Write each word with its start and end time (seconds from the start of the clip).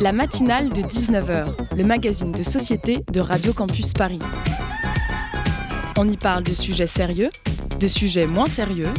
La 0.00 0.12
matinale 0.12 0.68
de 0.70 0.82
19h, 0.82 1.74
le 1.76 1.84
magazine 1.84 2.32
de 2.32 2.42
société 2.42 3.04
de 3.10 3.20
Radio 3.20 3.52
Campus 3.52 3.92
Paris. 3.92 4.18
On 5.98 6.08
y 6.08 6.16
parle 6.16 6.42
de 6.42 6.52
sujets 6.52 6.86
sérieux, 6.86 7.30
de 7.80 7.88
sujets 7.88 8.26
moins 8.26 8.46
sérieux, 8.46 8.92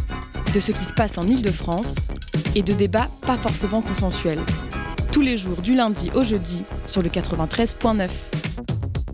de 0.53 0.59
ce 0.59 0.71
qui 0.71 0.83
se 0.83 0.93
passe 0.93 1.17
en 1.17 1.23
Ile-de-France 1.23 2.07
et 2.55 2.61
de 2.61 2.73
débats 2.73 3.07
pas 3.25 3.37
forcément 3.37 3.81
consensuels. 3.81 4.41
Tous 5.11 5.21
les 5.21 5.37
jours 5.37 5.61
du 5.61 5.75
lundi 5.75 6.11
au 6.15 6.23
jeudi 6.23 6.63
sur 6.85 7.01
le 7.01 7.09
93.9. 7.09 8.09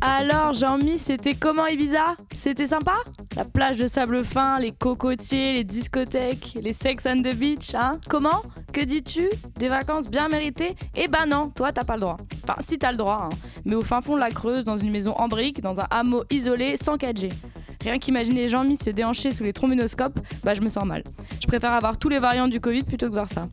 Alors 0.02 0.54
Jean-Mi, 0.54 0.98
c'était 0.98 1.34
comment 1.34 1.66
Ibiza? 1.66 2.16
C'était 2.36 2.68
sympa? 2.68 2.96
La 3.36 3.46
plage 3.46 3.78
de 3.78 3.88
sable 3.88 4.24
fin, 4.24 4.60
les 4.60 4.72
cocotiers, 4.72 5.54
les 5.54 5.64
discothèques, 5.64 6.58
les 6.62 6.74
sex 6.74 7.06
and 7.06 7.22
the 7.22 7.36
beach, 7.36 7.74
hein? 7.74 8.00
Comment? 8.10 8.42
Que 8.74 8.82
dis-tu? 8.82 9.30
Des 9.60 9.70
vacances 9.70 10.10
bien 10.10 10.28
méritées? 10.30 10.76
Eh 10.96 11.08
ben 11.08 11.28
non, 11.28 11.52
toi 11.52 11.72
t'as 11.72 11.84
pas 11.84 11.94
le 11.94 12.02
droit. 12.02 12.18
Enfin 12.44 12.56
si 12.60 12.80
t'as 12.80 12.92
le 12.92 12.98
droit, 12.98 13.30
hein. 13.30 13.36
mais 13.66 13.76
au 13.76 13.84
fin 13.84 14.02
fond 14.02 14.16
de 14.16 14.20
la 14.20 14.32
Creuse, 14.32 14.66
dans 14.66 14.78
une 14.78 14.90
maison 14.90 15.14
en 15.16 15.28
briques, 15.28 15.62
dans 15.62 15.80
un 15.80 15.86
hameau 15.92 16.24
isolé, 16.32 16.76
sans 16.76 16.96
4G. 16.96 17.32
Rien 17.84 18.00
qu'imaginer 18.00 18.48
Jean-Mi 18.48 18.76
se 18.76 18.90
déhancher 18.90 19.30
sous 19.30 19.44
les 19.44 19.54
trombinoscopes, 19.54 20.20
bah 20.44 20.56
je 20.56 20.62
me 20.62 20.70
sens 20.70 20.86
mal. 20.86 21.04
Je 21.40 21.46
préfère 21.46 21.72
avoir 21.72 22.00
tous 22.00 22.10
les 22.10 22.18
variants 22.18 22.48
du 22.48 22.60
Covid 22.60 22.82
plutôt 22.82 23.06
que 23.10 23.14
voir 23.14 23.30
ça. 23.30 23.48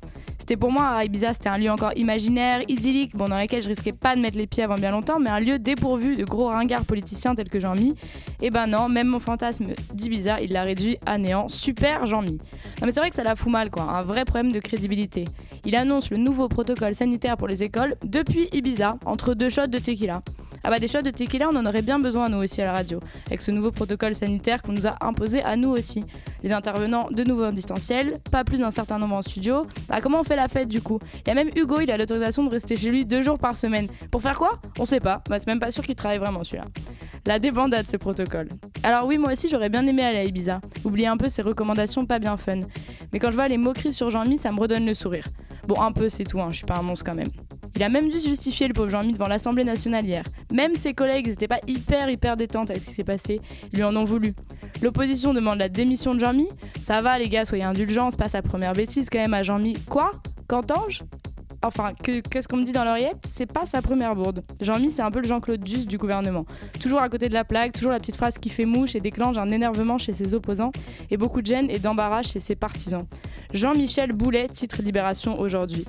C'était 0.51 0.59
pour 0.59 0.73
moi, 0.73 1.05
Ibiza, 1.05 1.33
c'était 1.33 1.49
un 1.49 1.59
lieu 1.59 1.71
encore 1.71 1.93
imaginaire, 1.95 2.63
idyllique, 2.67 3.15
bon, 3.15 3.29
dans 3.29 3.39
lequel 3.39 3.63
je 3.63 3.69
risquais 3.69 3.93
pas 3.93 4.17
de 4.17 4.21
mettre 4.21 4.37
les 4.37 4.49
pieds 4.49 4.65
avant 4.65 4.75
bien 4.75 4.91
longtemps, 4.91 5.21
mais 5.21 5.31
un 5.31 5.39
lieu 5.39 5.61
dépourvu 5.61 6.17
de 6.17 6.25
gros 6.25 6.49
ringards 6.49 6.85
politiciens 6.87 7.37
tels 7.37 7.49
que 7.49 7.61
Jean-Mi. 7.61 7.91
Et 7.91 8.47
eh 8.47 8.51
ben 8.51 8.67
non, 8.67 8.89
même 8.89 9.07
mon 9.07 9.21
fantasme 9.21 9.67
d'Ibiza, 9.95 10.41
il 10.41 10.51
l'a 10.51 10.65
réduit 10.65 10.99
à 11.07 11.19
néant. 11.19 11.47
Super 11.47 12.05
Jean-Mi. 12.05 12.33
Non 12.81 12.87
mais 12.87 12.91
c'est 12.91 12.99
vrai 12.99 13.11
que 13.11 13.15
ça 13.15 13.23
la 13.23 13.37
fout 13.37 13.53
mal, 13.53 13.71
quoi. 13.71 13.85
Un 13.85 14.03
vrai 14.03 14.25
problème 14.25 14.51
de 14.51 14.59
crédibilité. 14.59 15.25
Il 15.65 15.77
annonce 15.77 16.11
le 16.11 16.17
nouveau 16.17 16.49
protocole 16.49 16.97
sanitaire 16.97 17.37
pour 17.37 17.47
les 17.47 17.63
écoles 17.63 17.95
depuis 18.05 18.49
Ibiza, 18.51 18.97
entre 19.05 19.35
deux 19.35 19.51
shots 19.51 19.69
de 19.69 19.79
tequila. 19.79 20.21
Ah 20.63 20.71
bah 20.71 20.79
des 20.79 20.89
shots 20.89 21.03
de 21.03 21.11
tequila, 21.11 21.49
on 21.51 21.57
en 21.57 21.65
aurait 21.65 21.83
bien 21.83 21.99
besoin 21.99 22.29
nous 22.29 22.39
aussi 22.39 22.61
à 22.61 22.67
la 22.67 22.73
radio, 22.75 23.01
avec 23.27 23.41
ce 23.41 23.51
nouveau 23.51 23.71
protocole 23.71 24.15
sanitaire 24.15 24.63
qu'on 24.63 24.73
nous 24.73 24.87
a 24.87 24.97
imposé 25.01 25.43
à 25.43 25.57
nous 25.57 25.71
aussi. 25.71 26.05
Les 26.43 26.53
intervenants 26.53 27.09
de 27.11 27.25
nouveau 27.25 27.47
en 27.47 27.53
distanciel, 27.53 28.19
pas 28.31 28.45
plus 28.45 28.59
d'un 28.59 28.71
certain 28.71 28.99
nombre 28.99 29.17
en 29.17 29.23
studio. 29.23 29.67
Bah 29.89 30.01
comment 30.03 30.21
on 30.21 30.25
fait 30.25 30.37
la 30.37 30.49
fête 30.49 30.69
du 30.69 30.83
coup? 30.83 30.99
Il 31.25 31.29
y 31.29 31.31
a 31.31 31.35
même 31.35 31.49
Hugo, 31.57 31.81
il 31.81 31.91
a 31.91 31.97
l'autorisation 31.97 32.45
de 32.45 32.51
rester 32.51 32.77
chez 32.77 32.91
lui 32.91 33.07
deux 33.07 33.23
jours 33.23 33.39
par 33.39 33.57
semaine. 33.57 33.89
Pour 34.11 34.21
faire 34.23 34.39
quoi? 34.39 34.61
On 34.79 34.85
sait 34.85 35.01
pas. 35.01 35.23
Bah 35.29 35.39
c'est 35.39 35.47
même 35.47 35.61
pas 35.61 35.71
sûr 35.71 35.83
qu'il 35.83 35.95
travaille 35.95 36.19
vraiment 36.19 36.45
celui-là. 36.45 36.67
La 37.27 37.39
débandade 37.39 37.87
ce 37.91 37.97
protocole. 37.97 38.49
Alors 38.83 39.07
oui, 39.07 39.19
moi 39.19 39.33
aussi 39.33 39.49
j'aurais 39.49 39.69
bien 39.69 39.87
aimé 39.87 40.03
aller 40.03 40.19
à 40.19 40.25
Ibiza. 40.25 40.61
Oublier 40.85 41.07
un 41.07 41.17
peu 41.17 41.29
ces 41.29 41.43
recommandations 41.43 42.05
pas 42.07 42.19
bien 42.19 42.37
fun. 42.37 42.61
Mais 43.13 43.19
quand 43.19 43.31
je 43.31 43.37
vois 43.37 43.49
les 43.49 43.59
moqueries 43.59 43.93
sur 43.93 44.11
Jean-Mi, 44.11 44.39
ça 44.39 44.51
me 44.53 44.61
redonne 44.61 44.87
le 44.87 44.95
sourire. 44.95 45.25
Bon, 45.67 45.81
un 45.81 45.93
peu, 45.93 46.09
c'est 46.09 46.25
tout, 46.25 46.41
hein, 46.41 46.49
je 46.51 46.57
suis 46.57 46.67
pas 46.67 46.79
un 46.79 46.83
monstre 46.83 47.05
quand 47.05 47.15
même. 47.15 47.31
Il 47.77 47.83
a 47.83 47.89
même 47.89 48.09
dû 48.09 48.19
justifier, 48.21 48.69
le 48.69 48.75
pauvre 48.75 48.91
Jean-Mi, 48.91 49.13
devant 49.13 49.29
l'Assemblée 49.29 49.65
nationale 49.65 50.07
hier. 50.07 50.25
Même 50.53 50.75
ses 50.75 50.93
collègues 50.93 51.29
n'étaient 51.29 51.49
pas 51.49 51.61
hyper, 51.67 52.11
hyper 52.11 52.37
détentes 52.37 52.71
avec 52.71 52.83
ce 52.83 52.89
qui 52.89 52.95
s'est 52.95 53.05
passé. 53.05 53.41
Ils 53.73 53.77
lui 53.77 53.85
en 53.85 53.97
ont 53.97 54.05
voulu. 54.05 54.35
L'opposition 54.83 55.33
demande 55.33 55.59
la 55.59 55.69
démission 55.69 56.15
de 56.15 56.21
Jean-Mi. 56.21 56.49
Ça 56.83 57.01
va, 57.01 57.19
les 57.19 57.29
gars, 57.29 57.45
soyez 57.45 57.65
indulgents, 57.65 58.11
c'est 58.11 58.19
pas 58.19 58.29
sa 58.29 58.43
première 58.43 58.73
bêtise 58.73 59.09
quand 59.11 59.19
même 59.19 59.35
à 59.35 59.43
Jean-Mi. 59.43 59.75
Quoi? 59.89 60.13
Qu'entends-je? 60.49 61.03
Enfin, 61.63 61.93
qu'est-ce 62.03 62.49
qu'on 62.49 62.57
me 62.57 62.65
dit 62.65 62.73
dans 62.73 62.85
l'oreillette? 62.85 63.19
C'est 63.27 63.51
pas 63.51 63.67
sa 63.67 63.83
première 63.83 64.15
bourde. 64.15 64.43
Jean-Mi, 64.63 64.91
c'est 64.91 65.03
un 65.03 65.11
peu 65.11 65.21
le 65.21 65.29
Jean-Claude 65.29 65.61
Duss 65.61 65.87
du 65.87 65.99
gouvernement. 65.99 66.47
Toujours 66.81 67.01
à 67.01 67.09
côté 67.11 67.29
de 67.29 67.35
la 67.35 67.45
plaque, 67.45 67.73
toujours 67.73 67.93
la 67.93 67.99
petite 67.99 68.17
phrase 68.17 68.39
qui 68.39 68.49
fait 68.49 68.65
mouche 68.65 68.95
et 68.95 69.01
déclenche 69.01 69.37
un 69.37 69.51
énervement 69.51 69.99
chez 69.99 70.15
ses 70.15 70.33
opposants 70.33 70.73
et 71.11 71.19
beaucoup 71.19 71.43
de 71.43 71.47
gêne 71.47 71.69
et 71.69 71.79
d'embarras 71.79 72.23
chez 72.23 72.41
ses 72.41 72.57
partisans. 72.57 73.07
Jean-Michel 73.53 74.13
Boulet, 74.13 74.49
titre 74.49 74.81
Libération 74.81 75.39
aujourd'hui. 75.39 75.85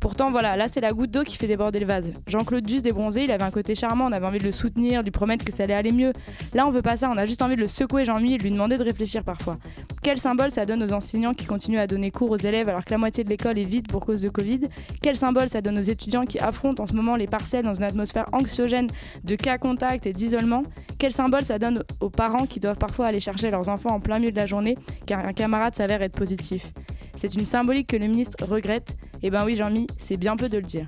Pourtant, 0.00 0.30
voilà, 0.30 0.56
là 0.56 0.68
c'est 0.68 0.80
la 0.80 0.90
goutte 0.90 1.10
d'eau 1.10 1.24
qui 1.24 1.36
fait 1.36 1.46
déborder 1.46 1.80
le 1.80 1.86
vase. 1.86 2.12
Jean-Claude 2.26 2.64
Duss 2.64 2.82
débronzé, 2.82 3.24
il 3.24 3.30
avait 3.30 3.44
un 3.44 3.50
côté 3.50 3.74
charmant, 3.74 4.06
on 4.06 4.12
avait 4.12 4.26
envie 4.26 4.38
de 4.38 4.44
le 4.44 4.52
soutenir, 4.52 5.02
lui 5.02 5.10
promettre 5.10 5.44
que 5.44 5.52
ça 5.52 5.64
allait 5.64 5.74
aller 5.74 5.92
mieux. 5.92 6.12
Là, 6.54 6.66
on 6.66 6.70
veut 6.70 6.82
pas 6.82 6.96
ça, 6.96 7.10
on 7.10 7.16
a 7.16 7.26
juste 7.26 7.42
envie 7.42 7.56
de 7.56 7.60
le 7.60 7.68
secouer 7.68 8.04
Jean-Mi 8.04 8.34
et 8.34 8.38
lui 8.38 8.50
demander 8.50 8.76
de 8.76 8.84
réfléchir 8.84 9.24
parfois. 9.24 9.56
Quel 10.02 10.18
symbole 10.18 10.50
ça 10.50 10.66
donne 10.66 10.82
aux 10.82 10.92
enseignants 10.92 11.34
qui 11.34 11.46
continuent 11.46 11.80
à 11.80 11.86
donner 11.86 12.10
cours 12.10 12.30
aux 12.30 12.36
élèves 12.36 12.68
alors 12.68 12.84
que 12.84 12.92
la 12.92 12.98
moitié 12.98 13.24
de 13.24 13.28
l'école 13.28 13.58
est 13.58 13.64
vide 13.64 13.88
pour 13.88 14.06
cause 14.06 14.20
de 14.20 14.28
Covid? 14.28 14.60
Quel 15.02 15.16
symbole 15.16 15.48
ça 15.48 15.60
donne 15.60 15.78
aux 15.78 15.82
étudiants 15.82 16.26
qui 16.26 16.38
affrontent 16.38 16.82
en 16.82 16.86
ce 16.86 16.92
moment 16.92 17.16
les 17.16 17.26
parcelles 17.26 17.64
dans 17.64 17.74
une 17.74 17.82
atmosphère 17.82 18.26
anxiogène 18.32 18.88
de 19.24 19.34
cas 19.34 19.58
contacts 19.58 20.06
et 20.06 20.12
d'isolement? 20.12 20.62
Quel 20.98 21.12
symbole 21.12 21.42
ça 21.42 21.58
donne 21.58 21.82
aux 22.00 22.10
parents 22.10 22.46
qui 22.46 22.60
doivent 22.60 22.78
parfois 22.78 23.06
aller 23.06 23.20
chercher 23.20 23.50
leurs 23.50 23.68
enfants 23.68 23.94
en 23.94 24.00
plein 24.00 24.18
milieu 24.18 24.30
de 24.30 24.36
la 24.36 24.46
journée 24.46 24.76
car 25.06 25.26
un 25.26 25.32
camarade 25.32 25.74
s'avère 25.74 26.02
être 26.02 26.16
positif? 26.16 26.72
C'est 27.16 27.34
une 27.34 27.46
symbolique 27.46 27.88
que 27.88 27.96
le 27.96 28.06
ministre 28.06 28.44
regrette 28.44 28.96
eh 29.26 29.30
ben 29.30 29.44
oui, 29.44 29.56
Jean-Mi, 29.56 29.88
c'est 29.98 30.16
bien 30.16 30.36
peu 30.36 30.48
de 30.48 30.58
le 30.58 30.62
dire. 30.62 30.86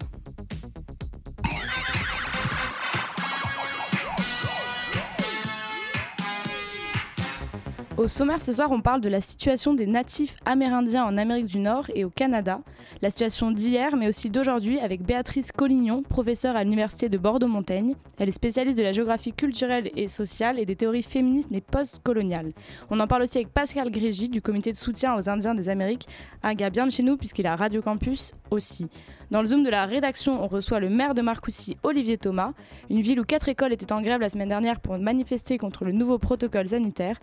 Au 7.97 8.07
sommaire 8.07 8.41
ce 8.41 8.53
soir, 8.53 8.71
on 8.71 8.81
parle 8.81 9.01
de 9.01 9.09
la 9.09 9.21
situation 9.21 9.75
des 9.75 9.89
natifs 9.89 10.37
amérindiens 10.47 11.05
en 11.05 11.19
Amérique 11.19 11.47
du 11.47 11.59
Nord 11.59 11.87
et 11.97 12.05
au 12.05 12.11
Canada, 12.11 12.61
la 13.03 13.11
situation 13.11 13.51
d'hier 13.51 13.97
mais 13.97 14.09
aussi 14.09 14.31
d'aujourd'hui 14.31 14.79
avec 14.81 15.03
Béatrice 15.03 15.53
Collignon, 15.53 16.03
professeure 16.03 16.57
à 16.57 16.65
l'Université 16.65 17.09
de 17.09 17.19
Bordeaux-Montaigne. 17.19 17.95
Elle 18.19 18.29
est 18.29 18.33
spécialiste 18.33 18.79
de 18.79 18.83
la 18.83 18.93
géographie 18.93 19.33
culturelle 19.33 19.91
et 19.97 20.09
sociale 20.09 20.59
et 20.59 20.67
des 20.67 20.77
théories 20.77 21.03
féministes 21.03 21.51
mais 21.51 21.61
post-coloniales. 21.61 22.53
On 22.91 23.01
en 23.01 23.07
parle 23.07 23.23
aussi 23.23 23.39
avec 23.39 23.53
Pascal 23.53 23.91
Grégy 23.91 24.29
du 24.29 24.43
comité 24.43 24.73
de 24.73 24.77
soutien 24.77 25.17
aux 25.17 25.29
Indiens 25.29 25.55
des 25.55 25.69
Amériques, 25.69 26.07
un 26.43 26.55
gars 26.55 26.71
bien 26.71 26.87
de 26.87 26.93
chez 26.93 27.03
nous 27.03 27.17
puisqu'il 27.17 27.47
a 27.47 27.57
Radio 27.57 27.83
Campus 27.83 28.33
aussi. 28.51 28.89
Dans 29.31 29.41
le 29.41 29.47
Zoom 29.47 29.63
de 29.63 29.69
la 29.69 29.85
rédaction, 29.85 30.43
on 30.43 30.47
reçoit 30.47 30.81
le 30.81 30.89
maire 30.89 31.13
de 31.13 31.21
Marcoussis, 31.21 31.77
Olivier 31.83 32.17
Thomas, 32.17 32.53
une 32.89 33.03
ville 33.03 33.21
où 33.21 33.25
quatre 33.25 33.49
écoles 33.49 33.75
étaient 33.75 33.93
en 33.93 34.01
grève 34.01 34.21
la 34.21 34.31
semaine 34.31 34.49
dernière 34.49 34.81
pour 34.81 34.97
manifester 34.99 35.59
contre 35.59 35.85
le 35.85 35.93
nouveau 35.93 36.19
protocole 36.19 36.69
sanitaire. 36.69 37.19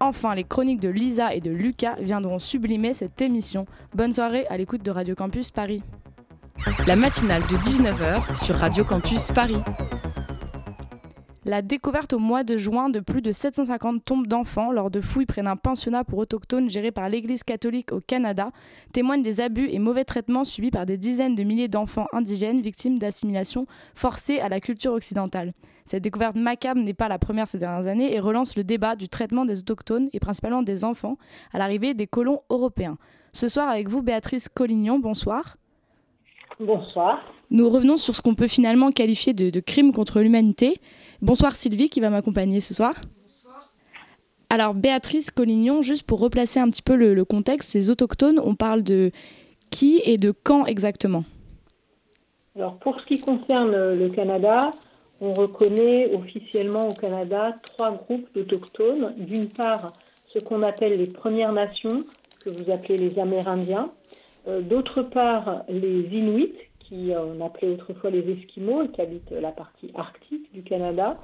Enfin, 0.00 0.34
les 0.34 0.44
chroniques 0.44 0.80
de 0.80 0.88
Lisa 0.88 1.34
et 1.34 1.40
de 1.40 1.50
Lucas 1.50 1.96
viendront 2.00 2.38
sublimer 2.38 2.94
cette 2.94 3.20
émission. 3.20 3.66
Bonne 3.94 4.14
soirée 4.14 4.46
à 4.48 4.56
l'écoute 4.56 4.82
de 4.82 4.90
Radio 4.90 5.14
Campus 5.14 5.50
Paris. 5.50 5.82
La 6.86 6.96
matinale 6.96 7.42
de 7.42 7.56
19h 7.56 8.42
sur 8.42 8.56
Radio 8.56 8.84
Campus 8.84 9.28
Paris. 9.28 9.60
La 11.46 11.62
découverte 11.62 12.12
au 12.12 12.18
mois 12.18 12.44
de 12.44 12.58
juin 12.58 12.90
de 12.90 13.00
plus 13.00 13.22
de 13.22 13.32
750 13.32 14.04
tombes 14.04 14.26
d'enfants 14.26 14.72
lors 14.72 14.90
de 14.90 15.00
fouilles 15.00 15.24
près 15.24 15.42
d'un 15.42 15.56
pensionnat 15.56 16.04
pour 16.04 16.18
autochtones 16.18 16.68
géré 16.68 16.90
par 16.90 17.08
l'Église 17.08 17.44
catholique 17.44 17.92
au 17.92 18.00
Canada 18.00 18.50
témoigne 18.92 19.22
des 19.22 19.40
abus 19.40 19.70
et 19.70 19.78
mauvais 19.78 20.04
traitements 20.04 20.44
subis 20.44 20.70
par 20.70 20.84
des 20.84 20.98
dizaines 20.98 21.34
de 21.34 21.42
milliers 21.42 21.68
d'enfants 21.68 22.08
indigènes 22.12 22.60
victimes 22.60 22.98
d'assimilation 22.98 23.66
forcée 23.94 24.38
à 24.38 24.50
la 24.50 24.60
culture 24.60 24.92
occidentale. 24.92 25.54
Cette 25.86 26.02
découverte 26.02 26.36
macabre 26.36 26.82
n'est 26.82 26.92
pas 26.92 27.08
la 27.08 27.18
première 27.18 27.48
ces 27.48 27.58
dernières 27.58 27.90
années 27.90 28.14
et 28.14 28.20
relance 28.20 28.54
le 28.54 28.62
débat 28.62 28.94
du 28.94 29.08
traitement 29.08 29.46
des 29.46 29.60
autochtones 29.60 30.10
et 30.12 30.20
principalement 30.20 30.62
des 30.62 30.84
enfants 30.84 31.16
à 31.54 31.58
l'arrivée 31.58 31.94
des 31.94 32.06
colons 32.06 32.42
européens. 32.50 32.98
Ce 33.32 33.48
soir 33.48 33.70
avec 33.70 33.88
vous 33.88 34.02
Béatrice 34.02 34.50
Collignon, 34.50 34.98
bonsoir. 34.98 35.56
Bonsoir. 36.58 37.20
Nous 37.50 37.68
revenons 37.70 37.96
sur 37.96 38.14
ce 38.14 38.20
qu'on 38.20 38.34
peut 38.34 38.46
finalement 38.46 38.90
qualifier 38.90 39.32
de, 39.32 39.48
de 39.48 39.60
crime 39.60 39.92
contre 39.92 40.20
l'humanité. 40.20 40.74
Bonsoir 41.22 41.54
Sylvie 41.54 41.90
qui 41.90 42.00
va 42.00 42.08
m'accompagner 42.08 42.60
ce 42.60 42.72
soir. 42.72 42.94
Bonsoir. 43.22 43.72
Alors 44.48 44.72
Béatrice 44.72 45.30
Collignon, 45.30 45.82
juste 45.82 46.06
pour 46.06 46.18
replacer 46.18 46.60
un 46.60 46.70
petit 46.70 46.80
peu 46.80 46.96
le, 46.96 47.24
contexte, 47.26 47.70
ces 47.70 47.90
autochtones, 47.90 48.40
on 48.42 48.54
parle 48.54 48.82
de 48.82 49.10
qui 49.70 50.00
et 50.04 50.16
de 50.16 50.32
quand 50.32 50.64
exactement? 50.64 51.24
Alors 52.56 52.78
pour 52.78 52.98
ce 53.00 53.06
qui 53.06 53.20
concerne 53.20 53.72
le 53.94 54.08
Canada, 54.08 54.70
on 55.20 55.34
reconnaît 55.34 56.14
officiellement 56.14 56.80
au 56.88 56.94
Canada 56.94 57.54
trois 57.62 57.92
groupes 57.92 58.26
d'autochtones. 58.34 59.14
D'une 59.18 59.46
part, 59.46 59.92
ce 60.26 60.38
qu'on 60.38 60.62
appelle 60.62 60.96
les 60.96 61.10
Premières 61.10 61.52
Nations, 61.52 62.04
que 62.42 62.48
vous 62.48 62.70
appelez 62.70 62.96
les 62.96 63.18
Amérindiens. 63.18 63.90
Euh, 64.48 64.62
d'autre 64.62 65.02
part, 65.02 65.64
les 65.68 66.00
Inuits, 66.12 66.54
qui 66.90 67.14
euh, 67.14 67.24
on 67.24 67.44
appelait 67.44 67.68
autrefois 67.68 68.10
les 68.10 68.30
Esquimaux, 68.30 68.86
qui 68.88 69.00
habitent 69.00 69.30
la 69.30 69.52
partie 69.52 69.90
arctique 69.94 70.52
du 70.52 70.62
Canada, 70.62 71.16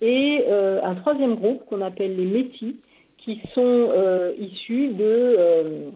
et 0.00 0.44
euh, 0.48 0.80
un 0.82 0.96
troisième 0.96 1.36
groupe 1.36 1.64
qu'on 1.66 1.80
appelle 1.80 2.16
les 2.16 2.26
Métis, 2.26 2.74
qui 3.18 3.40
sont 3.54 3.62
euh, 3.64 4.32
issus 4.38 4.88
de, 4.88 5.92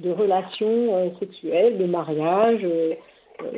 de 0.00 0.10
relations 0.10 1.14
sexuelles, 1.20 1.78
de 1.78 1.84
mariages, 1.84 2.66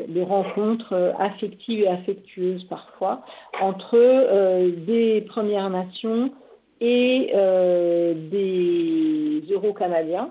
de 0.08 0.20
rencontres 0.20 1.14
affectives 1.19 1.81
et 1.81 1.88
affectueuses 1.88 2.64
parfois, 2.64 3.25
entre 3.61 3.96
des 4.84 5.22
Premières 5.22 5.70
Nations 5.70 6.31
et 6.82 7.32
des 8.31 9.43
Euro-Canadiens. 9.50 10.31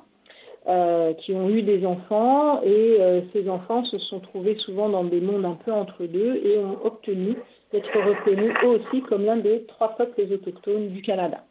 Euh, 0.67 1.15
qui 1.15 1.33
ont 1.33 1.49
eu 1.49 1.63
des 1.63 1.87
enfants 1.87 2.61
et 2.61 2.97
euh, 2.99 3.21
ces 3.33 3.49
enfants 3.49 3.83
se 3.83 3.97
sont 3.97 4.19
trouvés 4.19 4.55
souvent 4.57 4.89
dans 4.89 5.03
des 5.03 5.19
mondes 5.19 5.43
un 5.43 5.55
peu 5.55 5.71
entre 5.71 6.05
deux 6.05 6.35
et 6.45 6.59
ont 6.59 6.77
obtenu 6.85 7.35
d'être 7.71 7.91
reconnus 7.97 8.53
eux 8.63 8.67
aussi 8.67 9.01
comme 9.01 9.25
l'un 9.25 9.37
des 9.37 9.63
trois 9.63 9.95
peuples 9.95 10.21
autochtones 10.31 10.89
du 10.89 11.01
Canada. 11.01 11.43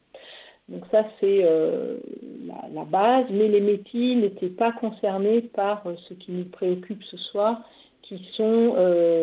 Donc 0.69 0.85
ça 0.93 1.07
c'est 1.19 1.41
euh, 1.43 1.97
la, 2.47 2.69
la, 2.73 2.85
base, 2.85 3.27
mais 3.31 3.49
les 3.49 3.61
métis 3.61 4.17
n'étaient 4.17 4.47
pas 4.47 4.71
concernés 4.71 5.41
par 5.41 5.83
ce 6.09 6.15
qui 6.15 6.31
nous 6.31 6.45
préoccupe 6.45 7.03
ce 7.03 7.17
soir, 7.17 7.63
qui 8.03 8.25
sont 8.35 8.77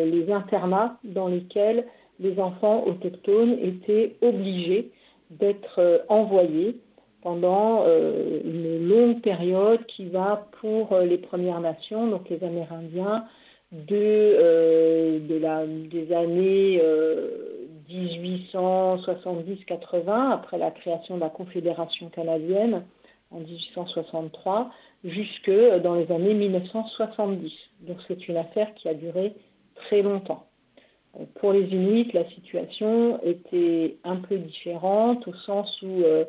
les 0.04 0.30
internats 0.30 0.98
dans 1.02 1.28
lesquels 1.28 1.86
les 2.20 2.38
enfants 2.38 2.84
autochtones 2.86 3.56
étaient 3.62 4.16
obligés 4.20 4.90
d'être 5.30 6.04
envoyés 6.10 6.76
pendant 7.22 7.84
une 7.86 8.88
longue 8.88 9.20
période 9.20 9.84
qui 9.86 10.06
va 10.06 10.48
pour 10.60 10.96
les 10.98 11.18
Premières 11.18 11.60
Nations, 11.60 12.06
donc 12.06 12.28
les 12.28 12.42
Amérindiens, 12.44 13.24
de, 13.72 15.18
des 15.88 16.12
années 16.14 16.80
1870-80, 17.90 20.32
après 20.32 20.58
la 20.58 20.70
création 20.70 21.16
de 21.16 21.20
la 21.20 21.30
Confédération 21.30 22.08
canadienne 22.08 22.84
en 23.30 23.40
1863, 23.40 24.70
jusque 25.04 25.50
dans 25.82 25.94
les 25.94 26.10
années 26.12 26.34
1970. 26.34 27.52
Donc 27.80 27.98
c'est 28.06 28.28
une 28.28 28.36
affaire 28.36 28.72
qui 28.74 28.88
a 28.88 28.94
duré 28.94 29.34
très 29.74 30.02
longtemps. 30.02 30.44
Pour 31.40 31.52
les 31.52 31.64
Inuits, 31.64 32.10
la 32.12 32.28
situation 32.30 33.18
était 33.24 33.96
un 34.04 34.16
peu 34.16 34.38
différente 34.38 35.26
au 35.26 35.34
sens 35.34 35.82
où 35.82 36.02
euh, 36.02 36.24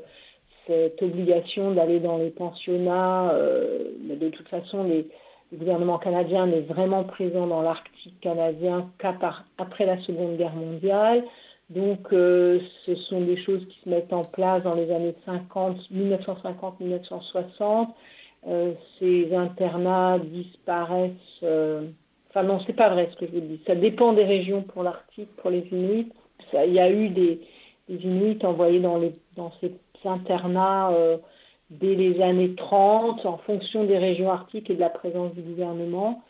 cette 0.69 1.01
obligation 1.01 1.71
d'aller 1.71 1.99
dans 1.99 2.19
les 2.19 2.29
pensionnats, 2.29 3.31
euh, 3.31 3.89
de 4.03 4.29
toute 4.29 4.47
façon, 4.47 4.83
les, 4.83 5.07
le 5.51 5.57
gouvernement 5.57 5.97
canadien 5.97 6.45
n'est 6.45 6.61
vraiment 6.61 7.03
présent 7.03 7.47
dans 7.47 7.63
l'Arctique 7.63 8.19
canadien 8.21 8.91
qu'après 8.99 9.87
la 9.87 9.99
Seconde 10.03 10.37
Guerre 10.37 10.55
mondiale. 10.55 11.23
Donc, 11.71 12.13
euh, 12.13 12.59
ce 12.85 12.93
sont 12.95 13.21
des 13.21 13.37
choses 13.37 13.65
qui 13.67 13.79
se 13.83 13.89
mettent 13.89 14.13
en 14.13 14.23
place 14.23 14.63
dans 14.63 14.75
les 14.75 14.91
années 14.91 15.15
50, 15.25 15.77
1950-1960. 15.91 17.87
Euh, 18.47 18.73
ces 18.99 19.35
internats 19.35 20.19
disparaissent. 20.19 21.43
Enfin, 22.29 22.43
non, 22.43 22.59
c'est 22.67 22.73
pas 22.73 22.89
vrai 22.89 23.09
ce 23.11 23.17
que 23.17 23.25
je 23.25 23.31
vous 23.31 23.41
dis. 23.41 23.59
Ça 23.65 23.73
dépend 23.73 24.13
des 24.13 24.23
régions 24.25 24.61
pour 24.61 24.83
l'Arctique, 24.83 25.35
pour 25.37 25.49
les 25.49 25.67
Inuits. 25.71 26.11
il 26.53 26.73
y 26.73 26.79
a 26.79 26.91
eu 26.91 27.09
des, 27.09 27.41
Inuits 27.89 28.37
envoyés 28.43 28.79
dans, 28.79 28.97
les, 28.97 29.15
dans 29.35 29.51
ces 29.61 29.71
internats 30.05 30.91
dès 31.69 31.95
les 31.95 32.21
années 32.21 32.55
30, 32.55 33.25
en 33.25 33.37
fonction 33.37 33.83
des 33.83 33.97
régions 33.97 34.31
arctiques 34.31 34.69
et 34.69 34.75
de 34.75 34.79
la 34.79 34.89
présence 34.89 35.33
du 35.33 35.41
gouvernement. 35.41 36.23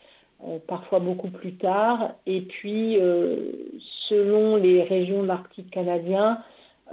Euh, 0.48 0.58
parfois 0.66 1.00
beaucoup 1.00 1.28
plus 1.28 1.54
tard. 1.56 2.12
Et 2.26 2.40
puis, 2.40 2.98
euh, 2.98 3.52
selon 4.08 4.56
les 4.56 4.82
régions 4.82 5.22
de 5.22 5.26
l'Arctique 5.26 5.70
canadien, 5.70 6.38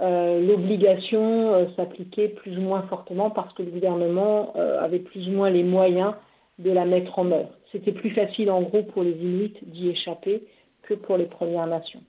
euh, 0.02 0.46
l'obligation 0.46 1.66
s'appliquait 1.74 2.28
plus 2.28 2.58
ou 2.58 2.60
moins 2.60 2.82
fortement 2.82 3.30
parce 3.30 3.52
que 3.54 3.62
le 3.62 3.70
gouvernement 3.70 4.52
avait 4.54 4.98
plus 4.98 5.28
ou 5.28 5.32
moins 5.32 5.50
les 5.50 5.64
moyens 5.64 6.14
de 6.58 6.70
la 6.70 6.84
mettre 6.84 7.18
en 7.18 7.30
œuvre. 7.32 7.50
C'était 7.72 7.92
plus 7.92 8.10
facile 8.10 8.50
en 8.50 8.60
gros 8.60 8.82
pour 8.82 9.02
les 9.02 9.12
Inuits 9.12 9.56
d'y 9.62 9.88
échapper 9.88 10.44
que 10.82 10.94
pour 10.94 11.16
les 11.16 11.26
Premières 11.26 11.66
Nations. 11.66 12.02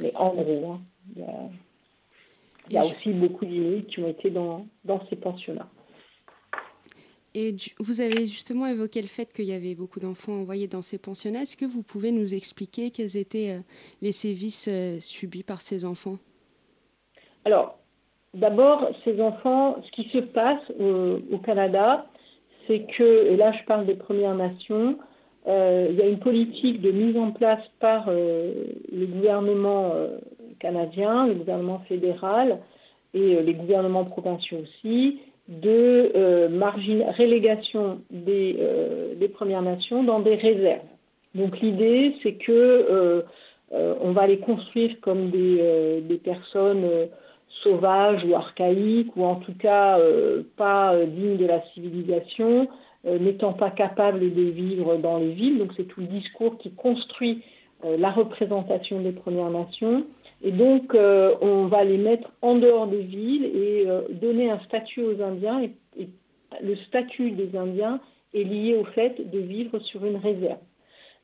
Mais 0.00 0.12
en 0.14 0.34
gros, 0.34 0.72
hein, 0.72 1.48
il 2.68 2.74
y 2.74 2.78
a, 2.78 2.80
aussi 2.80 3.10
beaucoup 3.10 3.44
d'Inuits 3.44 3.84
qui 3.86 4.00
ont 4.00 4.08
été 4.08 4.30
dans 4.30 4.66
ces 5.10 5.16
pensionnats. 5.16 5.68
Et 7.36 7.56
vous 7.80 8.00
avez 8.00 8.26
justement 8.26 8.66
évoqué 8.66 9.02
le 9.02 9.08
fait 9.08 9.32
qu'il 9.32 9.46
y 9.46 9.52
avait 9.52 9.74
beaucoup 9.74 9.98
d'enfants 9.98 10.34
envoyés 10.34 10.68
dans 10.68 10.82
ces 10.82 10.98
pensionnats. 10.98 11.42
Est-ce 11.42 11.56
que 11.56 11.64
vous 11.64 11.82
pouvez 11.82 12.12
nous 12.12 12.32
expliquer 12.32 12.92
quels 12.92 13.16
étaient 13.16 13.58
euh, 13.58 13.60
les 14.02 14.12
sévices 14.12 14.68
euh, 14.70 14.98
subis 15.00 15.42
par 15.42 15.60
ces 15.60 15.84
enfants? 15.84 16.18
Alors, 17.44 17.76
d'abord, 18.34 18.88
ces 19.02 19.20
enfants, 19.20 19.82
ce 19.84 19.90
qui 19.90 20.08
se 20.10 20.18
passe 20.18 20.62
au, 20.78 21.38
Canada, 21.38 22.06
c'est 22.68 22.86
que, 22.96 23.26
et 23.26 23.36
là 23.36 23.52
je 23.52 23.64
parle 23.64 23.84
des 23.84 23.96
Premières 23.96 24.36
Nations, 24.36 24.96
euh, 25.48 25.88
il 25.90 25.96
y 25.96 26.02
a 26.02 26.06
une 26.06 26.20
politique 26.20 26.80
de 26.80 26.92
mise 26.92 27.16
en 27.16 27.32
place 27.32 27.62
par 27.80 28.08
le 28.08 29.06
gouvernement 29.06 29.92
canadien, 30.58 31.26
le 31.26 31.34
gouvernement 31.34 31.80
fédéral 31.88 32.60
et 33.12 33.42
les 33.42 33.54
gouvernements 33.54 34.04
provinciaux 34.04 34.58
aussi, 34.58 35.20
de 35.48 36.12
euh, 36.14 36.48
relégation 37.18 38.00
euh, 38.12 39.14
des, 39.14 39.28
Premières 39.28 39.62
Nations 39.62 40.02
dans 40.02 40.20
des 40.20 40.36
réserves. 40.36 40.86
Donc 41.34 41.60
l'idée, 41.60 42.14
c'est 42.22 42.34
que 42.34 42.52
euh, 42.52 43.22
on 43.72 44.12
va 44.12 44.26
les 44.26 44.38
construire 44.38 45.00
comme 45.00 45.30
des, 45.30 46.20
personnes 46.22 46.88
sauvages 47.62 48.24
ou 48.24 48.34
archaïques, 48.34 49.16
ou 49.16 49.24
en 49.24 49.36
tout 49.36 49.54
cas 49.54 49.98
pas 50.56 50.94
dignes 51.06 51.36
de 51.36 51.46
la 51.46 51.60
civilisation, 51.72 52.68
n'étant 53.04 53.52
pas 53.52 53.70
capables 53.70 54.20
de 54.20 54.42
vivre 54.42 54.96
dans 54.96 55.18
les 55.18 55.32
villes. 55.32 55.58
Donc 55.58 55.72
c'est 55.76 55.84
tout 55.84 56.00
le 56.02 56.06
discours 56.06 56.56
qui 56.58 56.72
construit 56.72 57.42
la 57.82 58.10
représentation 58.10 59.00
des 59.00 59.12
Premières 59.12 59.50
Nations. 59.50 60.04
Et 60.44 60.52
donc, 60.52 60.94
euh, 60.94 61.34
on 61.40 61.66
va 61.68 61.84
les 61.84 61.96
mettre 61.96 62.30
en 62.42 62.56
dehors 62.56 62.86
des 62.86 63.00
villes 63.00 63.46
et 63.46 63.84
euh, 63.86 64.02
donner 64.10 64.50
un 64.50 64.60
statut 64.60 65.02
aux 65.02 65.22
Indiens. 65.22 65.62
Et, 65.62 66.08
le 66.62 66.76
statut 66.76 67.32
des 67.32 67.56
Indiens 67.56 67.98
est 68.32 68.44
lié 68.44 68.76
au 68.76 68.84
fait 68.84 69.28
de 69.28 69.38
vivre 69.40 69.80
sur 69.80 70.04
une 70.04 70.18
réserve. 70.18 70.60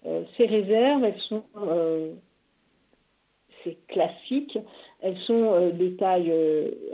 Euh, 0.06 0.22
ces 0.36 0.46
réserves, 0.46 1.04
elles 1.04 1.20
sont, 1.28 1.44
c'est 3.62 3.76
classique, 3.86 4.58
elles 5.02 5.18
sont 5.18 5.70
de 5.70 5.88
taille 5.90 6.32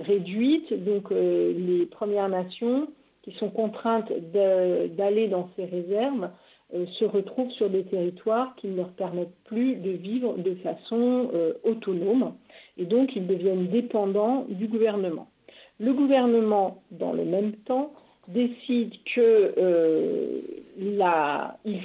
réduite. 0.00 0.70
Donc, 0.84 1.10
les 1.10 1.86
Premières 1.86 2.28
Nations 2.28 2.88
qui 3.22 3.32
sont 3.32 3.48
contraintes 3.48 4.12
d'aller 4.32 5.28
dans 5.28 5.48
ces 5.56 5.64
réserves 5.64 6.28
se 6.72 7.04
retrouvent 7.04 7.50
sur 7.52 7.70
des 7.70 7.84
territoires 7.84 8.54
qui 8.56 8.66
ne 8.66 8.76
leur 8.76 8.90
permettent 8.90 9.36
plus 9.44 9.76
de 9.76 9.90
vivre 9.90 10.36
de 10.36 10.54
façon 10.56 11.30
euh, 11.32 11.52
autonome 11.62 12.34
et 12.76 12.84
donc 12.84 13.14
ils 13.14 13.26
deviennent 13.26 13.68
dépendants 13.68 14.46
du 14.48 14.66
gouvernement. 14.66 15.28
Le 15.78 15.92
gouvernement, 15.92 16.82
dans 16.90 17.12
le 17.12 17.24
même 17.24 17.52
temps, 17.52 17.92
décide 18.28 18.92
qu'il 19.04 19.22
euh, 19.22 20.40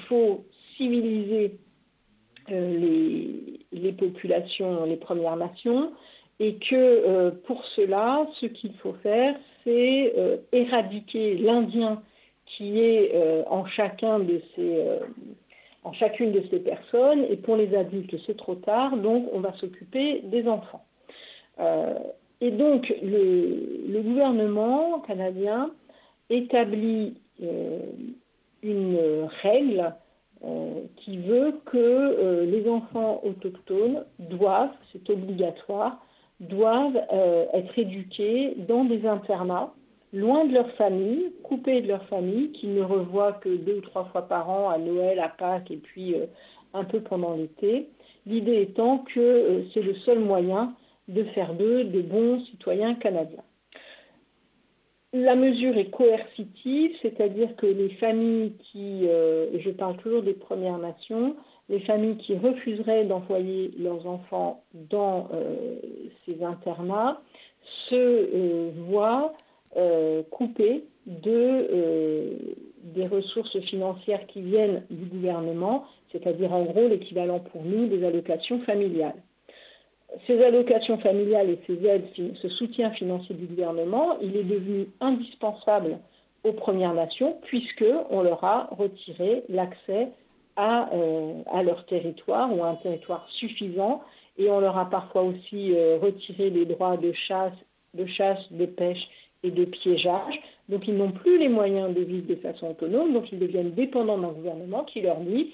faut 0.08 0.46
civiliser 0.78 1.58
les, 2.50 3.92
populations, 3.98 4.86
les 4.86 4.96
Premières 4.96 5.36
Nations, 5.36 5.92
et 6.40 6.56
que 6.56 7.30
pour 7.46 7.64
cela, 7.66 8.28
ce 8.40 8.48
qu'il 8.48 8.74
faut 8.76 8.96
faire, 9.04 9.36
c'est 9.64 10.14
éradiquer 10.52 11.36
l'Indien 11.38 12.02
qui 12.58 12.80
est 12.80 13.12
euh, 13.16 13.44
euh, 13.44 13.44
en 13.48 13.66
chacune 15.94 16.32
de 16.32 16.44
ces 16.50 16.60
personnes. 16.60 17.26
Et 17.30 17.38
pour 17.38 17.56
les 17.56 17.76
adultes, 17.76 18.16
c'est 18.26 18.38
trop 18.38 18.56
tard, 18.56 18.98
donc 18.98 19.28
on 19.34 19.40
va 19.40 19.54
s'occuper 19.54 20.22
des 20.26 20.48
enfants. 20.48 20.86
Euh, 21.60 21.96
et 22.40 22.52
donc 22.52 22.94
le, 23.02 24.02
gouvernement 24.02 25.00
canadien 25.02 25.72
établit 26.30 27.16
une 28.64 29.00
règle 29.44 29.94
qui 30.96 31.18
veut 31.18 31.60
que 31.66 32.44
les 32.46 32.68
enfants 32.68 33.22
autochtones 33.24 34.06
doivent, 34.18 34.74
c'est 34.92 35.08
obligatoire, 35.10 36.04
doivent 36.40 37.00
être 37.54 37.78
éduqués 37.78 38.56
dans 38.68 38.86
des 38.86 39.06
internats 39.06 39.74
loin 40.14 40.46
de 40.46 40.54
leur 40.54 40.70
famille, 40.72 41.32
coupés 41.44 41.82
de 41.82 41.88
leur 41.88 42.04
famille, 42.06 42.52
qu'ils 42.52 42.74
ne 42.74 42.84
revoient 42.84 43.34
que 43.34 43.50
deux 43.50 43.78
ou 43.78 43.82
trois 43.82 44.06
fois 44.06 44.24
par 44.24 44.50
an 44.50 44.70
à 44.70 44.78
Noël, 44.78 45.20
à 45.20 45.30
Pâques 45.30 45.72
et 45.72 45.78
puis 45.78 46.16
euh, 46.16 46.26
un 46.74 46.84
peu 46.84 47.02
pendant 47.02 47.36
l'été. 47.36 47.88
L'idée 48.26 48.62
étant 48.62 49.00
que 49.00 49.20
euh, 49.20 49.64
c'est 49.74 49.82
le 49.82 49.96
seul 49.96 50.20
moyen 50.20 50.74
de 51.08 51.24
faire 51.26 51.54
d'eux 51.54 51.84
de 51.86 52.02
bons 52.02 52.42
citoyens 52.46 52.96
canadiens. 52.96 53.44
La 55.14 55.36
mesure 55.36 55.78
est 55.78 55.90
coercitive, 55.90 56.96
c'est-à-dire 57.02 57.54
que 57.58 57.66
les 57.66 57.90
familles 57.96 58.54
qui, 58.72 59.08
euh, 59.08 59.60
je 59.60 59.70
parle 59.72 59.98
toujours 59.98 60.24
des 60.24 60.34
Premières 60.34 60.78
Nations, 60.78 61.36
les 61.68 61.82
familles 61.82 62.18
qui 62.18 62.38
refuseraient 62.38 63.06
d'envoyer 63.06 63.72
leurs 63.78 64.06
enfants 64.06 64.64
dans 64.74 65.30
ces 66.26 66.44
internats 66.44 67.22
se 67.90 68.72
voient 68.90 69.34
euh, 69.78 70.24
euh, 71.28 72.38
des 72.84 73.08
ressources 73.08 73.60
financières 73.62 74.26
qui 74.28 74.42
viennent 74.42 74.84
du 74.90 75.06
gouvernement, 75.06 75.86
c'est-à-dire 76.12 76.52
en 76.52 76.64
gros 76.64 76.88
l'équivalent 76.88 77.40
pour 77.40 77.64
nous 77.64 77.88
des 77.88 78.06
allocations 78.06 78.60
familiales. 78.62 79.16
Ces 80.28 80.44
allocations 80.44 80.98
familiales 80.98 81.50
et 81.50 81.60
ces 81.68 81.86
aides, 81.86 82.04
ce 82.16 82.50
soutien 82.50 82.92
financier 82.92 83.34
du 83.34 83.46
gouvernement, 83.46 84.18
il 84.22 84.36
est 84.36 84.44
devenu 84.44 84.88
indispensable 85.00 86.00
aux 86.44 86.52
Premières 86.52 86.94
Nations 86.94 87.38
puisqu'on 87.44 88.22
leur 88.22 88.44
a 88.44 88.68
retiré 88.72 89.44
l'accès 89.48 90.10
à, 90.58 90.90
euh, 90.94 91.42
à, 91.50 91.64
leur 91.64 91.86
territoire 91.86 92.54
ou 92.54 92.64
à 92.64 92.70
un 92.70 92.76
territoire 92.76 93.26
suffisant 93.30 94.02
et 94.38 94.50
on 94.50 94.60
leur 94.60 94.78
a 94.78 94.90
parfois 94.90 95.24
aussi 95.24 95.74
retiré 96.02 96.50
les 96.50 96.66
droits 96.66 96.98
de 96.98 97.14
chasse, 97.14 97.54
de 97.94 98.66
pêche 98.66 99.08
et 99.44 99.52
de 99.52 99.66
piégeage. 99.66 100.40
Donc 100.70 100.88
ils 100.88 100.96
n'ont 100.96 101.12
plus 101.12 101.38
les 101.38 101.50
moyens 101.50 101.94
de 101.94 102.02
vivre 102.02 102.28
de 102.28 102.36
façon 102.36 102.70
autonome, 102.70 103.14
donc 103.14 103.32
ils 103.32 103.40
deviennent 103.40 103.72
dépendants 103.72 104.18
d'un 104.18 104.32
gouvernement 104.32 104.84
qui 104.84 105.02
leur 105.02 105.20
dit 105.20 105.52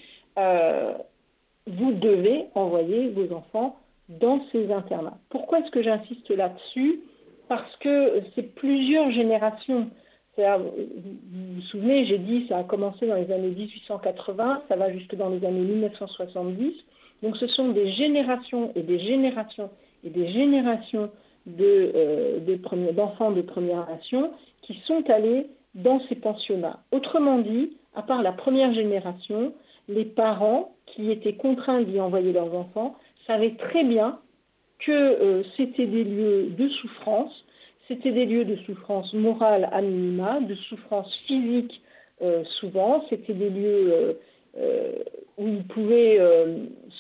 vous 1.68 1.92
devez 1.94 2.46
envoyer 2.56 3.10
vos 3.10 3.34
enfants 3.34 3.78
dans 4.10 4.42
ces 4.52 4.72
internats. 4.72 5.18
Pourquoi 5.30 5.60
est-ce 5.60 5.72
que 5.72 5.84
j'insiste 5.84 6.30
là-dessus? 6.30 7.02
Parce 7.50 7.76
que 7.78 8.22
c'est 8.36 8.56
plusieurs 8.56 9.12
générations. 9.12 9.90
Vous 10.38 10.44
vous 11.56 11.62
souvenez, 11.72 12.06
j'ai 12.06 12.20
dit 12.20 12.46
ça 12.48 12.60
a 12.60 12.64
commencé 12.64 13.08
dans 13.08 13.16
les 13.16 13.32
années 13.32 13.50
1880, 13.50 14.64
ça 14.68 14.76
va 14.76 14.92
jusque 14.94 15.16
dans 15.16 15.30
les 15.30 15.44
années 15.46 15.62
1970. 15.62 16.74
Donc 17.24 17.38
ce 17.38 17.48
sont 17.48 17.70
des 17.70 17.92
générations 17.92 18.72
et 18.76 18.84
des 18.84 19.00
générations 19.00 19.70
et 20.04 20.10
des 20.10 20.32
générations 20.32 21.04
euh, 21.06 21.27
d'enfants 21.48 23.32
de, 23.32 23.42
première 23.42 23.88
nation 23.90 24.32
qui 24.62 24.80
sont 24.86 25.10
allés 25.10 25.48
dans 25.76 26.02
ces 26.10 26.16
pensionnats. 26.16 26.80
Autrement 26.92 27.40
dit, 27.40 27.78
à 27.96 28.02
part 28.02 28.22
la 28.22 28.34
première 28.34 28.74
génération, 28.74 29.54
les 29.88 30.06
parents 30.06 30.76
qui 30.86 31.12
étaient 31.12 31.36
contraints 31.36 31.82
d'y 31.82 32.00
envoyer 32.00 32.34
leurs 32.34 32.54
enfants 32.54 32.96
savaient 33.26 33.56
très 33.56 33.84
bien 33.84 34.20
que 34.80 34.92
euh, 34.92 35.44
c'était 35.56 35.88
des 35.88 36.04
lieux 36.04 36.48
de 36.50 36.68
souffrance, 36.70 37.46
c'était 37.88 38.12
des 38.12 38.26
lieux 38.26 38.46
de 38.46 38.56
souffrance 38.58 39.14
morale 39.14 39.70
à 39.72 39.82
minima, 39.82 40.40
de 40.42 40.56
souffrance 40.56 41.16
physique 41.26 41.82
euh, 42.22 42.44
souvent, 42.60 43.06
c'était 43.10 43.34
des 43.34 43.50
lieux 43.50 44.18
euh, 44.58 44.92
où 45.38 45.48
il 45.48 45.64
pouvait 45.66 46.20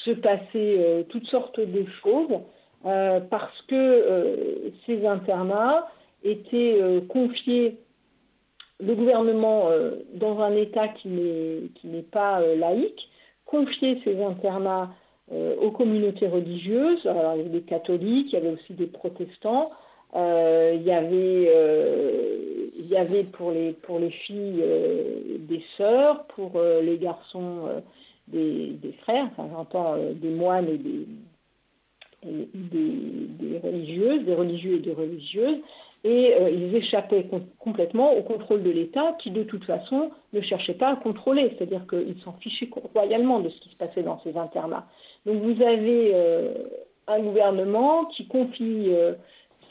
se 0.06 0.12
passer 0.12 1.06
toutes 1.10 1.25
sortes 1.25 1.60
de 1.60 1.86
choses, 2.04 2.39
parce 2.84 3.62
que 3.67 4.72
ces 4.86 5.05
internats 5.05 5.88
étaient 6.24 6.81
confiés 7.10 7.77
le 8.79 8.93
gouvernement, 8.93 9.69
dans 10.13 10.39
un 10.39 10.55
État 10.55 10.88
qui 10.88 11.10
n'est 11.10 12.01
pas 12.03 12.39
laïque, 12.41 13.10
confiait 13.46 14.00
ces 14.03 14.22
internats 14.22 14.89
euh, 15.31 15.55
aux 15.57 15.72
communautés 15.72 16.27
religieuses. 16.27 17.05
Alors, 17.05 17.36
il 17.36 17.39
y 17.39 17.41
avait 17.41 17.50
des 17.50 17.62
catholiques, 17.62 18.27
il 18.31 18.34
y 18.34 18.38
avait 18.38 18.53
aussi 18.53 18.74
des 18.74 18.86
protestants. 18.86 19.72
Euh, 20.15 20.74
il, 20.75 20.84
y 20.84 20.91
avait, 20.91 21.50
euh, 21.53 23.24
pour 23.34 23.51
les 23.51 24.10
filles 24.10 24.63
des 25.39 25.62
sœurs, 25.75 26.24
pour 26.27 26.62
les 26.81 26.98
garçons 26.98 27.63
des, 28.29 28.67
des, 28.81 28.93
frères, 29.03 29.27
enfin 29.31 29.50
j'entends 29.51 29.96
des 30.15 30.29
moines 30.29 30.69
et 30.69 30.77
des, 30.77 31.07
des, 32.53 33.60
religieuses, 33.63 34.24
des 34.25 34.36
religieux 34.36 34.75
et 34.75 34.79
des 34.79 34.93
religieuses, 34.93 35.57
et 36.03 36.36
ils 36.51 36.75
échappaient 36.75 37.27
complètement 37.60 38.13
au 38.13 38.22
contrôle 38.22 38.63
de 38.63 38.69
l'État 38.69 39.17
qui 39.19 39.31
de 39.31 39.43
toute 39.43 39.65
façon 39.65 40.12
ne 40.31 40.41
cherchait 40.41 40.75
pas 40.75 40.89
à 40.89 40.96
contrôler, 40.96 41.51
c'est-à-dire 41.57 41.86
qu'ils 41.89 42.22
s'en 42.24 42.34
fichaient 42.34 42.69
royalement 42.93 43.39
de 43.39 43.50
ce 43.50 43.60
qui 43.60 43.69
se 43.69 43.77
passait 43.77 44.03
dans 44.03 44.19
ces 44.22 44.38
internats. 44.38 44.88
Donc 45.25 45.41
vous 45.41 45.62
avez 45.62 46.12
euh, 46.13 46.53
un 47.07 47.19
gouvernement 47.19 48.05
qui 48.05 48.27
confie 48.27 48.86
euh, 48.88 49.13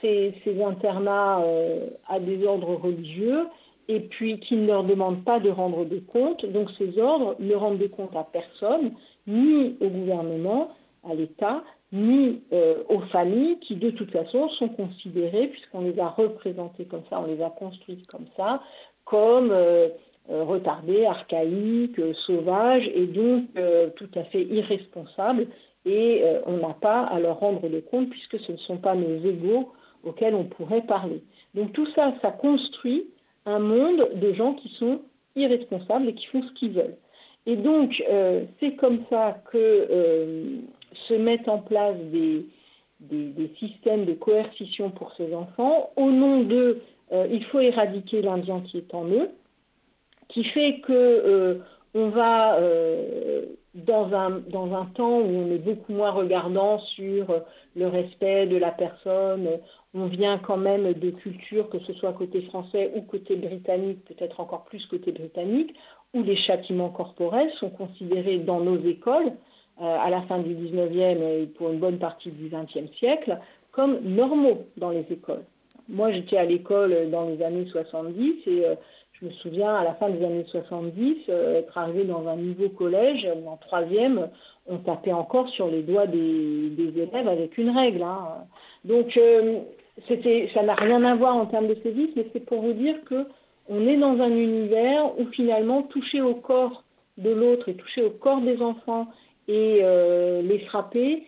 ces, 0.01 0.35
internats 0.63 1.43
euh, 1.43 1.89
à 2.09 2.21
des 2.21 2.45
ordres 2.45 2.75
religieux 2.75 3.47
et 3.89 4.01
puis 4.01 4.41
qui 4.41 4.57
ne 4.57 4.67
leur 4.67 4.85
demande 4.85 5.25
pas 5.25 5.41
de 5.41 5.49
rendre 5.49 5.85
des 5.85 6.01
comptes. 6.01 6.45
Donc 6.45 6.71
ces 6.77 6.99
ordres 6.99 7.37
ne 7.39 7.55
rendent 7.55 7.79
des 7.79 7.89
comptes 7.89 8.15
à 8.17 8.25
personne, 8.25 8.93
ni 9.27 9.77
au 9.81 9.89
gouvernement, 9.89 10.71
à 11.09 11.15
l'État, 11.15 11.63
ni 11.93 12.43
aux 12.89 13.01
familles 13.13 13.59
qui 13.61 13.77
de 13.77 13.91
toute 13.91 14.11
façon 14.11 14.49
sont 14.51 14.69
considérées, 14.69 15.49
puisqu'on 15.49 15.83
les 15.83 15.99
a 16.01 16.09
représentées 16.09 16.85
comme 16.85 17.05
ça, 17.09 17.21
on 17.21 17.27
les 17.27 17.41
a 17.43 17.51
construites 17.51 18.07
comme 18.09 18.27
ça, 18.37 18.61
comme 19.05 19.53
euh, 20.29 20.43
retardés, 20.43 21.05
archaïques, 21.07 22.01
euh, 22.01 22.13
sauvages 22.13 22.91
et 22.93 23.07
donc 23.07 23.45
euh, 23.57 23.91
tout 23.95 24.09
à 24.17 24.25
fait 24.25 24.43
irresponsables. 24.43 25.47
Et 25.85 26.25
on 26.47 26.57
n'a 26.57 26.75
pas 26.75 27.03
à 27.03 27.21
leur 27.21 27.39
rendre 27.39 27.69
des 27.69 27.81
comptes 27.81 28.11
puisque 28.11 28.41
ce 28.41 28.51
ne 28.51 28.57
sont 28.57 28.79
pas 28.79 28.97
nos 28.97 29.25
égaux 29.25 29.71
auxquels 30.03 30.35
on 30.35 30.43
pourrait 30.43 30.83
parler. 30.83 31.23
Donc 31.55 31.73
tout 31.75 31.87
ça, 31.95 32.13
ça 32.21 32.33
construit 32.33 33.07
un 33.45 33.61
monde 33.61 34.09
de 34.17 34.33
gens 34.33 34.55
qui 34.55 34.69
sont 34.71 35.03
irresponsables 35.37 36.09
et 36.09 36.15
qui 36.15 36.27
font 36.27 36.43
ce 36.43 36.53
qu'ils 36.55 36.73
veulent. 36.73 36.97
Et 37.47 37.55
donc, 37.55 38.03
c'est 38.59 38.75
comme 38.75 39.05
ça 39.09 39.41
que 39.53 40.59
se 41.09 41.15
mettent 41.15 41.49
en 41.49 41.59
place 41.59 41.97
des, 42.13 42.47
des, 43.01 43.51
systèmes 43.59 44.05
de 44.05 44.15
coercition 44.15 44.91
pour 44.91 45.13
ces 45.17 45.35
enfants. 45.35 45.91
Au 45.97 46.11
nom 46.11 46.43
de 46.43 46.81
il 47.31 47.45
faut 47.45 47.61
éradiquer 47.61 48.21
l'Indien 48.21 48.63
qui 48.63 48.79
est 48.79 48.93
en 48.93 49.07
eux, 49.07 49.31
qui 50.29 50.45
fait 50.45 50.81
que 50.81 50.93
euh, 50.93 51.59
on 51.95 52.09
va 52.09 52.57
euh, 52.57 53.47
dans 53.75 54.13
un, 54.15 54.31
dans 54.49 54.75
un 54.75 54.87
temps 54.87 55.21
où 55.21 55.29
on 55.29 55.51
est 55.51 55.59
beaucoup 55.59 55.93
moins 55.93 56.11
regardant 56.11 56.79
sur 56.79 57.43
le 57.75 57.87
respect 57.87 58.47
de 58.47 58.57
la 58.57 58.71
personne, 58.71 59.49
on 59.95 60.07
vient 60.07 60.39
quand 60.39 60.57
même 60.57 60.93
de 60.93 61.11
cultures, 61.11 61.69
que 61.69 61.79
ce 61.81 61.93
soit 61.95 62.13
côté 62.13 62.43
français 62.43 62.93
ou 62.95 63.03
côté 63.03 63.37
britannique, 63.37 64.05
peut-être 64.05 64.41
encore 64.41 64.65
plus 64.65 64.85
côté 64.87 65.13
britannique, 65.13 65.75
où 66.15 66.23
les 66.23 66.37
châtiments 66.37 66.91
corporels 66.91 67.51
sont 67.53 67.71
considérés 67.71 68.39
dans 68.39 68.61
nos 68.61 68.79
écoles, 68.79 69.33
euh, 69.33 69.56
à 69.79 70.09
la 70.09 70.23
fin 70.23 70.39
du 70.39 70.55
19e 70.55 71.23
et 71.23 71.47
pour 71.47 71.71
une 71.71 71.79
bonne 71.79 71.99
partie 71.99 72.31
du 72.31 72.49
20e 72.49 72.93
siècle, 72.99 73.39
comme 73.73 74.01
normaux 74.01 74.67
dans 74.77 74.91
les 74.91 75.05
écoles. 75.11 75.45
Moi, 75.89 76.13
j'étais 76.13 76.39
à 76.39 76.45
l'école 76.45 77.11
dans 77.11 77.29
les 77.29 77.43
années 77.43 77.67
70 77.67 78.47
et 78.47 78.65
je 79.21 79.27
me 79.27 79.31
souviens, 79.31 79.75
à 79.75 79.85
la 79.85 79.95
fin 79.95 80.11
des 80.11 80.23
années 80.25 80.45
70, 80.47 81.25
euh, 81.29 81.61
être 81.61 81.79
arrivé 81.79 82.05
dans 82.05 82.27
un 82.29 82.37
nouveau 82.37 82.69
collège, 82.69 83.27
en 83.47 83.57
troisième, 83.57 84.29
on 84.67 84.77
tapait 84.79 85.13
encore 85.13 85.49
sur 85.49 85.69
les 85.69 85.83
doigts 85.83 86.07
des, 86.07 86.73
élèves 86.79 87.29
avec 87.29 87.57
une 87.57 87.71
règle. 87.71 88.03
Hein. 88.03 88.45
Donc, 88.85 89.17
euh, 89.17 89.61
ça 90.07 90.63
n'a 90.63 90.75
rien 90.75 91.03
à 91.05 91.15
voir 91.15 91.37
en 91.37 91.47
termes 91.47 91.69
de 91.69 91.77
sévices, 91.83 92.11
mais 92.15 92.27
c'est 92.33 92.45
pour 92.45 92.61
vous 92.61 92.75
dire 92.75 92.97
qu'on 93.09 93.89
est 93.89 93.97
dans 93.97 94.21
un 94.21 94.31
univers 94.31 95.19
où 95.19 95.27
finalement 95.29 95.83
toucher 95.83 96.21
au 96.21 96.35
corps 96.35 96.85
de 97.17 97.31
l'autre 97.31 97.71
et 97.71 97.75
toucher 97.75 98.03
au 98.03 98.11
corps 98.11 98.43
des 98.43 98.61
enfants 98.61 99.07
et 99.49 99.81
euh, 99.83 100.43
les 100.43 100.59
frapper 100.61 101.25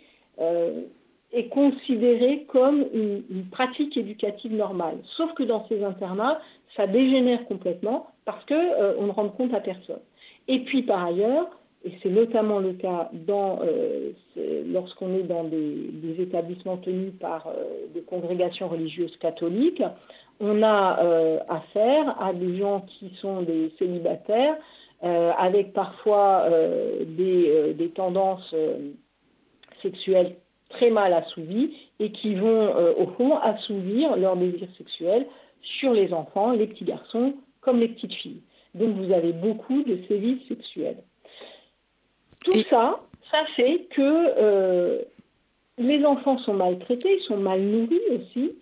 est 1.32 1.48
considéré 1.48 2.46
comme 2.48 2.84
une, 2.94 3.44
pratique 3.50 3.96
éducative 3.96 4.54
normale. 4.54 4.98
Sauf 5.16 5.32
que 5.34 5.42
dans 5.42 5.66
ces 5.68 5.82
internats, 5.84 6.40
ça 6.76 6.86
dégénère 6.86 7.44
complètement 7.46 8.08
parce 8.24 8.44
qu'on 8.46 8.54
euh, 8.54 9.06
ne 9.06 9.10
rend 9.10 9.28
compte 9.28 9.52
à 9.54 9.60
personne. 9.60 10.00
Et 10.48 10.60
puis 10.60 10.82
par 10.82 11.04
ailleurs, 11.04 11.48
et 11.84 11.92
c'est 12.02 12.10
notamment 12.10 12.58
le 12.58 12.72
cas 12.72 13.10
euh, 13.28 14.12
lorsqu'on 14.66 15.14
est 15.14 15.22
dans 15.22 15.44
des, 15.44 16.16
établissements 16.18 16.78
tenus 16.78 17.12
par 17.20 17.46
euh, 17.46 17.86
des 17.94 18.00
congrégations 18.02 18.68
religieuses 18.68 19.16
catholiques, 19.18 19.82
on 20.40 20.62
a 20.62 21.00
affaire 21.48 22.14
à 22.22 22.32
des 22.32 22.58
gens 22.58 22.82
qui 22.82 23.10
sont 23.20 23.42
des 23.42 23.72
célibataires, 23.76 24.56
avec 25.02 25.72
parfois 25.72 26.48
des, 27.06 27.74
des, 27.74 27.90
tendances 27.90 28.54
sexuelles 29.80 30.36
très 30.70 30.90
mal 30.90 31.12
assouvies 31.12 31.72
et 32.00 32.10
qui 32.10 32.34
vont 32.34 32.74
au 32.96 33.06
fond 33.16 33.36
assouvir 33.36 34.16
leur 34.16 34.36
désir 34.36 34.68
sexuel 34.76 35.26
sur 35.62 35.92
les 35.92 36.12
enfants, 36.12 36.52
les 36.52 36.66
petits 36.66 36.84
garçons 36.84 37.34
comme 37.60 37.80
les 37.80 37.88
petites 37.88 38.14
filles. 38.14 38.42
Donc 38.74 38.96
vous 38.96 39.12
avez 39.12 39.32
beaucoup 39.32 39.82
de 39.82 39.98
sévices 40.08 40.46
sexuels. 40.48 41.02
Tout 42.44 42.62
ça, 42.70 43.00
ça 43.30 43.44
fait 43.56 43.86
que 43.90 44.00
euh, 44.00 45.02
les 45.76 46.04
enfants 46.04 46.38
sont 46.38 46.54
maltraités, 46.54 47.18
ils 47.18 47.24
sont 47.24 47.36
mal 47.36 47.60
nourris 47.60 48.00
aussi. 48.12 48.52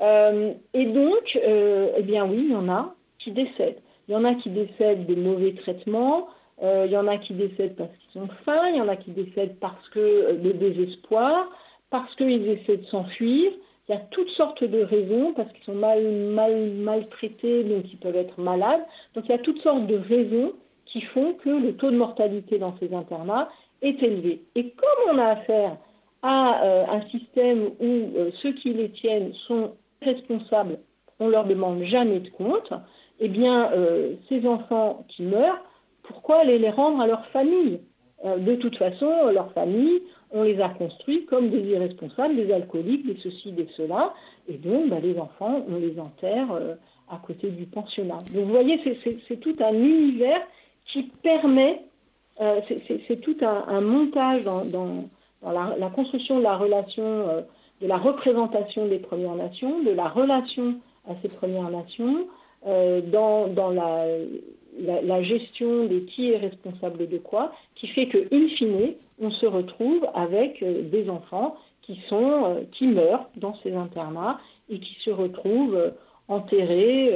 Euh, 0.00 0.52
et 0.74 0.86
donc, 0.86 1.38
euh, 1.44 1.92
eh 1.96 2.02
bien 2.02 2.26
oui, 2.26 2.44
il 2.44 2.52
y 2.52 2.54
en 2.54 2.68
a 2.68 2.94
qui 3.18 3.32
décèdent. 3.32 3.80
Il 4.10 4.14
y 4.14 4.16
en 4.16 4.24
a 4.24 4.34
qui 4.34 4.50
décèdent 4.50 5.06
de 5.06 5.14
mauvais 5.14 5.54
traitements, 5.54 6.26
il 6.60 6.90
y 6.90 6.96
en 6.96 7.06
a 7.06 7.16
qui 7.16 7.32
décèdent 7.32 7.76
parce 7.76 7.90
qu'ils 7.96 8.20
ont 8.20 8.28
faim, 8.44 8.68
il 8.70 8.76
y 8.76 8.80
en 8.80 8.88
a 8.88 8.96
qui 8.96 9.12
décèdent 9.12 9.56
parce 9.60 9.88
que 9.90 10.32
de 10.32 10.50
désespoir, 10.50 11.48
parce 11.90 12.12
qu'ils 12.16 12.48
essaient 12.48 12.78
de 12.78 12.86
s'enfuir, 12.86 13.52
il 13.88 13.94
y 13.94 13.96
a 13.96 14.00
toutes 14.10 14.30
sortes 14.30 14.62
de 14.62 14.82
raisons, 14.82 15.32
parce 15.32 15.50
qu'ils 15.52 15.64
sont 15.64 15.74
mal, 15.74 16.00
mal, 16.10 16.70
maltraités, 16.70 17.64
donc 17.64 17.84
ils 17.92 17.98
peuvent 17.98 18.16
être 18.16 18.40
malades. 18.40 18.84
Donc 19.14 19.24
il 19.26 19.30
y 19.30 19.34
a 19.34 19.38
toutes 19.38 19.60
sortes 19.62 19.86
de 19.86 19.96
raisons 19.96 20.52
qui 20.86 21.00
font 21.02 21.34
que 21.34 21.50
le 21.50 21.74
taux 21.74 21.90
de 21.90 21.96
mortalité 21.96 22.58
dans 22.58 22.76
ces 22.78 22.94
internats 22.94 23.48
est 23.82 24.00
élevé. 24.02 24.42
Et 24.54 24.70
comme 24.70 25.14
on 25.14 25.18
a 25.18 25.26
affaire 25.26 25.76
à 26.22 26.64
euh, 26.64 26.84
un 26.88 27.02
système 27.10 27.70
où 27.80 27.84
euh, 28.16 28.30
ceux 28.42 28.52
qui 28.52 28.72
les 28.72 28.90
tiennent 28.90 29.32
sont 29.48 29.72
responsables, 30.02 30.78
on 31.18 31.26
ne 31.26 31.32
leur 31.32 31.44
demande 31.44 31.82
jamais 31.82 32.20
de 32.20 32.30
compte, 32.30 32.72
eh 33.20 33.28
bien, 33.28 33.70
euh, 33.72 34.14
ces 34.28 34.46
enfants 34.46 35.04
qui 35.08 35.22
meurent, 35.22 35.60
pourquoi 36.02 36.40
aller 36.40 36.58
les 36.58 36.70
rendre 36.70 37.00
à 37.00 37.06
leur 37.06 37.24
famille? 37.26 37.80
De 38.22 38.54
toute 38.56 38.76
façon, 38.76 39.10
leur 39.32 39.50
famille, 39.52 40.02
on 40.30 40.42
les 40.42 40.60
a 40.60 40.68
construits 40.68 41.24
comme 41.24 41.48
des 41.48 41.62
irresponsables, 41.62 42.36
des 42.36 42.52
alcooliques, 42.52 43.06
des 43.06 43.18
ceci, 43.22 43.52
des 43.52 43.66
cela. 43.78 44.12
Et 44.46 44.58
donc, 44.58 44.90
bah, 44.90 44.98
les 45.02 45.18
enfants, 45.18 45.64
on 45.66 45.76
les 45.76 45.98
enterre 45.98 46.52
euh, 46.52 46.74
à 47.10 47.16
côté 47.16 47.48
du 47.48 47.64
pensionnat. 47.64 48.18
Donc, 48.34 48.44
vous 48.44 48.50
voyez, 48.50 48.78
c'est 49.26 49.40
tout 49.40 49.56
un 49.60 49.72
univers 49.72 50.42
qui 50.92 51.04
permet 51.22 51.82
c'est 52.68 53.20
tout 53.20 53.36
un, 53.42 53.80
montage 53.82 54.44
dans, 54.44 54.64
la, 55.42 55.90
construction 55.90 56.38
de 56.38 56.42
la 56.42 56.56
relation, 56.56 57.44
de 57.82 57.86
la 57.86 57.98
représentation 57.98 58.86
des 58.86 58.98
Premières 58.98 59.34
Nations, 59.34 59.82
de 59.82 59.90
la 59.90 60.08
relation 60.08 60.76
à 61.06 61.12
ces 61.20 61.28
Premières 61.28 61.70
Nations, 61.70 62.26
dans, 62.64 63.70
la, 63.70 64.06
la, 65.02 65.22
gestion 65.22 65.86
de 65.86 66.00
qui 66.00 66.32
est 66.32 66.36
responsable 66.36 67.08
de 67.08 67.18
quoi, 67.18 67.52
qui 67.74 67.86
fait 67.86 68.06
que, 68.06 68.18
in 68.32 68.48
fine, 68.48 68.94
on 69.20 69.30
se 69.30 69.46
retrouve 69.46 70.06
avec 70.14 70.62
des 70.62 71.08
enfants 71.08 71.56
qui, 71.82 72.00
sont, 72.08 72.66
qui 72.72 72.86
meurent 72.86 73.28
dans 73.36 73.54
ces 73.62 73.74
internats 73.74 74.38
et 74.68 74.78
qui 74.78 74.96
se 75.02 75.10
retrouvent 75.10 75.92
enterrés 76.28 77.12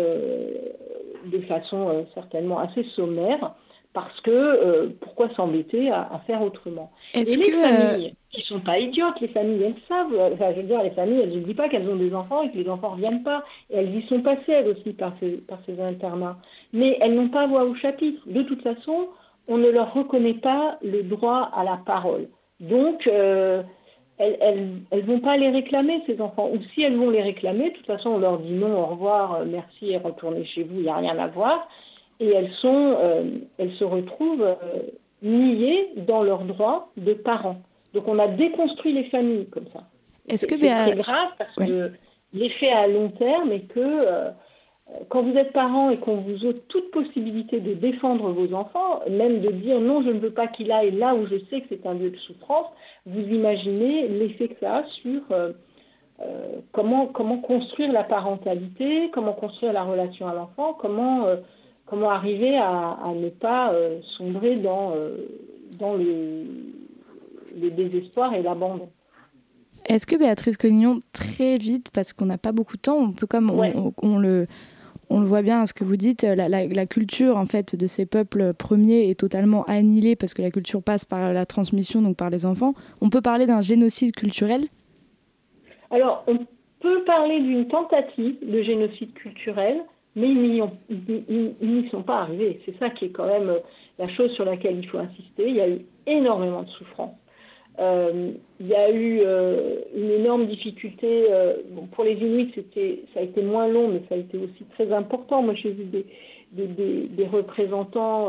de 1.27 1.39
façon 1.41 2.07
certainement 2.15 2.59
assez 2.59 2.85
sommaire 2.97 3.55
parce 3.95 4.21
que 4.23 4.31
euh, 4.31 4.89
pourquoi 5.01 5.31
s'embêter 5.31 5.89
à, 5.89 6.21
faire 6.27 6.43
autrement? 6.43 6.91
Et 7.15 7.23
les 7.23 7.55
euh, 7.55 7.63
familles, 7.63 8.15
qui 8.31 8.43
sont 8.43 8.59
pas 8.59 8.81
idiotes, 8.81 9.21
les 9.21 9.29
familles, 9.29 9.63
elles 9.63 9.83
savent. 9.89 10.33
Enfin, 10.35 10.51
je 10.51 10.61
veux 10.61 10.67
dire, 10.67 10.83
les 10.83 10.91
familles, 10.91 11.21
elles 11.21 11.39
ne 11.39 11.45
disent 11.45 11.57
pas 11.57 11.69
qu'elles 11.69 11.89
ont 11.89 11.97
des 11.97 12.13
enfants 12.13 12.43
et 12.43 12.51
que 12.51 12.59
les 12.59 12.69
enfants 12.69 12.91
ne 12.91 12.97
reviennent 12.97 13.23
pas. 13.23 13.45
Et 13.71 13.77
elles 13.77 13.95
y 13.95 14.03
sont 14.09 14.21
passées, 14.21 14.51
elles 14.53 14.69
aussi, 14.69 14.93
par 14.93 15.13
ces, 15.21 15.41
par 15.43 15.59
ces 15.65 15.81
internats. 15.81 16.37
Mais 16.73 16.99
elles 17.01 17.15
n'ont 17.15 17.29
pas 17.29 17.47
voix 17.47 17.65
au 17.65 17.77
chapitre. 17.77 18.21
De 18.27 18.43
toute 18.43 18.63
façon, 18.63 19.07
on 19.47 19.59
ne 19.59 19.71
leur 19.71 19.95
reconnaît 19.95 20.35
pas 20.35 20.77
le 20.83 21.05
droit 21.05 21.49
à 21.55 21.63
la 21.63 21.77
parole. 21.77 22.27
Donc, 22.59 23.07
euh, 23.07 23.63
elles 24.19 24.71
ne 24.93 25.01
vont 25.03 25.21
pas 25.21 25.37
les 25.37 25.51
réclamer, 25.51 26.03
ces 26.07 26.21
enfants. 26.21 26.51
Ou 26.53 26.59
si 26.75 26.83
elles 26.83 26.97
vont 26.97 27.11
les 27.11 27.23
réclamer, 27.23 27.71
de 27.71 27.77
toute 27.77 27.87
façon, 27.87 28.11
on 28.11 28.19
leur 28.19 28.39
dit 28.39 28.55
non, 28.55 28.77
au 28.77 28.87
revoir, 28.87 29.45
merci 29.47 29.91
et 29.91 29.99
retournez 29.99 30.45
chez 30.45 30.65
vous, 30.65 30.79
il 30.79 30.83
n'y 30.83 30.89
a 30.89 30.97
rien 30.97 31.17
à 31.17 31.29
voir 31.29 31.69
et 32.21 32.29
elles, 32.29 32.53
sont, 32.61 32.97
euh, 32.99 33.25
elles 33.59 33.73
se 33.73 33.85
retrouvent 33.85 34.43
euh, 34.43 34.57
niées 35.23 35.89
dans 35.97 36.23
leurs 36.23 36.45
droits 36.45 36.91
de 36.97 37.15
parents. 37.15 37.61
Donc 37.93 38.09
on 38.09 38.19
a 38.19 38.29
déconstruit 38.29 38.93
les 38.93 39.05
familles 39.05 39.47
comme 39.47 39.67
ça. 39.73 39.85
Est-ce 40.29 40.47
que 40.47 40.59
c'est 40.59 40.71
très 40.71 40.97
grave 40.97 41.29
parce 41.39 41.55
que 41.55 41.93
l'effet 42.33 42.71
à 42.71 42.87
long 42.87 43.11
terme 43.11 43.53
est 43.53 43.69
que 43.69 43.81
euh, 43.81 44.31
quand 45.09 45.23
vous 45.23 45.37
êtes 45.37 45.53
parent 45.53 45.91
et 45.91 45.99
qu'on 45.99 46.17
vous 46.17 46.45
ôte 46.45 46.67
toute 46.69 46.91
possibilité 46.91 47.61
de 47.61 47.75
défendre 47.75 48.31
vos 48.31 48.53
enfants, 48.55 49.01
même 49.11 49.41
de 49.41 49.51
dire 49.51 49.81
non, 49.81 50.03
je 50.03 50.11
ne 50.11 50.19
veux 50.19 50.33
pas 50.33 50.47
qu'il 50.47 50.71
aille 50.73 50.93
là 50.93 51.15
où 51.15 51.27
je 51.27 51.37
sais 51.51 51.61
que 51.61 51.67
c'est 51.71 51.87
un 51.87 51.95
lieu 51.95 52.11
de 52.11 52.17
souffrance, 52.17 52.67
vous 53.07 53.21
imaginez 53.21 54.09
l'effet 54.09 54.49
que 54.49 54.61
ça 54.61 54.77
a 54.77 54.85
sur 55.03 55.23
comment, 56.73 57.07
comment 57.07 57.39
construire 57.39 57.93
la 57.93 58.05
parentalité, 58.05 59.11
comment 59.11 59.33
construire 59.33 59.73
la 59.73 59.85
relation 59.85 60.29
à 60.29 60.35
l'enfant, 60.35 60.75
comment 60.75 61.27
comment 61.87 62.11
arriver 62.11 62.57
à, 62.57 63.13
ne 63.15 63.29
pas 63.29 63.73
euh, 63.73 64.01
sombrer 64.17 64.57
dans, 64.57 64.93
euh, 64.95 65.17
dans 65.79 65.95
le, 65.95 66.45
désespoir 67.55 68.35
et 68.35 68.43
l'abandon. 68.43 68.89
Est-ce 69.87 70.07
que 70.07 70.17
Béatrice 70.17 70.57
Collignon, 70.57 71.01
très 71.13 71.57
vite, 71.57 71.91
parce 71.93 72.13
qu'on 72.13 72.27
n'a 72.27 72.39
pas 72.39 72.53
beaucoup 72.53 72.77
de 72.77 72.83
temps, 72.83 72.97
on 72.97 73.13
peut 73.13 73.27
comme 73.27 73.51
on, 73.51 74.19
le 74.19 74.47
on 75.11 75.21
le 75.21 75.27
voit 75.27 75.43
bien, 75.43 75.67
ce 75.67 75.75
que 75.75 75.85
vous 75.85 75.97
dites, 75.97 76.23
la, 76.23 76.87
culture 76.87 77.37
en 77.37 77.47
fait 77.47 77.77
de 77.77 77.87
ces 77.87 78.07
peuples 78.07 78.55
premiers 78.55 79.11
est 79.11 79.21
totalement 79.21 79.63
annihilée 79.65 80.17
parce 80.17 80.35
que 80.35 80.43
la 80.43 80.51
culture 80.51 80.83
passe 80.83 81.05
par 81.05 81.33
la 81.33 81.47
transmission, 81.47 82.01
donc 82.01 82.17
par 82.17 82.31
les 82.31 82.47
enfants. 82.47 82.73
On 83.03 83.11
peut 83.11 83.21
parler 83.21 83.47
d'un 83.47 83.61
génocide 83.61 84.17
culturel? 84.17 84.65
Alors, 85.91 86.25
on 86.27 86.39
peut 86.81 87.05
parler 87.05 87.39
d'une 87.41 87.69
tentative 87.69 88.37
de 88.43 88.63
génocide 88.63 89.13
culturel 89.13 89.85
mais 90.17 90.29
ils 90.29 91.55
n'y 91.61 91.89
sont 91.91 92.03
pas 92.03 92.21
arrivés. 92.21 92.61
C'est 92.65 92.79
ça 92.79 92.91
qui 92.91 93.07
est 93.07 93.11
quand 93.11 93.27
même 93.27 93.53
la 93.99 94.09
chose 94.09 94.33
sur 94.33 94.45
laquelle 94.45 94.79
il 94.79 94.89
faut 94.89 94.99
insister. 94.99 95.49
Il 95.49 95.57
y 95.57 95.61
a 95.61 95.69
eu 95.69 95.81
énormément 96.07 96.63
de 96.63 96.71
souffrance. 96.71 97.15
Euh, 97.81 98.31
il 98.61 98.69
y 98.69 98.75
a 98.75 98.91
eu 98.91 99.21
euh, 99.25 99.81
une 99.97 100.11
énorme 100.11 100.47
difficulté. 100.47 101.27
Euh, 101.31 101.55
pour 101.93 102.05
les 102.05 102.15
Inuits, 102.15 102.53
ça 103.13 103.21
a 103.21 103.23
été 103.23 103.43
moins 103.43 103.69
long, 103.69 103.89
mais 103.89 104.03
ça 104.09 104.15
a 104.15 104.19
été 104.19 104.39
aussi 104.39 104.65
très 104.75 104.93
important. 104.93 105.43
Moi, 105.43 105.55
j'ai 105.55 105.71
vu 105.71 105.85
des, 106.53 107.27
représentants 107.27 108.29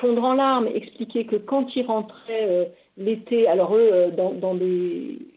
fondre 0.00 0.24
en 0.24 0.34
larmes, 0.34 0.68
expliquer 0.74 1.24
que 1.24 1.36
quand 1.36 1.74
ils 1.76 1.86
rentraient 1.86 2.70
l'été, 2.98 3.46
alors 3.46 3.76
eux, 3.76 4.10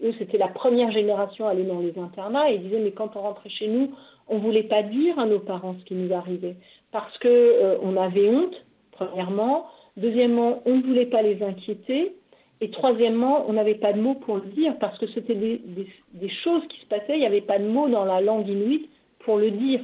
eux, 0.03 0.13
c'était 0.17 0.37
la 0.37 0.47
première 0.47 0.91
génération 0.91 1.47
à 1.47 1.51
aller 1.51 1.63
dans 1.63 1.79
les 1.79 1.97
internats, 1.97 2.51
et 2.51 2.55
ils 2.55 2.63
disaient, 2.63 2.79
mais 2.79 2.91
quand 2.91 3.15
on 3.15 3.21
rentrait 3.21 3.49
chez 3.49 3.67
nous, 3.67 3.91
on 4.29 4.35
ne 4.35 4.41
voulait 4.41 4.63
pas 4.63 4.83
dire 4.83 5.17
à 5.19 5.25
nos 5.25 5.39
parents 5.39 5.75
ce 5.79 5.85
qui 5.85 5.95
nous 5.95 6.13
arrivait 6.13 6.55
parce 6.91 7.17
qu'on 7.19 7.27
euh, 7.29 7.97
avait 7.97 8.29
honte, 8.29 8.55
premièrement. 8.91 9.67
Deuxièmement, 9.97 10.61
on 10.65 10.77
ne 10.77 10.83
voulait 10.83 11.05
pas 11.05 11.21
les 11.21 11.43
inquiéter. 11.43 12.15
Et 12.59 12.71
troisièmement, 12.71 13.45
on 13.47 13.53
n'avait 13.53 13.75
pas 13.75 13.93
de 13.93 14.01
mots 14.01 14.15
pour 14.15 14.37
le 14.37 14.49
dire 14.49 14.77
parce 14.79 14.97
que 14.97 15.05
c'était 15.07 15.35
des, 15.35 16.29
choses 16.29 16.67
qui 16.69 16.79
se 16.79 16.85
passaient. 16.87 17.13
Il 17.13 17.19
n'y 17.19 17.25
avait 17.25 17.41
pas 17.41 17.59
de 17.59 17.67
mots 17.67 17.87
dans 17.87 18.05
la 18.05 18.19
langue 18.19 18.47
inuite 18.47 18.89
pour 19.19 19.37
le 19.37 19.51
dire. 19.51 19.81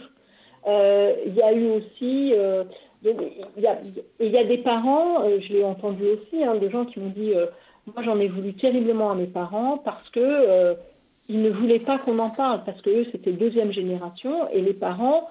Euh, 0.68 1.14
il 1.28 1.36
y 1.36 1.42
a 1.42 1.54
eu 1.54 1.70
aussi... 1.70 2.34
Euh, 2.34 2.64
il, 3.06 3.60
y 3.60 4.38
a, 4.38 4.44
des 4.46 4.58
parents, 4.60 5.24
je 5.28 5.52
l'ai 5.52 5.64
entendu 5.66 6.04
aussi, 6.06 6.42
hein, 6.42 6.56
de 6.56 6.70
gens 6.70 6.86
qui 6.86 7.02
m'ont 7.02 7.10
dit, 7.10 7.34
moi 7.86 8.02
j'en 8.02 8.18
ai 8.18 8.30
voulu 8.30 8.54
terriblement 8.54 9.12
à 9.12 9.16
mes 9.16 9.28
parents 9.28 9.78
parce 9.78 10.10
que 10.12 10.78
ils 11.30 11.42
ne 11.42 11.50
voulaient 11.50 11.80
pas 11.80 11.98
qu'on 11.98 12.20
en 12.20 12.30
parle 12.30 12.64
parce 12.66 12.82
que 12.82 12.90
eux, 12.90 13.06
c'était 13.12 13.32
deuxième 13.32 13.72
génération 13.72 14.50
et 14.50 14.62
les 14.62 14.74
parents, 14.74 15.30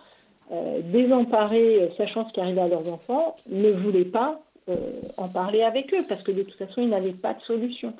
euh, 0.52 0.80
désemparés, 0.84 1.82
euh, 1.82 1.88
sachant 1.96 2.28
ce 2.28 2.32
qui 2.34 2.40
arrivait 2.40 2.60
à 2.60 2.68
leurs 2.68 2.92
enfants, 2.92 3.36
ne 3.48 3.70
voulaient 3.70 4.04
pas 4.04 4.40
euh, 4.68 4.76
en 5.16 5.28
parler 5.28 5.62
avec 5.62 5.92
eux 5.94 6.04
parce 6.08 6.22
que 6.22 6.32
de 6.32 6.42
toute 6.42 6.56
façon, 6.56 6.82
ils 6.82 6.88
n'avaient 6.88 7.12
pas 7.12 7.34
de 7.34 7.40
solution. 7.42 7.94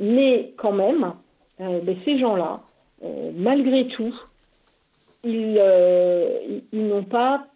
mais 0.00 0.52
quand 0.56 0.72
même, 0.72 1.14
ben, 1.58 1.96
ces 2.04 2.18
gens-là, 2.18 2.60
malgré 3.34 3.88
tout, 3.88 4.14
ils, 5.24 5.60
n'ont 6.72 7.04
pas 7.04 7.46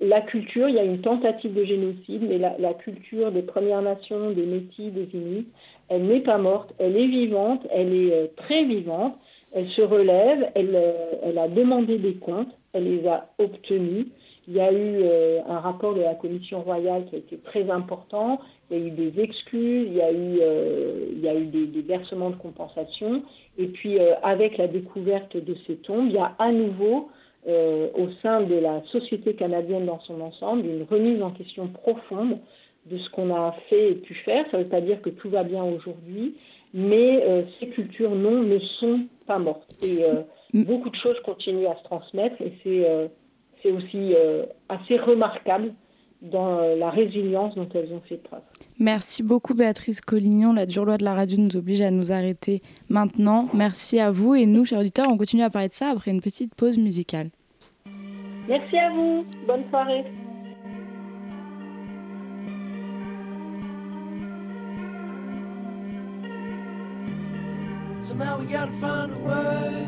la 0.00 0.20
culture, 0.20 0.68
il 0.68 0.74
y 0.74 0.78
a 0.78 0.84
une 0.84 1.00
tentative 1.00 1.54
de 1.54 1.64
génocide, 1.64 2.22
mais 2.28 2.36
la, 2.36 2.56
la, 2.58 2.74
culture 2.74 3.32
des 3.32 3.42
Premières 3.42 3.80
Nations, 3.80 4.30
des 4.30 4.44
Métis, 4.44 4.92
des 4.92 5.08
Inuits, 5.14 5.48
elle 5.90 6.04
n'est 6.04 6.20
pas 6.20 6.38
morte, 6.38 6.72
elle 6.78 6.96
est 6.96 7.08
vivante, 7.08 7.66
elle 7.70 7.92
est 7.92 8.12
euh, 8.12 8.26
très 8.36 8.64
vivante, 8.64 9.16
elle 9.52 9.66
se 9.66 9.82
relève, 9.82 10.50
euh, 10.56 10.92
elle, 11.24 11.36
a 11.36 11.48
demandé 11.48 11.98
des 11.98 12.14
comptes, 12.14 12.56
elle 12.72 12.84
les 12.84 13.06
a 13.08 13.28
obtenus. 13.38 14.06
Il 14.46 14.54
y 14.54 14.60
a 14.60 14.72
eu 14.72 15.00
euh, 15.02 15.40
un 15.48 15.58
rapport 15.58 15.94
de 15.94 16.00
la 16.00 16.14
Commission 16.14 16.62
royale 16.62 17.06
qui 17.06 17.16
a 17.16 17.18
été 17.18 17.38
très 17.38 17.68
important, 17.70 18.40
il 18.70 18.78
y 18.78 18.82
a 18.82 18.86
eu 18.86 18.90
des 18.90 19.20
excuses, 19.20 19.88
il 19.90 19.96
y 19.96 20.00
a 20.00 20.12
eu, 21.34 21.46
des, 21.46 21.82
versements 21.82 22.30
de 22.30 22.36
compensation, 22.36 23.22
et 23.58 23.66
puis 23.66 23.98
avec 24.22 24.58
la 24.58 24.68
découverte 24.68 25.36
de 25.36 25.56
ces 25.66 25.74
tombes, 25.74 26.06
il 26.06 26.14
y 26.14 26.18
a 26.18 26.34
à 26.38 26.52
nouveau 26.52 27.08
au 27.48 28.08
sein 28.22 28.42
de 28.42 28.54
la 28.54 28.80
société 28.92 29.34
canadienne 29.34 29.86
dans 29.86 29.98
son 30.00 30.20
ensemble 30.20 30.66
une 30.66 30.84
remise 30.88 31.20
en 31.20 31.30
question 31.30 31.66
profonde 31.66 32.38
de 32.90 32.98
ce 32.98 33.08
qu'on 33.10 33.34
a 33.34 33.54
fait 33.68 33.92
et 33.92 33.94
pu 33.94 34.14
faire. 34.14 34.44
Ça 34.50 34.58
ne 34.58 34.64
veut 34.64 34.68
pas 34.68 34.80
dire 34.80 35.00
que 35.00 35.10
tout 35.10 35.30
va 35.30 35.44
bien 35.44 35.62
aujourd'hui, 35.62 36.34
mais 36.74 37.22
euh, 37.24 37.42
ces 37.58 37.68
cultures, 37.68 38.14
non, 38.14 38.42
ne 38.42 38.58
sont 38.58 39.00
pas 39.26 39.38
mortes. 39.38 39.74
Et 39.82 40.04
euh, 40.04 40.22
mm. 40.52 40.64
beaucoup 40.64 40.90
de 40.90 40.96
choses 40.96 41.18
continuent 41.24 41.66
à 41.66 41.76
se 41.76 41.84
transmettre 41.84 42.40
et 42.40 42.52
c'est 42.62 42.88
euh, 42.88 43.08
aussi 43.64 44.14
assez 44.68 44.96
remarquable 44.96 45.74
dans 46.22 46.60
la 46.76 46.90
résilience 46.90 47.54
dont 47.54 47.68
elles 47.74 47.92
ont 47.92 48.00
fait 48.08 48.16
preuve. 48.16 48.40
Merci 48.78 49.22
beaucoup 49.22 49.54
Béatrice 49.54 50.00
Collignon. 50.00 50.52
La 50.54 50.66
dure 50.66 50.86
loi 50.86 50.96
de 50.96 51.04
la 51.04 51.14
radio 51.14 51.38
nous 51.38 51.56
oblige 51.56 51.82
à 51.82 51.90
nous 51.90 52.10
arrêter 52.10 52.62
maintenant. 52.88 53.48
Merci 53.52 54.00
à 54.00 54.10
vous 54.10 54.34
et 54.34 54.46
nous, 54.46 54.64
chers 54.64 54.80
auditeurs, 54.80 55.08
on 55.10 55.18
continue 55.18 55.42
à 55.42 55.50
parler 55.50 55.68
de 55.68 55.74
ça 55.74 55.90
après 55.90 56.10
une 56.10 56.22
petite 56.22 56.54
pause 56.54 56.78
musicale. 56.78 57.28
Merci 58.48 58.78
à 58.78 58.90
vous. 58.90 59.20
Bonne 59.46 59.64
soirée. 59.70 60.04
Somehow 68.10 68.40
we 68.40 68.46
gotta 68.46 68.72
find 68.72 69.12
a 69.12 69.18
way. 69.18 69.86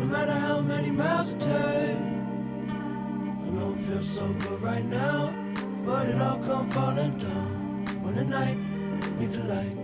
No 0.00 0.06
matter 0.06 0.32
how 0.32 0.60
many 0.60 0.90
miles 0.90 1.30
it 1.30 1.38
takes. 1.38 1.52
I 2.68 3.48
know 3.54 3.72
it 3.72 3.78
feels 3.86 4.08
so 4.10 4.26
good 4.40 4.60
right 4.60 4.84
now, 4.84 5.32
but 5.86 6.08
it 6.08 6.20
all 6.20 6.38
come 6.38 6.68
falling 6.68 7.16
down. 7.16 7.86
When 8.02 8.16
the 8.16 8.24
night 8.24 8.58
meet 9.20 9.32
the 9.32 9.44
light, 9.44 9.76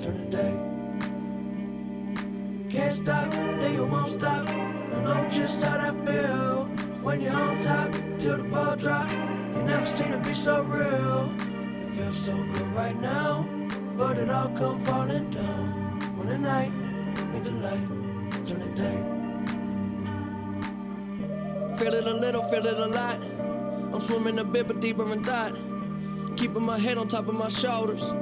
turn 0.00 0.16
the 0.18 0.36
day. 0.36 0.54
Can't 2.68 2.96
stop, 2.96 3.30
then 3.30 3.72
you 3.72 3.84
won't 3.84 4.10
stop. 4.10 4.48
I 4.48 5.04
know 5.04 5.28
just 5.30 5.62
how 5.62 5.76
that 5.78 5.94
feel. 6.04 6.64
When 7.04 7.20
you're 7.20 7.36
on 7.36 7.62
top, 7.62 7.92
till 8.18 8.36
the 8.38 8.42
ball 8.42 8.74
drop. 8.74 9.08
You 9.08 9.62
never 9.62 9.86
seem 9.86 10.10
to 10.10 10.18
be 10.18 10.34
so 10.34 10.62
real. 10.62 11.32
It 11.86 11.90
feels 11.96 12.18
so 12.18 12.34
good 12.34 12.72
right 12.74 13.00
now 13.00 13.59
but 14.00 14.16
it 14.16 14.30
all 14.30 14.48
come 14.56 14.82
falling 14.86 15.30
down 15.30 16.00
when 16.16 16.28
the 16.28 16.38
night 16.38 16.72
made 17.32 17.44
the 17.44 17.50
light 17.50 17.86
turn 18.46 18.58
to 18.58 18.70
day. 18.74 18.98
Feel 21.76 21.92
it 21.92 22.06
a 22.06 22.14
little, 22.14 22.42
feel 22.44 22.64
it 22.64 22.78
a 22.78 22.86
lot. 22.86 23.20
I'm 23.92 24.00
swimming 24.00 24.38
a 24.38 24.44
bit 24.44 24.68
but 24.68 24.80
deeper 24.80 25.12
in 25.12 25.22
thought. 25.22 25.54
Keeping 26.38 26.62
my 26.62 26.78
head 26.78 26.96
on 26.96 27.08
top 27.08 27.28
of 27.28 27.34
my 27.34 27.50
shoulders. 27.50 28.14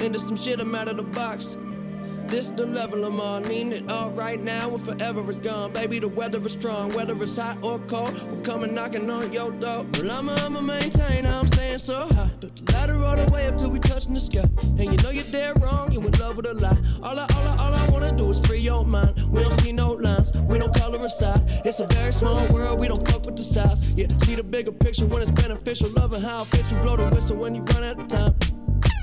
Into 0.00 0.18
some 0.18 0.36
shit 0.36 0.60
I'm 0.60 0.74
out 0.74 0.88
of 0.88 0.96
the 0.96 1.02
box. 1.02 1.58
This 2.28 2.50
the 2.50 2.66
level 2.66 3.04
I'm 3.06 3.18
on. 3.20 3.44
Need 3.44 3.72
it 3.72 3.90
all 3.90 4.10
right 4.10 4.38
now 4.38 4.74
and 4.74 4.84
forever 4.84 5.30
is 5.30 5.38
gone. 5.38 5.72
Baby, 5.72 5.98
the 5.98 6.08
weather 6.08 6.38
is 6.46 6.52
strong. 6.52 6.92
Whether 6.92 7.20
it's 7.22 7.38
hot 7.38 7.58
or 7.62 7.78
cold, 7.80 8.12
we're 8.30 8.42
coming 8.42 8.74
knocking 8.74 9.08
on 9.08 9.32
your 9.32 9.50
door. 9.50 9.86
Well, 9.94 10.10
I'ma, 10.10 10.34
I'ma 10.44 10.60
maintain. 10.60 11.26
I'm 11.26 11.46
staying 11.46 11.78
so 11.78 12.06
high. 12.12 12.30
But 12.38 12.54
the 12.54 12.72
ladder 12.72 13.02
all 13.02 13.16
the 13.16 13.32
way 13.32 13.46
up 13.46 13.56
till 13.56 13.70
we 13.70 13.78
touching 13.78 14.12
the 14.12 14.20
sky. 14.20 14.44
And 14.78 14.90
you 14.90 14.96
know 14.98 15.08
you're 15.08 15.24
dead 15.24 15.62
wrong. 15.62 15.90
You 15.90 16.00
in 16.00 16.12
love 16.18 16.36
with 16.36 16.46
a 16.46 16.52
lie. 16.52 16.76
All 17.02 17.18
I, 17.18 17.26
all 17.34 17.48
I, 17.48 17.56
all 17.56 17.74
I 17.74 17.88
wanna 17.88 18.14
do 18.14 18.30
is 18.30 18.40
free 18.46 18.60
your 18.60 18.84
mind. 18.84 19.14
We 19.32 19.42
don't 19.42 19.60
see 19.60 19.72
no 19.72 19.92
lines. 19.92 20.30
We 20.34 20.58
don't 20.58 20.74
color 20.74 21.02
inside. 21.02 21.40
It's 21.64 21.80
a 21.80 21.86
very 21.86 22.12
small 22.12 22.46
world. 22.48 22.78
We 22.78 22.88
don't 22.88 23.08
fuck 23.08 23.24
with 23.24 23.36
the 23.36 23.42
size. 23.42 23.92
Yeah, 23.92 24.08
see 24.24 24.34
the 24.34 24.42
bigger 24.42 24.72
picture 24.72 25.06
when 25.06 25.22
it's 25.22 25.30
beneficial. 25.30 25.88
Loving 25.96 26.20
how 26.20 26.42
it 26.42 26.48
fits 26.48 26.72
you. 26.72 26.78
Blow 26.78 26.96
the 26.96 27.08
whistle 27.08 27.36
when 27.38 27.54
you 27.54 27.62
run 27.62 27.84
out 27.84 27.98
of 27.98 28.06
time. 28.08 28.34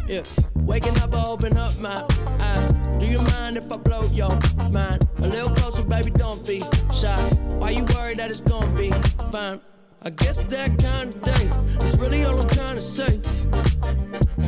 Yeah, 0.08 0.22
waking 0.54 0.96
up, 1.00 1.16
I 1.16 1.26
open 1.26 1.58
up 1.58 1.80
my 1.80 2.06
eyes. 2.40 2.85
Do 3.00 3.06
you 3.08 3.22
mind 3.22 3.58
if 3.58 3.72
I 3.72 3.78
blow 3.78 4.04
your 4.14 4.30
mind? 4.70 5.08
A 5.18 5.28
little 5.28 5.54
closer, 5.56 5.84
baby, 5.84 6.12
don't 6.12 6.46
be 6.48 6.62
shy. 6.94 7.20
Why 7.60 7.72
you 7.72 7.84
worried 7.94 8.20
that 8.20 8.30
it's 8.30 8.42
gonna 8.42 8.72
be 8.76 8.92
fine? 9.32 9.60
I 10.02 10.10
guess 10.12 10.44
that 10.46 10.78
kind 10.80 11.14
of 11.14 11.22
day 11.22 11.50
is 11.86 11.98
really 11.98 12.24
all 12.26 12.40
I'm 12.42 12.50
trying 12.50 12.76
to 12.76 12.82
say. 12.82 13.20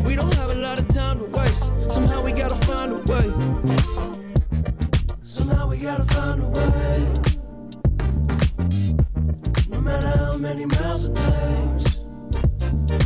We 0.06 0.16
don't 0.16 0.34
have 0.36 0.52
a 0.52 0.56
lot 0.56 0.80
of 0.80 0.88
time 0.90 1.20
to 1.20 1.26
waste. 1.26 1.72
Somehow 1.90 2.22
we 2.24 2.32
gotta 2.32 2.56
find 2.68 2.94
a 2.94 2.98
way. 3.12 3.28
Somehow 5.24 5.68
we 5.68 5.78
gotta 5.78 6.06
find 6.14 6.42
a 6.42 6.48
way. 6.48 7.14
No 9.70 9.82
matter 9.82 10.08
how 10.08 10.38
many 10.38 10.66
miles 10.66 11.06
it 11.06 11.16
takes. 11.16 12.00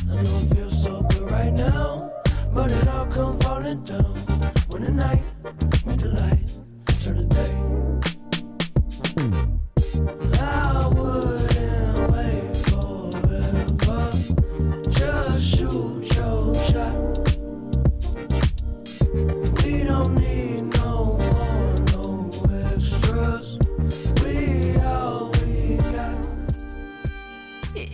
I 0.10 0.22
know 0.24 0.40
it 0.44 0.56
feels 0.56 0.84
so 0.84 1.02
good 1.10 1.32
right 1.32 1.54
now, 1.54 2.12
but 2.54 2.72
it 2.72 2.88
all 2.88 3.06
come 3.06 3.40
falling 3.40 3.84
down 3.84 4.14
when 4.70 4.84
the 4.84 4.92
night 4.92 5.24
the 5.86 6.08
light 6.20 6.52
turn. 7.04 7.32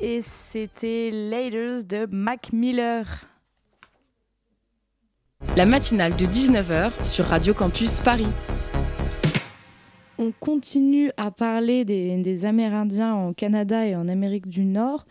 Et 0.02 0.22
c'était 0.22 1.12
Laters 1.12 1.84
de 1.84 2.08
Mac 2.10 2.52
Miller. 2.52 3.06
La 5.58 5.66
matinale 5.66 6.16
de 6.16 6.28
19h 6.28 7.04
sur 7.04 7.26
Radio 7.26 7.56
Campus 7.56 8.00
Paris. 8.00 8.28
On 10.20 10.32
continue 10.32 11.10
à 11.18 11.32
parler 11.32 11.84
des, 11.84 12.22
des 12.22 12.46
Amérindiens 12.46 13.16
en 13.16 13.34
Canada 13.34 13.84
et 13.88 13.96
en 13.96 14.08
Amérique 14.08 14.46
du 14.46 14.66
Nord. 14.66 15.08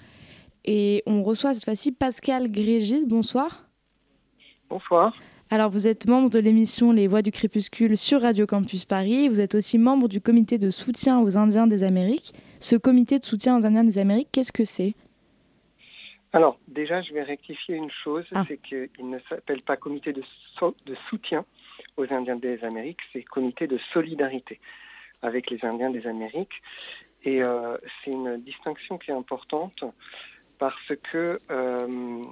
Et 0.64 1.02
on 1.04 1.24
reçoit 1.24 1.52
cette 1.52 1.64
fois-ci 1.64 1.90
Pascal 1.90 2.48
Grégis. 2.48 3.08
Bonsoir. 3.08 3.66
Bonsoir. 4.70 5.12
Alors, 5.50 5.68
vous 5.68 5.88
êtes 5.88 6.06
membre 6.06 6.30
de 6.30 6.38
l'émission 6.38 6.92
Les 6.92 7.08
Voix 7.08 7.22
du 7.22 7.32
Crépuscule 7.32 7.96
sur 7.96 8.22
Radio 8.22 8.46
Campus 8.46 8.84
Paris. 8.84 9.28
Vous 9.28 9.40
êtes 9.40 9.56
aussi 9.56 9.78
membre 9.78 10.06
du 10.06 10.20
comité 10.20 10.58
de 10.58 10.70
soutien 10.70 11.18
aux 11.18 11.36
Indiens 11.36 11.66
des 11.66 11.82
Amériques. 11.82 12.34
Ce 12.60 12.76
comité 12.76 13.18
de 13.18 13.24
soutien 13.24 13.58
aux 13.58 13.66
Indiens 13.66 13.82
des 13.82 13.98
Amériques, 13.98 14.28
qu'est-ce 14.30 14.52
que 14.52 14.64
c'est? 14.64 14.94
Alors, 16.36 16.58
déjà, 16.68 17.00
je 17.00 17.14
vais 17.14 17.22
rectifier 17.22 17.76
une 17.76 17.90
chose, 17.90 18.26
Ah. 18.34 18.44
c'est 18.46 18.58
qu'il 18.58 18.90
ne 19.14 19.18
s'appelle 19.20 19.62
pas 19.62 19.78
comité 19.78 20.12
de, 20.12 20.22
so- 20.58 20.76
de 20.84 20.94
soutien 21.08 21.46
aux 21.96 22.12
Indiens 22.12 22.36
des 22.36 22.62
Amériques, 22.62 23.00
c'est 23.10 23.22
comité 23.22 23.66
de 23.66 23.78
solidarité 23.94 24.60
avec 25.22 25.50
les 25.50 25.64
Indiens 25.64 25.88
des 25.88 26.06
Amériques. 26.06 26.60
Et 27.24 27.42
euh, 27.42 27.78
c'est 28.04 28.10
une 28.10 28.36
distinction 28.42 28.98
qui 28.98 29.10
est 29.12 29.14
importante 29.14 29.82
parce 30.58 30.92
que 31.10 31.38
euh, 31.50 32.22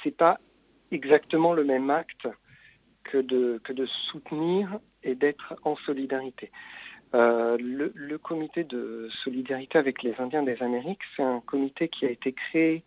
c'est 0.00 0.16
pas 0.16 0.38
exactement 0.92 1.52
le 1.54 1.64
même 1.64 1.90
acte 1.90 2.28
que 3.02 3.18
de, 3.18 3.60
que 3.64 3.72
de 3.72 3.86
soutenir 3.86 4.78
et 5.02 5.16
d'être 5.16 5.56
en 5.64 5.74
solidarité. 5.74 6.52
Euh, 7.14 7.56
le, 7.58 7.90
le 7.96 8.18
comité 8.18 8.62
de 8.62 9.08
solidarité 9.24 9.76
avec 9.76 10.04
les 10.04 10.14
Indiens 10.20 10.44
des 10.44 10.62
Amériques, 10.62 11.02
c'est 11.16 11.24
un 11.24 11.40
comité 11.40 11.88
qui 11.88 12.06
a 12.06 12.10
été 12.10 12.32
créé 12.32 12.84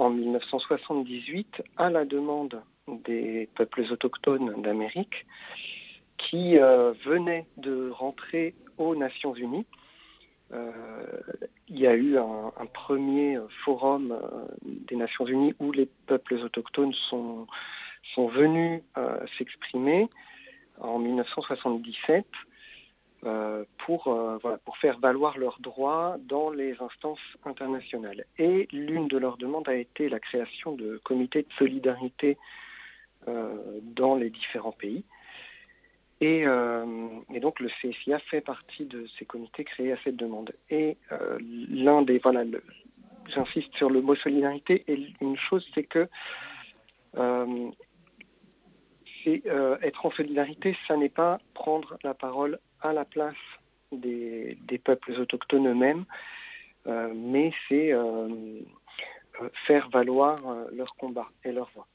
en 0.00 0.08
1978 0.08 1.62
à 1.76 1.90
la 1.90 2.06
demande 2.06 2.62
des 2.88 3.50
peuples 3.54 3.84
autochtones 3.90 4.62
d'Amérique 4.62 5.26
qui 6.16 6.58
euh, 6.58 6.92
venaient 7.04 7.46
de 7.58 7.90
rentrer 7.90 8.54
aux 8.78 8.96
Nations 8.96 9.34
Unies. 9.34 9.66
Euh, 10.52 10.72
il 11.68 11.78
y 11.78 11.86
a 11.86 11.94
eu 11.94 12.16
un, 12.16 12.50
premier 12.72 13.38
forum 13.62 14.12
euh, 14.12 14.46
des 14.64 14.96
Nations 14.96 15.26
Unies 15.26 15.54
où 15.60 15.70
les 15.70 15.88
peuples 16.06 16.34
autochtones 16.34 16.94
sont, 16.94 17.46
sont 18.14 18.28
venus 18.28 18.82
s'exprimer 19.36 20.08
en 20.80 20.98
1977 20.98 22.24
euh, 22.24 22.49
pour, 23.22 24.08
euh, 24.08 24.38
voilà, 24.40 24.58
pour 24.58 24.76
faire 24.78 24.98
valoir 24.98 25.36
leurs 25.36 25.58
droits 25.60 26.16
dans 26.26 26.50
les 26.50 26.74
instances 26.80 27.20
internationales. 27.44 28.24
Et 28.38 28.68
l'une 28.72 29.08
de 29.08 29.18
leurs 29.18 29.36
demandes 29.36 29.68
a 29.68 29.74
été 29.74 30.08
la 30.08 30.20
création 30.20 30.72
de 30.72 31.00
comités 31.04 31.42
de 31.42 31.52
solidarité 31.58 32.38
euh, 33.28 33.80
dans 33.82 34.14
les 34.14 34.30
différents 34.30 34.72
pays. 34.72 35.04
Et, 36.22 36.46
euh, 36.46 37.08
et 37.32 37.40
donc 37.40 37.60
le 37.60 37.68
CSIA 37.80 38.18
fait 38.18 38.42
partie 38.42 38.84
de 38.84 39.06
ces 39.18 39.24
comités 39.24 39.64
créés 39.64 39.92
à 39.92 39.96
cette 40.04 40.16
demande. 40.16 40.52
Et 40.68 40.96
euh, 41.12 41.38
l'un 41.40 42.02
des 42.02 42.18
voilà, 42.18 42.44
j'insiste 43.34 43.74
sur 43.76 43.90
le 43.90 44.02
mot 44.02 44.14
solidarité. 44.14 44.84
Et 44.86 44.98
une 45.20 45.36
chose, 45.36 45.66
c'est 45.74 45.84
que 45.84 46.08
euh, 47.16 47.70
c'est 49.24 49.42
euh, 49.46 49.76
être 49.82 50.06
en 50.06 50.10
solidarité, 50.10 50.76
ça 50.86 50.96
n'est 50.96 51.08
pas 51.08 51.40
prendre 51.54 51.98
la 52.02 52.14
parole 52.14 52.58
à 52.80 52.92
la 52.92 53.04
place 53.04 53.36
des, 53.92 54.56
peuples 54.84 55.12
autochtones 55.12 55.68
eux-mêmes, 55.68 56.04
euh, 56.86 57.12
mais 57.14 57.52
c'est 57.68 57.92
euh, 57.92 58.60
faire 59.66 59.88
valoir 59.90 60.38
leur 60.72 60.94
combat 60.96 61.26
et 61.44 61.52
leur 61.52 61.70
voix. 61.74 61.86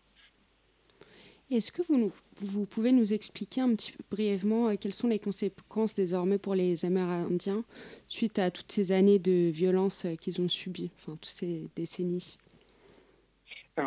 Est-ce 1.52 1.72
que 1.72 1.84
vous, 1.84 2.12
vous 2.38 2.66
pouvez 2.66 2.92
nous 2.92 3.14
expliquer 3.14 3.62
un 3.62 3.76
petit 3.76 3.92
peu 3.92 4.04
brièvement 4.10 4.76
quelles 4.78 4.96
sont 4.96 5.08
les 5.08 5.20
conséquences 5.20 5.94
désormais 5.94 6.40
pour 6.40 6.56
les 6.56 6.86
Amérindiens 6.86 7.64
suite 8.08 8.40
à 8.40 8.50
toutes 8.50 8.72
ces 8.72 8.92
années 8.92 9.20
de 9.20 9.52
violence 9.52 10.08
qu'ils 10.20 10.42
ont 10.42 10.50
subies, 10.50 10.90
enfin 10.98 11.14
toutes 11.14 11.26
ces 11.26 11.70
décennies? 11.76 12.38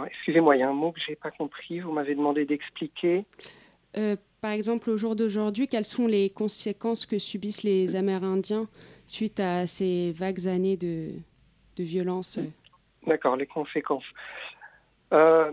Excusez-moi, 0.07 0.57
il 0.57 0.61
y 0.61 0.63
a 0.63 0.69
un 0.69 0.73
mot 0.75 0.93
que 0.93 1.01
je 1.01 1.11
n'ai 1.11 1.17
pas 1.17 1.31
compris. 1.31 1.81
Vous 1.81 1.93
m'avez 1.93 2.15
demandé 2.15 2.45
d'expliquer. 2.45 3.25
Euh, 3.97 4.17
Par 4.41 4.53
exemple, 4.53 4.91
au 4.91 4.97
jour 4.97 5.17
d'aujourd'hui, 5.17 5.67
quelles 5.67 5.85
sont 5.85 6.07
les 6.07 6.31
conséquences 6.31 7.07
que 7.07 7.19
subissent 7.19 7.65
les 7.65 7.97
Amérindiens 7.97 8.69
suite 9.07 9.41
à 9.41 9.67
ces 9.67 10.13
vagues 10.13 10.47
années 10.47 10.77
de, 10.77 11.11
de 11.77 11.83
violence? 11.83 12.39
D'accord, 13.07 13.37
les 13.37 13.47
conséquences. 13.47 14.05
Euh, 15.13 15.51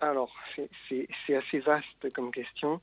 alors, 0.00 0.32
c'est- 0.56 0.70
c'est 0.88 1.06
c'est 1.26 1.34
assez 1.36 1.58
vaste 1.60 2.12
comme 2.14 2.30
question. 2.32 2.80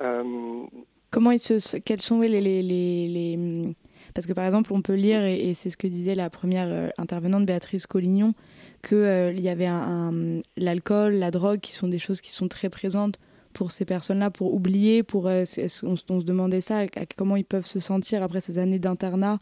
Euh, 0.00 0.64
Comment 1.10 1.30
ils 1.32 1.38
se, 1.40 1.78
quels 1.78 2.00
sont 2.02 2.20
les, 2.20 2.28
les, 2.28 2.62
les, 2.62 3.08
les- 3.08 3.74
Parce 4.18 4.26
que 4.26 4.32
par 4.32 4.46
exemple, 4.46 4.72
on 4.72 4.82
peut 4.82 4.94
lire, 4.96 5.22
et, 5.24 5.54
c'est 5.54 5.70
ce 5.70 5.76
que 5.76 5.86
disait 5.86 6.16
la 6.16 6.28
première 6.28 6.66
euh, 6.66 6.88
intervenante, 6.98 7.46
Béatrice 7.46 7.86
Collignon, 7.86 8.34
qu'il 8.82 9.38
y 9.38 9.48
avait 9.48 9.68
un, 9.68 10.10
un- 10.10 10.42
l'alcool, 10.56 11.12
la 11.14 11.30
drogue, 11.30 11.60
qui 11.60 11.72
sont 11.72 11.86
des 11.86 12.00
choses 12.00 12.20
qui 12.20 12.32
sont 12.32 12.48
très 12.48 12.68
présentes 12.68 13.20
pour 13.52 13.70
ces 13.70 13.84
personnes-là, 13.84 14.30
pour 14.30 14.54
oublier, 14.54 15.04
pour, 15.04 15.28
euh, 15.28 15.44
on, 15.84 15.94
se- 15.96 16.24
demandait 16.24 16.60
ça, 16.60 16.88
comment 17.16 17.36
ils 17.36 17.44
peuvent 17.44 17.64
se 17.64 17.78
sentir 17.78 18.24
après 18.24 18.40
ces 18.40 18.58
années 18.58 18.80
d'internat 18.80 19.38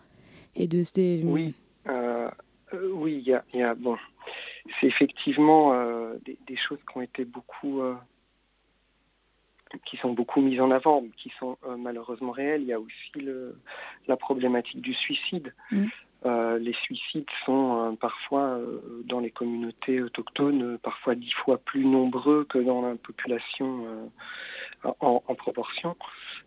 et 0.54 0.68
de... 0.68 0.82
Des, 0.94 1.22
Oui. 1.24 1.54
euh, 1.88 2.28
euh, 2.74 2.90
oui, 2.92 3.22
il 3.24 3.32
y 3.32 3.38
il 3.54 3.60
y 3.60 3.74
bon, 3.82 3.96
c'est 4.78 4.88
effectivement 4.88 5.72
euh, 5.72 6.16
des, 6.26 6.56
choses 6.56 6.80
qui 6.92 6.98
ont 6.98 7.00
été 7.00 7.24
beaucoup, 7.24 7.80
euh, 7.80 7.94
qui 9.84 9.96
sont 9.96 10.12
beaucoup 10.12 10.40
mises 10.40 10.60
en 10.60 10.70
avant, 10.70 11.04
qui 11.16 11.32
sont 11.38 11.58
euh, 11.66 11.76
malheureusement 11.76 12.32
réelles. 12.32 12.62
Il 12.62 12.68
y 12.68 12.72
a 12.72 12.80
aussi 12.80 13.12
le, 13.16 13.58
la 14.06 14.16
problématique 14.16 14.80
du 14.80 14.94
suicide. 14.94 15.54
Mhm. 15.70 15.88
Euh, 16.24 16.58
les 16.58 16.72
suicides 16.72 17.28
sont 17.44 17.92
euh, 17.92 17.92
parfois 17.92 18.58
dans 19.04 19.20
les 19.20 19.30
communautés 19.30 20.00
autochtones 20.02 20.78
parfois 20.78 21.14
dix 21.14 21.32
fois 21.32 21.58
plus 21.58 21.84
nombreux 21.84 22.44
que 22.44 22.58
dans 22.58 22.82
la 22.82 22.96
population 22.96 24.10
en, 24.82 25.22
en 25.26 25.34
proportion, 25.34 25.96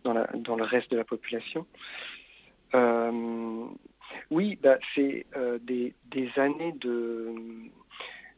dans, 0.04 0.14
la, 0.14 0.28
dans 0.34 0.56
le 0.56 0.64
reste 0.64 0.92
de 0.92 0.98
la 0.98 1.04
population. 1.04 1.66
Oui, 4.32 4.60
bah, 4.62 4.78
c'est 4.96 5.26
des, 5.62 5.94
années 6.38 6.74
de, 6.74 7.34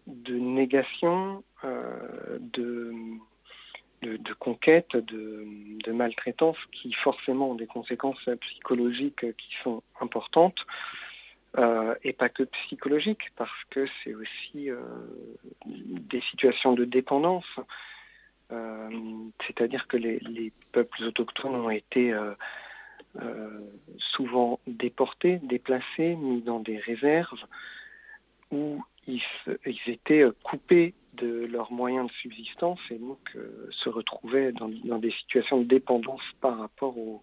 de 0.08 0.36
négation, 0.36 1.44
de 1.63 2.94
de, 4.01 4.33
conquête, 4.33 4.95
de, 4.95 5.91
maltraitance 5.91 6.57
qui 6.71 6.93
forcément 6.93 7.51
ont 7.51 7.55
des 7.55 7.67
conséquences 7.67 8.29
psychologiques 8.41 9.25
qui 9.37 9.55
sont 9.63 9.83
importantes. 9.99 10.65
Euh, 11.57 11.95
et 12.03 12.13
pas 12.13 12.29
que 12.29 12.43
psychologiques, 12.43 13.29
parce 13.35 13.63
que 13.69 13.85
c'est 14.03 14.13
aussi 14.13 14.69
euh, 14.69 14.79
des 15.65 16.21
situations 16.21 16.73
de 16.73 16.85
dépendance. 16.85 17.45
Euh, 18.53 18.89
c'est-à-dire 19.45 19.87
que 19.87 19.97
les, 19.97 20.53
peuples 20.71 21.03
autochtones 21.03 21.55
ont 21.55 21.69
été 21.69 22.15
souvent 23.97 24.59
déportés, 24.65 25.39
déplacés, 25.43 26.15
mis 26.15 26.41
dans 26.41 26.61
des 26.61 26.77
réserves, 26.77 27.45
où 28.51 28.81
ils, 29.12 29.91
étaient 29.91 30.24
coupés 30.43 30.93
de 31.13 31.45
leurs 31.45 31.71
moyens 31.71 32.08
de 32.08 32.13
subsistance 32.13 32.80
et 32.89 32.97
donc 32.97 33.19
euh, 33.36 33.67
se 33.71 33.89
retrouvaient 33.89 34.52
dans, 34.52 34.69
des 34.69 35.12
situations 35.12 35.60
de 35.60 35.65
dépendance 35.65 36.21
par 36.39 36.58
rapport 36.58 36.95
aux, 36.97 37.21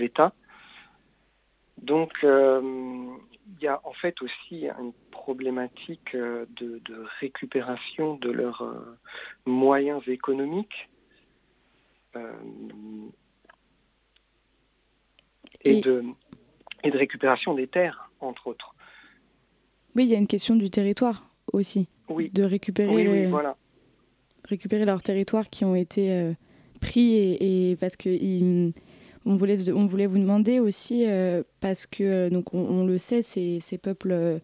États. 0.00 0.32
Donc 1.78 2.12
euh, 2.24 2.60
il 3.46 3.62
y 3.62 3.68
a 3.68 3.80
en 3.84 3.92
fait 3.92 4.20
aussi 4.22 4.66
une 4.66 4.92
problématique 5.10 6.14
euh, 6.14 6.46
de, 6.56 6.80
récupération 7.20 8.16
de 8.16 8.30
leurs 8.30 8.64
moyens 9.44 10.02
économiques 10.08 10.88
et, 15.62 15.80
de, 15.80 16.04
et 16.82 16.90
de 16.90 16.98
récupération 16.98 17.54
des 17.54 17.66
terres, 17.66 18.10
entre 18.20 18.46
autres. 18.46 18.73
Oui, 19.96 20.04
il 20.04 20.10
y 20.10 20.14
a 20.14 20.18
une 20.18 20.26
question 20.26 20.56
du 20.56 20.70
territoire 20.70 21.28
aussi. 21.52 21.88
Oui. 22.08 22.30
De 22.32 22.42
récupérer, 22.42 23.26
voilà. 23.26 23.56
récupérer 24.48 24.84
leurs 24.84 25.02
territoires 25.02 25.48
qui 25.48 25.64
ont 25.64 25.74
été 25.74 26.12
euh, 26.12 26.32
pris 26.80 27.14
et, 27.14 27.76
parce 27.80 27.96
que 27.96 28.10
on, 29.24 29.36
voulait, 29.36 29.70
on 29.70 29.86
voulait 29.86 30.06
vous 30.06 30.18
demander 30.18 30.60
aussi, 30.60 31.04
euh, 31.06 31.42
parce 31.60 31.86
que 31.86 32.02
euh, 32.02 32.30
donc 32.30 32.52
on, 32.52 32.84
le 32.84 32.98
sait, 32.98 33.22
ces, 33.22 33.58
ces 33.60 33.78
peuples 33.78 34.40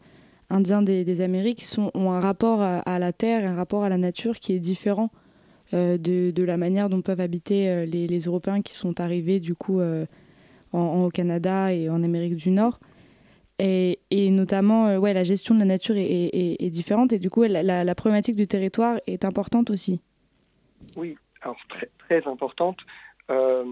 indiens 0.48 0.82
des, 0.82 1.20
Amériques 1.20 1.62
sont, 1.62 1.90
ont 1.94 2.10
un 2.12 2.20
rapport 2.20 2.62
à, 2.62 2.98
la 2.98 3.12
terre, 3.12 3.48
un 3.48 3.54
rapport 3.54 3.84
à 3.84 3.88
la 3.88 3.98
nature 3.98 4.40
qui 4.40 4.52
est 4.52 4.58
différent 4.58 5.10
de, 5.72 6.30
de, 6.32 6.42
la 6.42 6.56
manière 6.56 6.88
dont 6.88 7.02
peuvent 7.02 7.20
habiter 7.20 7.86
les, 7.86 8.08
les, 8.08 8.18
Européens 8.20 8.60
qui 8.60 8.72
sont 8.72 9.00
arrivés 9.00 9.38
du 9.38 9.54
coup 9.54 9.80
en, 10.72 11.04
au 11.04 11.10
Canada 11.10 11.72
et 11.72 11.88
en 11.88 12.02
Amérique 12.02 12.34
du 12.34 12.50
Nord. 12.50 12.80
Et, 13.62 14.30
notamment, 14.30 14.88
euh, 14.88 14.98
ouais, 14.98 15.12
la 15.12 15.22
gestion 15.24 15.54
de 15.54 15.60
la 15.60 15.66
nature 15.66 15.94
est, 15.98 16.70
différente 16.70 17.12
et 17.12 17.18
du 17.18 17.28
coup, 17.28 17.42
la, 17.42 17.94
problématique 17.94 18.36
du 18.36 18.46
territoire 18.46 18.98
est 19.06 19.24
importante 19.24 19.70
aussi. 19.70 20.00
Oui, 20.96 21.16
alors 21.42 21.58
très, 21.98 22.26
importante. 22.26 22.78
Euh, 23.30 23.64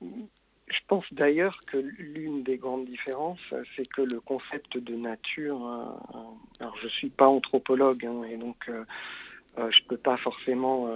je 0.00 0.78
pense 0.88 1.04
d'ailleurs 1.12 1.60
que 1.66 1.76
l'une 1.76 2.42
des 2.42 2.56
grandes 2.56 2.86
différences, 2.86 3.54
c'est 3.76 3.86
que 3.86 4.00
le 4.00 4.20
concept 4.20 4.78
de 4.78 4.96
nature, 4.96 5.64
euh, 5.64 6.18
alors 6.60 6.76
je 6.78 6.84
ne 6.84 6.90
suis 6.90 7.10
pas 7.10 7.28
anthropologue 7.28 8.04
hein, 8.06 8.22
et 8.28 8.36
donc 8.36 8.56
je 8.68 9.62
ne 9.62 9.88
peux 9.88 9.96
pas 9.96 10.16
forcément 10.16 10.88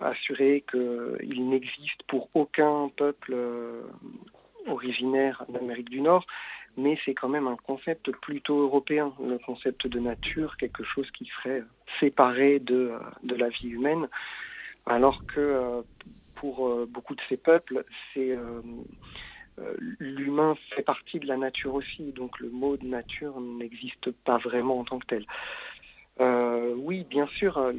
assurer 0.00 0.64
qu'il 0.70 1.48
n'existe 1.48 2.02
pour 2.08 2.28
aucun 2.34 2.90
peuple 2.94 3.34
originaire 4.66 5.44
d'Amérique 5.48 5.88
du 5.88 6.02
Nord, 6.02 6.26
mais 6.78 6.96
c'est 7.04 7.14
quand 7.14 7.28
même 7.28 7.48
un 7.48 7.56
concept 7.56 8.10
plutôt 8.12 8.60
européen, 8.60 9.12
le 9.20 9.36
concept 9.38 9.88
de 9.88 9.98
nature, 9.98 10.56
quelque 10.56 10.84
chose 10.84 11.10
qui 11.10 11.26
serait 11.26 11.64
séparé 11.98 12.60
de, 12.60 12.92
de 13.24 13.34
la 13.34 13.48
vie 13.48 13.68
humaine, 13.68 14.08
alors 14.86 15.26
que 15.26 15.40
euh, 15.40 15.82
pour 16.36 16.68
euh, 16.68 16.86
beaucoup 16.88 17.16
de 17.16 17.20
ces 17.28 17.36
peuples, 17.36 17.84
c'est 18.14 18.30
euh, 18.30 18.62
l'humain 19.98 20.56
fait 20.70 20.82
partie 20.82 21.18
de 21.18 21.26
la 21.26 21.36
nature 21.36 21.74
aussi, 21.74 22.12
donc 22.12 22.38
le 22.38 22.48
mot 22.48 22.76
de 22.76 22.86
nature 22.86 23.40
n'existe 23.40 24.12
pas 24.12 24.38
vraiment 24.38 24.78
en 24.78 24.84
tant 24.84 25.00
que 25.00 25.06
tel. 25.06 25.26
oui, 26.76 27.04
bien 27.10 27.26
sûr, 27.26 27.72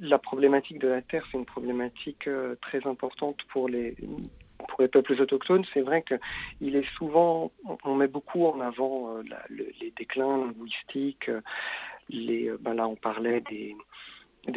la 0.00 0.18
problématique 0.18 0.80
de 0.80 0.88
la 0.88 1.00
Terre, 1.00 1.24
c'est 1.30 1.38
une 1.38 1.46
problématique 1.46 2.28
très 2.60 2.84
importante 2.88 3.38
pour 3.52 3.68
les, 3.68 3.94
pour 4.78 4.84
les 4.84 4.88
peuples 4.88 5.20
autochtones, 5.20 5.64
c'est 5.74 5.80
vrai 5.80 6.04
qu'il 6.04 6.76
est 6.76 6.88
souvent, 6.96 7.50
on 7.82 7.96
met 7.96 8.06
beaucoup 8.06 8.46
en 8.46 8.60
avant 8.60 9.16
euh, 9.16 9.22
les 9.50 9.92
déclins 9.96 10.46
linguistiques, 10.46 11.28
euh, 11.28 11.40
les, 12.08 12.48
euh, 12.48 12.58
ben 12.60 12.74
là 12.74 12.86
on 12.86 12.94
parlait 12.94 13.40
des, 13.40 13.74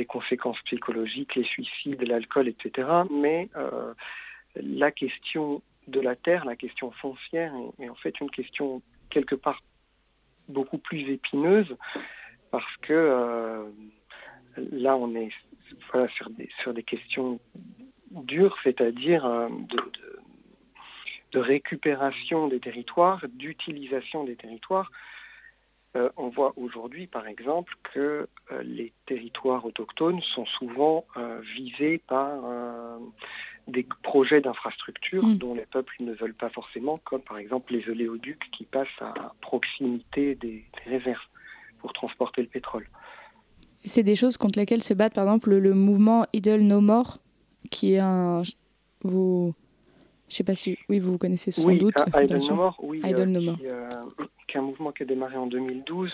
conséquences 0.05 0.62
psychologiques, 0.65 1.34
les 1.34 1.43
suicides, 1.43 2.03
l'alcool, 2.03 2.47
etc. 2.47 2.88
Mais 3.10 3.49
la 4.55 4.91
question 4.91 5.63
de 5.88 5.99
la 5.99 6.15
terre, 6.15 6.45
la 6.45 6.55
question 6.55 6.91
foncière 6.91 7.51
est, 7.79 7.89
en 7.89 7.95
fait 7.95 8.19
une 8.19 8.29
question 8.29 8.81
quelque 9.10 9.36
part 9.36 9.62
beaucoup 10.47 10.77
plus 10.77 11.01
épineuse 11.10 11.75
parce 12.51 12.77
que 12.84 13.65
là 14.55 14.95
on 14.95 15.15
est 15.15 15.31
sur 16.62 16.73
des 16.73 16.84
questions 16.84 17.39
dure, 18.12 18.58
c'est-à-dire 18.63 19.26
euh, 19.26 19.50
de, 21.34 21.39
récupération 21.39 22.47
des 22.47 22.60
territoires, 22.60 23.24
d'utilisation 23.30 24.24
des 24.24 24.36
territoires. 24.36 24.91
Euh, 25.95 26.10
on 26.17 26.30
voit 26.30 26.54
aujourd'hui, 26.56 27.08
par 27.08 27.28
exemple, 27.28 27.74
que 27.84 28.28
euh, 28.52 28.63
les 28.63 28.93
territoires 29.06 29.65
autochtones 29.65 30.21
sont 30.21 30.45
souvent 30.45 31.06
visés 31.56 31.97
par 32.08 32.39
des 33.67 33.86
projets 34.04 34.41
d'infrastructures 34.41 35.26
hmm. 35.26 35.38
dont 35.38 35.54
les 35.54 35.65
peuples 35.65 35.95
ne 36.02 36.13
veulent 36.13 36.34
pas 36.34 36.50
forcément, 36.50 37.00
comme 37.04 37.21
par 37.21 37.38
exemple 37.38 37.74
les 37.74 37.88
oléoducs 37.89 38.50
qui 38.52 38.65
passent 38.65 38.88
à 39.00 39.34
proximité 39.41 40.36
des, 40.36 40.65
réserves 40.86 41.21
pour 41.80 41.93
transporter 41.93 42.41
le 42.41 42.47
pétrole. 42.47 42.88
C'est 43.84 44.04
des 44.04 44.15
choses 44.15 44.38
contre 44.38 44.60
lesquelles 44.60 44.84
se 44.84 44.93
battent, 44.93 45.15
par 45.15 45.24
exemple, 45.24 45.56
le 45.56 45.74
mouvement 45.74 46.26
Idle 46.34 46.62
No 46.62 46.82
More, 46.82 47.17
qui 47.69 47.93
est 47.93 48.00
un. 48.00 48.43
Vous. 49.04 49.54
Je 50.30 50.36
sais 50.36 50.43
pas 50.43 50.56
si. 50.56 50.78
Oui, 50.89 51.00
vous 51.00 51.17
connaissez 51.17 51.52
sans 51.52 51.74
doute. 51.76 51.95
Idle 52.15 52.38
No 52.38 52.56
More, 52.56 52.80
oui. 52.82 53.02
Idle 53.04 53.26
no 53.26 53.41
More. 53.41 53.58
Qui, 53.58 53.67
euh, 53.67 53.89
qui, 54.47 54.58
est 54.58 54.60
un 54.60 54.63
mouvement 54.63 54.91
qui 54.91 55.04
a 55.04 55.06
démarré 55.06 55.38
en 55.38 55.47
2012 55.47 56.12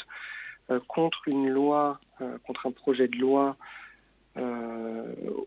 euh, 0.70 0.80
contre 0.88 1.28
une 1.28 1.50
loi, 1.50 2.00
euh, 2.22 2.38
contre 2.46 2.68
un 2.68 2.72
projet 2.72 3.08
de 3.08 3.18
loi 3.18 3.56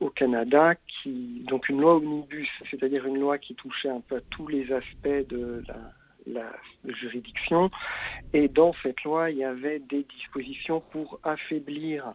au 0.00 0.10
Canada, 0.10 0.74
qui, 0.74 1.44
donc 1.46 1.68
une 1.68 1.80
loi 1.80 1.94
omnibus, 1.94 2.48
c'est-à-dire 2.68 3.06
une 3.06 3.20
loi 3.20 3.38
qui 3.38 3.54
touchait 3.54 3.88
un 3.88 4.00
peu 4.00 4.16
à 4.16 4.20
tous 4.30 4.48
les 4.48 4.72
aspects 4.72 5.28
de 5.28 5.62
la, 5.68 6.42
la 6.82 6.92
juridiction. 6.96 7.70
Et 8.32 8.48
dans 8.48 8.74
cette 8.82 9.04
loi, 9.04 9.30
il 9.30 9.36
y 9.36 9.44
avait 9.44 9.78
des 9.78 10.04
dispositions 10.18 10.82
pour 10.90 11.20
affaiblir 11.22 12.14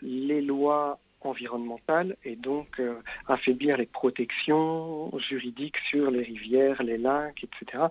les 0.00 0.40
lois 0.40 0.98
environnementale 1.20 2.16
et 2.24 2.36
donc 2.36 2.78
euh, 2.78 2.94
affaiblir 3.26 3.76
les 3.76 3.86
protections 3.86 5.10
juridiques 5.18 5.78
sur 5.78 6.10
les 6.10 6.22
rivières, 6.22 6.82
les 6.82 6.98
lacs, 6.98 7.44
etc. 7.44 7.84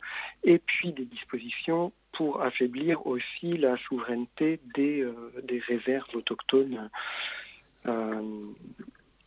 Et 0.44 0.60
puis 0.60 0.94
des 0.94 1.06
dispositions 1.06 1.92
pour 2.14 2.42
affaiblir 2.42 3.06
aussi 3.06 3.58
la 3.58 3.78
souveraineté 3.78 4.60
des, 4.76 5.02
euh, 5.02 5.14
des 5.44 5.60
réserves 5.60 6.08
autochtones 6.16 6.90
euh, 7.86 8.22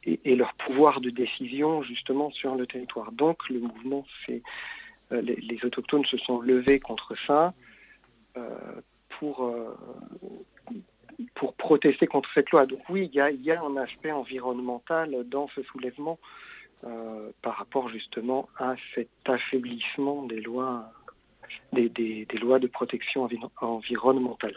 et, 0.05 0.35
leur 0.35 0.55
pouvoir 0.55 1.01
de 1.01 1.11
décision 1.11 1.83
justement 1.83 2.31
sur 2.31 2.55
le 2.57 2.67
territoire. 2.67 3.13
Donc 3.13 3.49
le 3.49 3.61
mouvement, 3.61 4.07
c'est 4.25 4.43
les, 5.11 5.37
les, 5.37 5.65
autochtones 5.65 6.05
se 6.05 6.17
sont 6.17 6.41
levés 6.41 6.81
contre 6.81 7.17
ça 7.27 7.53
pour 9.09 9.53
pour 11.35 11.55
protester 11.55 12.07
contre 12.07 12.29
cette 12.35 12.51
loi. 12.51 12.67
Donc 12.67 12.81
oui, 12.89 13.11
il 13.13 13.43
y 13.43 13.51
a, 13.51 13.63
un 13.63 13.77
aspect 13.77 14.13
environnemental 14.13 15.25
dans 15.29 15.49
ce 15.49 15.63
soulèvement 15.63 16.19
euh, 16.85 17.31
par 17.43 17.57
rapport 17.57 17.89
justement 17.89 18.49
à 18.59 18.75
cet 18.95 19.09
affaiblissement 19.27 20.25
des 20.25 20.41
lois, 20.41 20.91
des, 21.73 22.27
lois 22.41 22.59
de 22.59 22.67
protection 22.67 23.29
environnementale. 23.61 24.57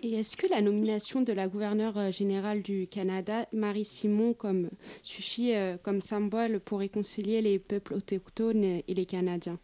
Et 0.00 0.14
est-ce 0.14 0.36
que 0.36 0.46
la 0.48 0.60
nomination 0.60 1.22
de 1.22 1.32
la 1.32 1.48
gouverneure 1.48 1.98
euh, 1.98 2.10
générale 2.12 2.62
du 2.62 2.86
Canada, 2.86 3.46
Marie 3.52 3.84
Simon, 3.84 4.32
comme, 4.32 4.70
suffit 5.02 5.56
euh, 5.56 5.76
comme 5.76 6.00
symbole 6.00 6.60
pour 6.60 6.78
réconcilier 6.78 7.42
les 7.42 7.58
peuples 7.58 7.94
autochtones 7.94 8.62
et 8.62 8.84
les 8.86 9.06
Canadiens, 9.06 9.58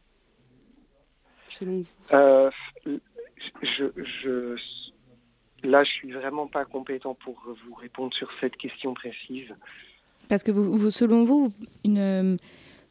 selon 1.48 1.82
vous? 1.82 2.50
Je, 3.62 3.84
je, 3.96 4.56
Là, 5.64 5.82
je 5.82 5.90
suis 5.90 6.12
vraiment 6.12 6.46
pas 6.46 6.64
compétent 6.64 7.14
pour 7.14 7.42
vous 7.66 7.74
répondre 7.74 8.12
sur 8.14 8.30
cette 8.40 8.56
question 8.56 8.94
précise. 8.94 9.48
Parce 10.28 10.42
que 10.42 10.50
vous, 10.52 10.90
selon 10.90 11.22
vous, 11.22 11.52
une, 11.84 12.38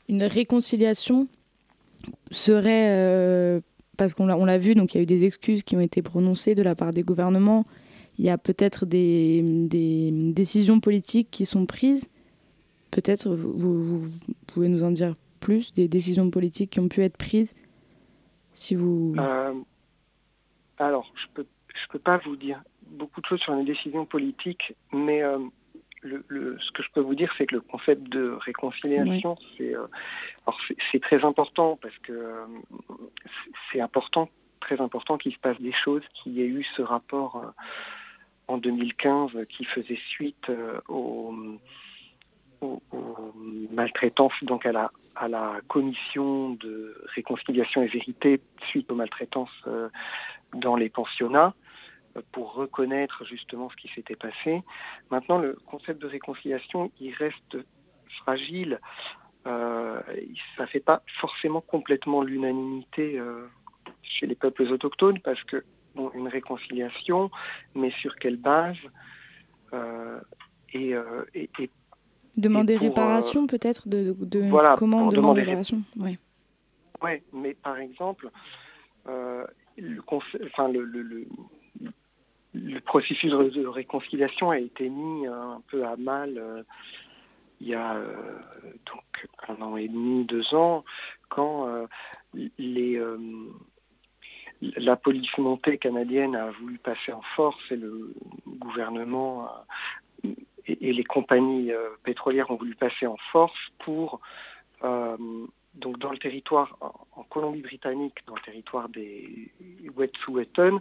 une 0.09 0.23
réconciliation 0.23 1.27
serait, 2.31 3.61
parce 3.97 4.13
qu'on 4.13 4.25
l'a 4.25 4.57
vu, 4.57 4.75
donc 4.75 4.93
il 4.93 4.97
y 4.97 4.99
a 4.99 5.03
eu 5.03 5.07
des 5.07 5.23
excuses 5.23 5.63
qui 5.63 5.75
ont 5.75 5.81
été 5.81 6.01
prononcées 6.01 6.55
de 6.55 6.63
la 6.63 6.75
part 6.75 6.93
des 6.93 7.03
gouvernements, 7.03 7.65
il 8.17 8.25
y 8.25 8.29
a 8.29 8.37
peut-être 8.37 8.85
des, 8.85 9.41
des, 9.43 10.11
décisions 10.11 10.79
politiques 10.79 11.29
qui 11.31 11.45
sont 11.45 11.65
prises. 11.65 12.09
Peut-être 12.91 13.35
vous, 13.35 13.53
vous, 13.53 14.09
pouvez 14.47 14.67
nous 14.67 14.83
en 14.83 14.91
dire 14.91 15.15
plus, 15.39 15.73
des 15.73 15.87
décisions 15.87 16.29
politiques 16.29 16.71
qui 16.71 16.79
ont 16.79 16.87
pu 16.87 17.01
être 17.01 17.17
prises 17.17 17.53
si 18.53 18.75
vous... 18.75 19.15
alors, 20.77 21.11
je 21.15 21.27
peux, 21.33 21.45
peux 21.93 21.99
pas 21.99 22.17
vous 22.17 22.35
dire 22.35 22.61
beaucoup 22.87 23.21
de 23.21 23.25
choses 23.27 23.39
sur 23.39 23.55
les 23.55 23.63
décisions 23.63 24.05
politiques, 24.05 24.75
mais 24.91 25.23
ce 26.03 26.71
que 26.71 26.83
je 26.83 26.89
peux 26.91 27.01
vous 27.01 27.15
dire, 27.15 27.33
c'est 27.37 27.45
que 27.45 27.55
le 27.55 27.61
concept 27.61 28.03
de 28.09 28.37
réconciliation, 28.41 29.37
euh, 29.61 29.87
c'est 30.91 31.01
très 31.01 31.23
important 31.23 31.77
parce 31.81 31.97
que 31.99 32.11
euh, 32.11 32.45
c'est 33.71 33.79
important, 33.79 34.29
très 34.59 34.81
important 34.81 35.17
qu'il 35.17 35.33
se 35.33 35.39
passe 35.39 35.59
des 35.61 35.71
choses, 35.71 36.01
qu'il 36.13 36.33
y 36.33 36.41
ait 36.41 36.47
eu 36.47 36.63
ce 36.75 36.81
rapport 36.81 37.37
euh, 37.37 37.49
en 38.47 38.57
2015 38.57 39.31
qui 39.49 39.65
faisait 39.65 39.99
suite 40.09 40.51
aux, 40.87 41.33
maltraitances, 43.71 44.33
donc 44.41 44.65
à 44.65 44.71
la, 44.71 44.91
à 45.15 45.27
la 45.27 45.59
commission 45.67 46.51
de 46.51 46.95
réconciliation 47.15 47.83
et 47.83 47.87
vérité 47.87 48.41
suite 48.67 48.89
aux 48.91 48.95
maltraitances 48.95 49.63
dans 50.53 50.75
les 50.75 50.89
pensionnats 50.89 51.53
pour 52.31 52.53
reconnaître 52.53 53.25
justement 53.25 53.69
ce 53.69 53.75
qui 53.75 53.89
s'était 53.93 54.15
passé. 54.15 54.61
Maintenant, 55.09 55.37
le 55.37 55.57
concept 55.65 56.01
de 56.01 56.07
réconciliation, 56.07 56.91
il 56.99 57.13
reste 57.13 57.57
fragile. 58.21 58.79
Euh, 59.45 59.99
ça 60.55 60.63
ne 60.63 60.67
fait 60.67 60.79
pas 60.79 61.03
forcément 61.19 61.61
complètement 61.61 62.21
l'unanimité 62.21 63.19
euh, 63.19 63.47
chez 64.01 64.25
les 64.25 64.35
peuples 64.35 64.63
autochtones 64.63 65.19
parce 65.19 65.43
que 65.43 65.63
bon, 65.95 66.11
une 66.13 66.27
réconciliation, 66.27 67.29
mais 67.75 67.91
sur 67.91 68.15
quelle 68.15 68.37
base 68.37 68.77
euh, 69.73 70.19
et, 70.73 70.95
demander 72.37 72.77
réparation 72.77 73.45
peut-être 73.47 73.87
de, 73.87 74.15
de, 74.19 74.49
comment 74.77 75.09
demander 75.09 75.41
réparation 75.41 75.83
Oui, 75.97 76.17
ouais, 77.01 77.21
mais 77.33 77.53
par 77.53 77.77
exemple, 77.77 78.29
le, 79.05 80.01
enfin, 80.45 80.69
le, 80.69 80.83
le, 80.83 81.01
le 81.01 81.27
processus 82.85 83.31
de 83.31 83.65
réconciliation 83.65 84.51
a 84.51 84.59
été 84.59 84.89
mis 84.89 85.27
un 85.27 85.61
peu 85.67 85.85
à 85.85 85.95
mal 85.95 86.37
euh, 86.37 86.63
il 87.61 87.67
y 87.69 87.75
a 87.75 87.95
euh, 87.95 88.41
donc 88.85 89.27
un 89.47 89.61
an 89.61 89.77
et 89.77 89.87
demi, 89.87 90.25
deux 90.25 90.53
ans, 90.53 90.83
quand 91.29 91.67
euh, 91.67 91.87
la 94.77 94.95
police 94.95 95.37
montée 95.37 95.77
canadienne 95.77 96.35
a 96.35 96.51
voulu 96.51 96.77
passer 96.77 97.13
en 97.13 97.21
force 97.35 97.61
et 97.71 97.77
le 97.77 98.13
gouvernement 98.47 99.49
et, 100.23 100.93
les 100.93 101.03
compagnies 101.03 101.71
pétrolières 102.03 102.51
ont 102.51 102.55
voulu 102.55 102.75
passer 102.75 103.07
en 103.07 103.17
force 103.31 103.57
pour 103.79 104.21
donc 104.81 105.97
dans 105.99 106.11
le 106.11 106.17
territoire 106.17 106.77
en 107.15 107.23
Colombie-Britannique, 107.23 108.19
dans 108.27 108.35
le 108.35 108.41
territoire 108.41 108.89
des 108.89 109.51
Wet'suwet'en, 109.95 110.79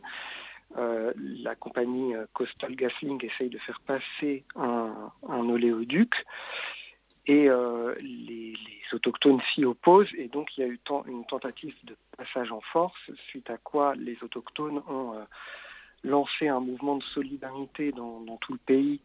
euh, 0.78 1.12
la 1.16 1.54
compagnie 1.54 2.14
euh, 2.14 2.26
Coastal 2.32 2.74
GasLink 2.74 3.22
essaye 3.24 3.50
de 3.50 3.58
faire 3.58 3.80
passer 3.80 4.44
un, 4.56 5.10
oléoduc 5.28 6.24
et 7.26 7.48
euh, 7.48 7.94
les, 8.00 8.54
autochtones 8.92 9.40
s'y 9.54 9.64
opposent 9.64 10.12
et 10.18 10.28
donc 10.28 10.56
il 10.56 10.60
y 10.60 10.64
a 10.64 10.66
eu 10.66 10.78
une 11.06 11.24
tentative 11.24 11.74
de 11.84 11.96
passage 12.16 12.52
en 12.52 12.60
force 12.60 13.10
suite 13.28 13.48
à 13.48 13.56
quoi 13.56 13.94
les 13.94 14.18
autochtones 14.22 14.82
ont 14.86 15.14
lancé 16.04 16.48
un 16.48 16.60
mouvement 16.60 16.96
de 16.96 17.02
solidarité 17.02 17.92
dans, 17.92 18.36
tout 18.42 18.52
le 18.52 18.58
pays 18.58 19.00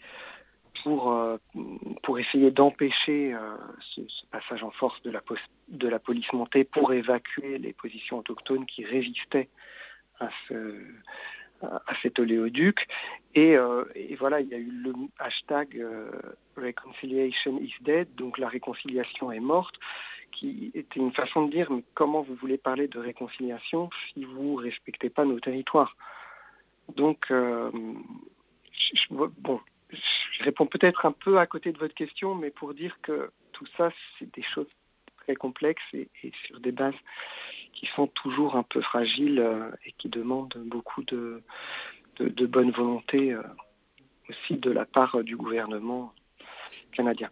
pour, 0.83 1.17
pour 2.03 2.19
essayer 2.19 2.51
d'empêcher 2.51 3.33
ce, 3.79 4.01
passage 4.29 4.61
en 4.61 4.71
force 4.71 5.01
de 5.03 5.11
la, 5.11 5.21
de 5.69 5.87
la 5.87 5.99
police 5.99 6.33
montée 6.33 6.65
pour 6.65 6.91
évacuer 6.91 7.57
les 7.59 7.71
positions 7.71 8.17
autochtones 8.17 8.65
qui 8.65 8.83
résistaient 8.83 9.47
à 10.19 10.27
ce, 10.49 10.75
à 11.61 11.93
cet 12.01 12.19
oléoduc. 12.19 12.87
Euh, 13.37 13.85
et, 13.95 14.15
voilà, 14.15 14.41
il 14.41 14.47
y 14.47 14.53
a 14.53 14.57
eu 14.57 14.71
le 14.71 14.93
hashtag 15.19 15.77
euh, 15.77 16.09
Reconciliation 16.55 17.59
is 17.59 17.73
dead, 17.81 18.13
donc 18.15 18.37
la 18.37 18.47
réconciliation 18.47 19.31
est 19.31 19.39
morte, 19.39 19.75
qui 20.31 20.71
était 20.73 20.99
une 20.99 21.13
façon 21.13 21.45
de 21.45 21.51
dire 21.51 21.71
mais 21.71 21.83
comment 21.93 22.21
vous 22.21 22.35
voulez 22.35 22.57
parler 22.57 22.87
de 22.87 22.99
réconciliation 22.99 23.89
si 24.13 24.25
vous 24.25 24.59
ne 24.59 24.63
respectez 24.63 25.09
pas 25.09 25.25
nos 25.25 25.39
territoires? 25.39 25.95
Donc, 26.95 27.25
euh, 27.31 27.71
je, 28.71 29.07
bon, 29.09 29.59
je 29.89 30.43
réponds 30.43 30.65
peut-être 30.65 31.05
un 31.05 31.11
peu 31.11 31.37
à 31.37 31.45
côté 31.45 31.71
de 31.71 31.77
votre 31.77 31.93
question, 31.93 32.33
mais 32.33 32.49
pour 32.49 32.73
dire 32.73 32.97
que 33.01 33.29
tout 33.51 33.67
ça, 33.77 33.91
c'est 34.17 34.33
des 34.33 34.43
choses 34.43 34.67
très 35.17 35.35
complexes 35.35 35.83
et 35.93 36.09
sur 36.45 36.59
des 36.59 36.71
bases 36.71 36.95
qui 37.77 37.85
sont 37.95 38.07
toujours 38.07 38.55
un 38.55 38.63
peu 38.63 38.81
fragiles 38.81 39.39
euh, 39.39 39.69
et 39.85 39.93
qui 39.99 40.09
demandent 40.09 40.57
beaucoup 40.65 41.03
de, 41.03 41.43
de, 42.19 42.45
bonne 42.47 42.71
volonté 42.71 43.33
euh, 43.33 43.43
aussi 44.29 44.55
de 44.55 44.71
la 44.71 44.85
part 44.85 45.23
du 45.23 45.37
gouvernement 45.37 46.11
canadien. 46.91 47.29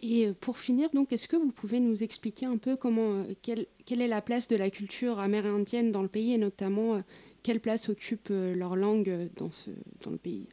Et 0.00 0.26
euh, 0.26 0.32
pour 0.32 0.56
finir, 0.56 0.88
donc, 0.90 1.12
est-ce 1.12 1.28
que 1.28 1.36
vous 1.36 1.52
pouvez 1.52 1.80
nous 1.80 2.02
expliquer 2.02 2.46
un 2.46 2.56
peu 2.56 2.76
comment, 2.76 3.24
quelle, 3.42 3.66
quelle 3.84 4.00
est 4.00 4.08
la 4.08 4.22
place 4.22 4.48
de 4.48 4.56
la 4.56 4.70
culture 4.70 5.18
amérindienne 5.18 5.92
dans 5.92 6.02
le 6.02 6.08
pays 6.08 6.32
et 6.32 6.38
notamment 6.38 7.02
quelle 7.42 7.60
place 7.60 7.90
occupe 7.90 8.30
leur 8.30 8.76
langue 8.76 9.28
dans, 9.36 9.50
ce, 9.50 9.70
dans 10.02 10.10
le 10.10 10.16
pays? 10.16 10.48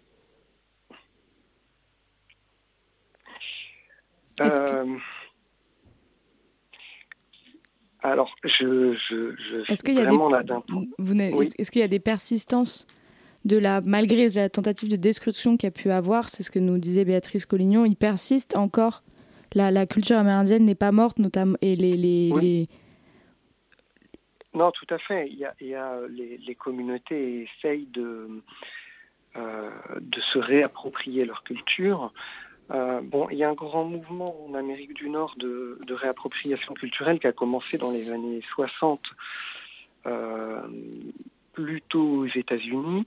Alors, 8.03 8.35
je, 8.43 8.93
je, 8.93 9.35
je 9.35 9.71
est-ce 9.71 9.83
qu'il 9.83 9.93
y 9.93 9.99
a 9.99 10.05
des, 10.05 10.15
Est-ce 11.59 11.69
qu'il 11.71 11.81
y 11.81 11.83
a 11.83 11.87
des 11.87 11.99
persistances 11.99 12.87
de 13.45 13.57
la, 13.57 13.81
malgré 13.81 14.27
la 14.29 14.49
tentative 14.49 14.89
de 14.89 14.95
destruction 14.95 15.55
qu'il 15.57 15.67
a 15.67 15.71
pu 15.71 15.91
avoir, 15.91 16.29
c'est 16.29 16.43
ce 16.43 16.49
que 16.49 16.59
nous 16.59 16.79
disait 16.79 17.05
Béatrice 17.05 17.45
Collignon, 17.45 17.85
il 17.85 17.95
persiste 17.95 18.55
encore? 18.55 19.03
La, 19.53 19.69
la 19.69 19.85
culture 19.85 20.17
amérindienne 20.17 20.65
n'est 20.65 20.75
pas 20.75 20.91
morte, 20.91 21.19
notamment, 21.19 21.57
et 21.61 21.75
les, 21.75 21.95
les, 21.95 22.67
Non, 24.53 24.71
tout 24.71 24.87
à 24.89 24.97
fait. 24.97 25.27
Il 25.27 25.37
y 25.37 25.45
a, 25.45 25.53
il 25.59 25.67
y 25.67 25.75
a 25.75 25.99
les, 26.09 26.37
les, 26.37 26.55
communautés 26.55 27.47
essayent 27.59 27.87
de, 27.87 28.41
euh, 29.35 29.69
de 29.99 30.21
se 30.21 30.39
réapproprier 30.39 31.25
leur 31.25 31.43
culture. 31.43 32.13
Euh, 32.73 33.01
bon, 33.01 33.27
il 33.29 33.37
y 33.37 33.43
a 33.43 33.49
un 33.49 33.53
grand 33.53 33.83
mouvement 33.83 34.45
en 34.45 34.53
Amérique 34.53 34.93
du 34.93 35.09
Nord 35.09 35.35
de, 35.37 35.77
réappropriation 35.89 36.73
culturelle 36.73 37.19
qui 37.19 37.27
a 37.27 37.33
commencé 37.33 37.77
dans 37.77 37.91
les 37.91 38.11
années 38.11 38.41
60, 38.53 39.01
euh, 40.05 40.61
plutôt 41.53 42.19
aux 42.19 42.27
États-Unis, 42.27 43.05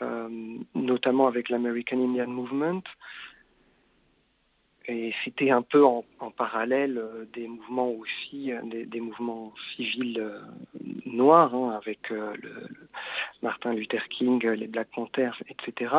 euh, 0.00 0.28
notamment 0.74 1.26
avec 1.26 1.48
l'American 1.48 1.98
Indian 1.98 2.28
Movement. 2.28 2.82
Et 4.86 5.12
c'était 5.24 5.50
un 5.50 5.60
peu 5.60 5.84
en, 5.84 6.04
parallèle 6.34 7.02
des 7.34 7.46
mouvements 7.46 7.90
aussi, 7.90 8.52
des, 8.64 9.00
mouvements 9.00 9.52
civils 9.76 10.24
noirs, 11.04 11.54
hein, 11.54 11.72
avec 11.76 12.10
Martin 13.42 13.74
Luther 13.74 14.08
King, 14.08 14.42
les 14.46 14.66
Black 14.66 14.88
Panthers, 14.94 15.42
etc. 15.50 15.94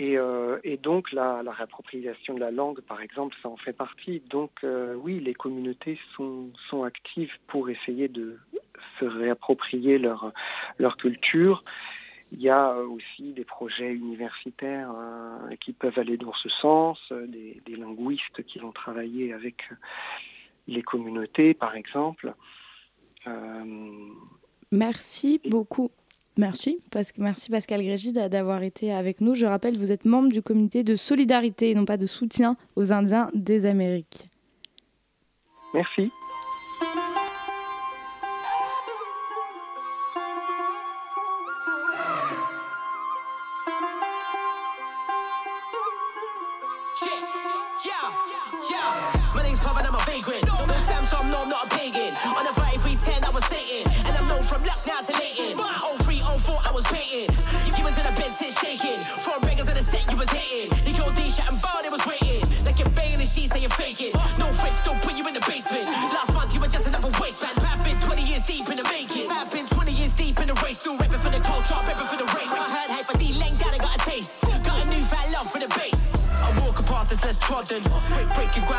Euh, 0.00 0.58
et, 0.64 0.76
donc 0.76 1.12
la, 1.12 1.42
réappropriation 1.42 2.34
de 2.34 2.40
la 2.40 2.50
langue, 2.50 2.80
par 2.80 3.00
exemple, 3.00 3.36
ça 3.42 3.48
en 3.48 3.56
fait 3.56 3.72
partie. 3.72 4.20
Donc 4.28 4.50
euh, 4.64 4.94
oui, 4.94 5.20
les 5.20 5.34
communautés 5.34 5.98
sont, 6.16 6.52
actives 6.84 7.32
pour 7.46 7.70
essayer 7.70 8.08
de 8.08 8.38
se 8.98 9.04
réapproprier 9.04 9.98
leur, 9.98 10.32
culture. 10.98 11.64
Il 12.32 12.40
y 12.40 12.50
a 12.50 12.74
aussi 12.74 13.32
des 13.32 13.44
projets 13.44 13.92
universitaires 13.92 14.90
euh, 14.96 15.54
qui 15.60 15.72
peuvent 15.72 15.98
aller 15.98 16.16
dans 16.16 16.34
ce 16.34 16.48
sens, 16.48 16.98
des, 17.12 17.62
des, 17.64 17.76
linguistes 17.76 18.42
qui 18.44 18.58
vont 18.58 18.72
travailler 18.72 19.32
avec 19.32 19.62
les 20.66 20.82
communautés, 20.82 21.54
par 21.54 21.76
exemple. 21.76 22.34
Merci 24.72 25.40
beaucoup. 25.48 25.90
Merci, 26.36 26.80
merci 27.18 27.50
Pascal 27.50 27.82
Grégis 27.82 28.12
d'avoir 28.12 28.62
été 28.64 28.92
avec 28.92 29.20
nous. 29.20 29.34
Je 29.34 29.46
rappelle, 29.46 29.78
vous 29.78 29.92
êtes 29.92 30.04
membre 30.04 30.30
du 30.30 30.42
comité 30.42 30.82
de 30.82 30.96
solidarité 30.96 31.70
et 31.70 31.74
non 31.74 31.84
pas 31.84 31.96
de 31.96 32.06
soutien 32.06 32.56
aux 32.74 32.92
Indiens 32.92 33.28
des 33.34 33.66
Amériques. 33.66 34.26
Merci. 35.72 36.10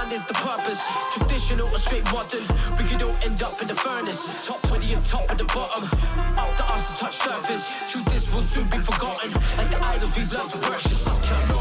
Breaking 0.05 0.21
is 0.21 0.27
the 0.27 0.33
purpose. 0.33 0.83
Traditional 1.13 1.67
or 1.67 1.77
straight 1.77 2.03
modern. 2.11 2.43
We 2.77 2.83
could 2.83 3.01
all 3.01 3.15
end 3.23 3.41
up 3.41 3.61
in 3.61 3.67
the 3.67 3.75
furnace. 3.75 4.29
Top 4.45 4.61
20 4.63 4.93
and 4.93 5.05
top 5.05 5.29
at 5.31 5.37
the 5.37 5.45
bottom. 5.45 5.83
Up 6.37 6.57
to 6.57 6.63
us 6.65 6.91
to 6.91 6.97
touch 6.97 7.17
surface. 7.17 7.71
Truth 7.91 8.05
this 8.05 8.33
will 8.33 8.41
soon 8.41 8.69
be 8.69 8.77
forgotten. 8.77 9.31
Like 9.57 9.71
the 9.71 9.83
idols 9.83 10.15
we've 10.15 10.31
learned 10.31 10.49
to 10.51 10.69
worship. 10.69 11.54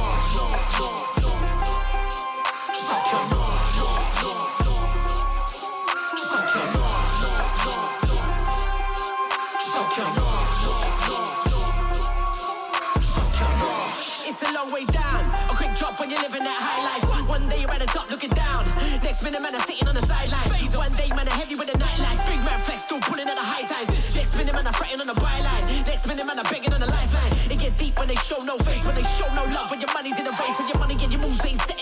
Man, 19.45 19.55
I'm 19.55 19.61
sitting 19.69 19.87
on 19.87 19.95
the 19.95 20.07
sideline. 20.07 20.49
One 20.75 20.93
day, 20.97 21.09
man, 21.11 21.29
I'm 21.29 21.39
heavy 21.39 21.55
with 21.55 21.71
the 21.71 21.79
nightlife. 21.79 22.27
Big 22.27 22.41
man 22.45 22.59
flex, 22.59 22.83
still 22.83 23.01
pulling 23.01 23.29
at 23.29 23.37
the 23.37 23.45
high 23.45 23.63
times. 23.63 23.89
Next 24.17 24.35
minute, 24.35 24.55
man, 24.55 24.67
I'm 24.67 24.73
fretting 24.73 25.01
on 25.01 25.07
the 25.07 25.15
byline. 25.15 25.87
Next 25.87 26.09
minute, 26.09 26.27
man, 26.27 26.39
I'm 26.39 26.49
begging 26.51 26.73
on 26.73 26.81
the 26.81 26.91
lifeline. 26.91 27.33
It 27.53 27.59
gets 27.61 27.75
deep 27.75 27.99
when 27.99 28.09
they 28.09 28.17
show 28.17 28.39
no 28.45 28.57
face, 28.59 28.85
when 28.85 28.97
they 28.97 29.07
show 29.21 29.29
no 29.37 29.45
love. 29.55 29.71
When 29.71 29.81
your 29.81 29.93
money's 29.93 30.19
in 30.19 30.25
the 30.25 30.35
race, 30.41 30.59
when 30.59 30.69
your 30.69 30.79
money 30.79 30.97
and 30.99 31.13
your 31.13 31.23
moves 31.23 31.45
ain't 31.45 31.61
setting 31.61 31.74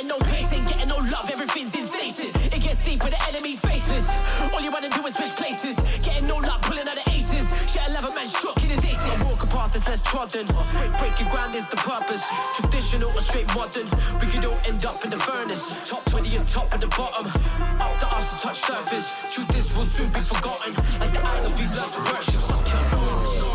less. 10.22 11.00
Breaking 11.00 11.28
ground 11.28 11.54
is 11.54 11.66
the 11.68 11.76
purpose. 11.76 12.24
Traditional 12.56 13.10
or 13.10 13.20
straight 13.20 13.46
modern. 13.54 13.86
We 14.20 14.26
could 14.26 14.44
all 14.44 14.58
end 14.64 14.84
up 14.84 15.02
in 15.04 15.10
the 15.10 15.16
furnace. 15.16 15.72
Top 15.88 16.04
20 16.06 16.36
and 16.36 16.48
top 16.48 16.72
at 16.72 16.80
the 16.80 16.88
bottom. 16.88 17.26
Up 17.26 17.98
to 17.98 18.06
us 18.06 18.32
to 18.32 18.40
touch 18.40 18.60
surface. 18.60 19.14
Truth 19.32 19.48
this 19.48 19.76
will 19.76 19.84
soon 19.84 20.10
be 20.12 20.20
forgotten. 20.20 20.74
Like 21.00 21.12
the 21.12 21.24
idols 21.26 21.56
we've 21.58 21.74
learned 21.74 21.92
to 21.92 22.00
worship. 22.12 23.51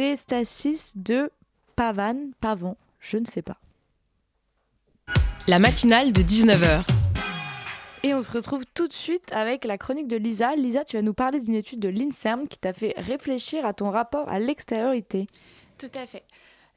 C'était 0.00 0.16
Stasis 0.16 0.92
de 0.96 1.30
Pavan, 1.76 2.30
Pavon, 2.40 2.78
je 3.00 3.18
ne 3.18 3.26
sais 3.26 3.42
pas. 3.42 3.58
La 5.46 5.58
matinale 5.58 6.14
de 6.14 6.22
19h. 6.22 6.86
Et 8.02 8.14
on 8.14 8.22
se 8.22 8.30
retrouve 8.32 8.64
tout 8.72 8.88
de 8.88 8.94
suite 8.94 9.30
avec 9.30 9.66
la 9.66 9.76
chronique 9.76 10.08
de 10.08 10.16
Lisa. 10.16 10.56
Lisa, 10.56 10.86
tu 10.86 10.96
vas 10.96 11.02
nous 11.02 11.12
parler 11.12 11.38
d'une 11.38 11.54
étude 11.54 11.80
de 11.80 11.90
l'INSERM 11.90 12.48
qui 12.48 12.56
t'a 12.56 12.72
fait 12.72 12.94
réfléchir 12.96 13.66
à 13.66 13.74
ton 13.74 13.90
rapport 13.90 14.26
à 14.30 14.38
l'extériorité. 14.38 15.26
Tout 15.76 15.92
à 15.94 16.06
fait. 16.06 16.24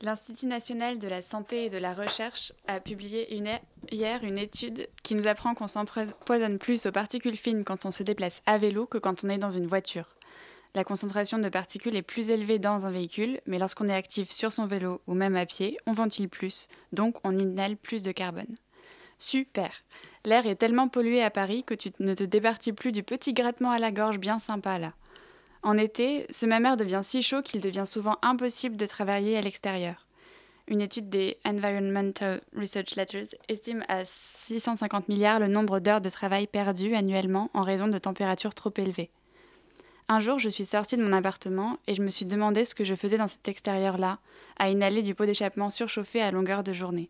L'Institut 0.01 0.47
national 0.47 0.99
de 0.99 1.07
la 1.07 1.21
santé 1.21 1.67
et 1.67 1.69
de 1.69 1.77
la 1.77 1.93
recherche 1.93 2.51
a 2.67 2.81
publié 2.81 3.37
une- 3.37 3.47
hier 3.89 4.21
une 4.25 4.37
étude 4.37 4.89
qui 5.01 5.15
nous 5.15 5.27
apprend 5.27 5.53
qu'on 5.55 5.67
s'empoisonne 5.69 6.57
plus 6.59 6.85
aux 6.87 6.91
particules 6.91 7.37
fines 7.37 7.63
quand 7.63 7.85
on 7.85 7.91
se 7.91 8.03
déplace 8.03 8.41
à 8.45 8.57
vélo 8.57 8.85
que 8.85 8.97
quand 8.97 9.23
on 9.23 9.29
est 9.29 9.37
dans 9.37 9.49
une 9.49 9.65
voiture. 9.67 10.09
La 10.75 10.83
concentration 10.83 11.37
de 11.37 11.49
particules 11.49 11.95
est 11.95 12.01
plus 12.01 12.31
élevée 12.31 12.57
dans 12.57 12.87
un 12.87 12.91
véhicule, 12.91 13.39
mais 13.45 13.59
lorsqu'on 13.59 13.89
est 13.89 13.93
actif 13.93 14.31
sur 14.31 14.51
son 14.51 14.65
vélo 14.65 15.01
ou 15.05 15.13
même 15.13 15.35
à 15.35 15.45
pied, 15.45 15.77
on 15.85 15.91
ventile 15.91 16.29
plus, 16.29 16.67
donc 16.91 17.17
on 17.23 17.37
inhale 17.37 17.77
plus 17.77 18.01
de 18.01 18.11
carbone. 18.11 18.55
Super 19.19 19.71
L'air 20.25 20.47
est 20.47 20.55
tellement 20.55 20.87
pollué 20.87 21.21
à 21.21 21.29
Paris 21.29 21.63
que 21.63 21.75
tu 21.75 21.91
ne 21.99 22.13
te 22.15 22.23
départis 22.23 22.73
plus 22.73 22.91
du 22.91 23.03
petit 23.03 23.33
grattement 23.33 23.71
à 23.71 23.77
la 23.77 23.91
gorge 23.91 24.17
bien 24.17 24.39
sympa 24.39 24.79
là. 24.79 24.93
En 25.61 25.77
été, 25.77 26.25
ce 26.29 26.45
même 26.45 26.65
air 26.65 26.75
devient 26.75 27.01
si 27.03 27.21
chaud 27.21 27.41
qu'il 27.41 27.61
devient 27.61 27.85
souvent 27.85 28.17
impossible 28.21 28.75
de 28.75 28.85
travailler 28.85 29.37
à 29.37 29.41
l'extérieur. 29.41 30.07
Une 30.67 30.81
étude 30.81 31.09
des 31.09 31.37
Environmental 31.45 32.41
Research 32.57 32.95
Letters 32.95 33.35
estime 33.47 33.83
à 33.89 34.05
650 34.05 35.07
milliards 35.07 35.39
le 35.39 35.47
nombre 35.47 35.79
d'heures 35.79 36.01
de 36.01 36.09
travail 36.09 36.47
perdues 36.47 36.95
annuellement 36.95 37.51
en 37.53 37.61
raison 37.61 37.87
de 37.87 37.97
températures 37.97 38.55
trop 38.55 38.73
élevées. 38.77 39.11
Un 40.09 40.19
jour, 40.19 40.37
je 40.37 40.49
suis 40.49 40.65
sortie 40.65 40.97
de 40.97 41.03
mon 41.03 41.13
appartement 41.13 41.77
et 41.87 41.95
je 41.95 42.01
me 42.01 42.09
suis 42.09 42.25
demandé 42.25 42.65
ce 42.65 42.75
que 42.75 42.83
je 42.83 42.95
faisais 42.95 43.17
dans 43.17 43.29
cet 43.29 43.47
extérieur-là, 43.47 44.19
à 44.59 44.69
inhaler 44.69 45.01
du 45.01 45.15
pot 45.15 45.25
d'échappement 45.25 45.69
surchauffé 45.69 46.21
à 46.21 46.31
longueur 46.31 46.63
de 46.63 46.73
journée. 46.73 47.09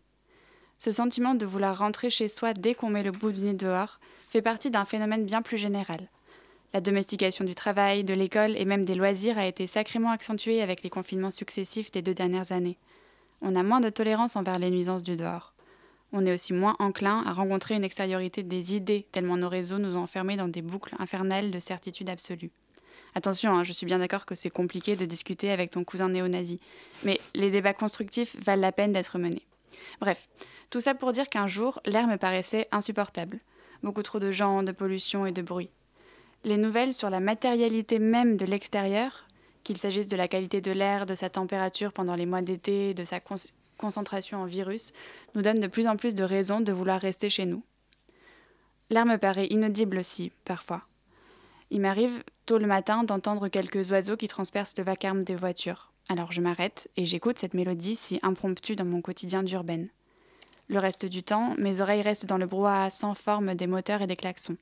Ce 0.78 0.92
sentiment 0.92 1.34
de 1.34 1.46
vouloir 1.46 1.78
rentrer 1.78 2.10
chez 2.10 2.28
soi 2.28 2.54
dès 2.54 2.74
qu'on 2.74 2.90
met 2.90 3.02
le 3.02 3.10
bout 3.10 3.32
du 3.32 3.40
nez 3.40 3.54
dehors 3.54 3.98
fait 4.28 4.42
partie 4.42 4.70
d'un 4.70 4.84
phénomène 4.84 5.24
bien 5.24 5.42
plus 5.42 5.58
général. 5.58 6.08
La 6.72 6.80
domestication 6.80 7.44
du 7.44 7.54
travail, 7.54 8.04
de 8.04 8.14
l'école 8.14 8.56
et 8.56 8.64
même 8.64 8.84
des 8.84 8.94
loisirs 8.94 9.38
a 9.38 9.46
été 9.46 9.66
sacrément 9.66 10.10
accentuée 10.10 10.62
avec 10.62 10.82
les 10.82 10.90
confinements 10.90 11.30
successifs 11.30 11.90
des 11.90 12.02
deux 12.02 12.14
dernières 12.14 12.52
années. 12.52 12.78
On 13.42 13.56
a 13.56 13.62
moins 13.62 13.80
de 13.80 13.90
tolérance 13.90 14.36
envers 14.36 14.58
les 14.58 14.70
nuisances 14.70 15.02
du 15.02 15.16
dehors. 15.16 15.52
On 16.12 16.26
est 16.26 16.34
aussi 16.34 16.52
moins 16.52 16.76
enclin 16.78 17.22
à 17.26 17.32
rencontrer 17.32 17.74
une 17.74 17.84
extériorité 17.84 18.42
des 18.42 18.74
idées, 18.74 19.06
tellement 19.10 19.36
nos 19.36 19.48
réseaux 19.48 19.78
nous 19.78 19.96
ont 19.96 20.02
enfermés 20.02 20.36
dans 20.36 20.48
des 20.48 20.62
boucles 20.62 20.94
infernales 20.98 21.50
de 21.50 21.58
certitude 21.58 22.08
absolue. 22.08 22.50
Attention, 23.14 23.56
hein, 23.56 23.64
je 23.64 23.72
suis 23.72 23.86
bien 23.86 24.00
d'accord 24.00 24.26
que 24.26 24.34
c'est 24.34 24.50
compliqué 24.50 24.96
de 24.96 25.06
discuter 25.06 25.52
avec 25.52 25.70
ton 25.70 25.84
cousin 25.84 26.08
néo-nazi, 26.08 26.58
mais 27.04 27.20
les 27.34 27.50
débats 27.50 27.72
constructifs 27.72 28.36
valent 28.44 28.62
la 28.62 28.72
peine 28.72 28.92
d'être 28.92 29.18
menés. 29.18 29.46
Bref, 30.00 30.28
tout 30.70 30.80
ça 30.80 30.94
pour 30.94 31.12
dire 31.12 31.28
qu'un 31.28 31.46
jour, 31.46 31.80
l'air 31.86 32.08
me 32.08 32.16
paraissait 32.16 32.66
insupportable. 32.72 33.38
Beaucoup 33.82 34.02
trop 34.02 34.18
de 34.18 34.32
gens, 34.32 34.62
de 34.62 34.72
pollution 34.72 35.26
et 35.26 35.32
de 35.32 35.42
bruit. 35.42 35.70
Les 36.42 36.56
nouvelles 36.56 36.92
sur 36.92 37.08
la 37.08 37.20
matérialité 37.20 37.98
même 37.98 38.36
de 38.36 38.46
l'extérieur, 38.46 39.28
qu'il 39.62 39.78
s'agisse 39.78 40.08
de 40.08 40.16
la 40.16 40.28
qualité 40.28 40.60
de 40.60 40.72
l'air, 40.72 41.06
de 41.06 41.14
sa 41.14 41.30
température 41.30 41.92
pendant 41.92 42.16
les 42.16 42.26
mois 42.26 42.42
d'été, 42.42 42.94
de 42.94 43.04
sa 43.04 43.20
concentration 43.78 44.42
en 44.42 44.46
virus, 44.46 44.92
nous 45.34 45.42
donnent 45.42 45.60
de 45.60 45.68
plus 45.68 45.86
en 45.86 45.96
plus 45.96 46.14
de 46.14 46.24
raisons 46.24 46.60
de 46.60 46.72
vouloir 46.72 47.00
rester 47.00 47.30
chez 47.30 47.46
nous. 47.46 47.62
L'air 48.90 49.06
me 49.06 49.16
paraît 49.16 49.46
inaudible 49.46 49.98
aussi, 49.98 50.32
parfois. 50.44 50.82
Il 51.74 51.80
m'arrive 51.80 52.22
tôt 52.46 52.58
le 52.58 52.68
matin 52.68 53.02
d'entendre 53.02 53.48
quelques 53.48 53.90
oiseaux 53.90 54.16
qui 54.16 54.28
transpercent 54.28 54.78
le 54.78 54.84
vacarme 54.84 55.24
des 55.24 55.34
voitures. 55.34 55.90
Alors 56.08 56.30
je 56.30 56.40
m'arrête 56.40 56.88
et 56.96 57.04
j'écoute 57.04 57.40
cette 57.40 57.52
mélodie 57.52 57.96
si 57.96 58.20
impromptue 58.22 58.76
dans 58.76 58.84
mon 58.84 59.00
quotidien 59.00 59.42
d'urbaine. 59.42 59.88
Le 60.68 60.78
reste 60.78 61.04
du 61.04 61.24
temps, 61.24 61.52
mes 61.58 61.80
oreilles 61.80 62.02
restent 62.02 62.26
dans 62.26 62.38
le 62.38 62.46
brouhaha 62.46 62.90
sans 62.90 63.14
forme 63.14 63.56
des 63.56 63.66
moteurs 63.66 64.02
et 64.02 64.06
des 64.06 64.14
klaxons. 64.14 64.56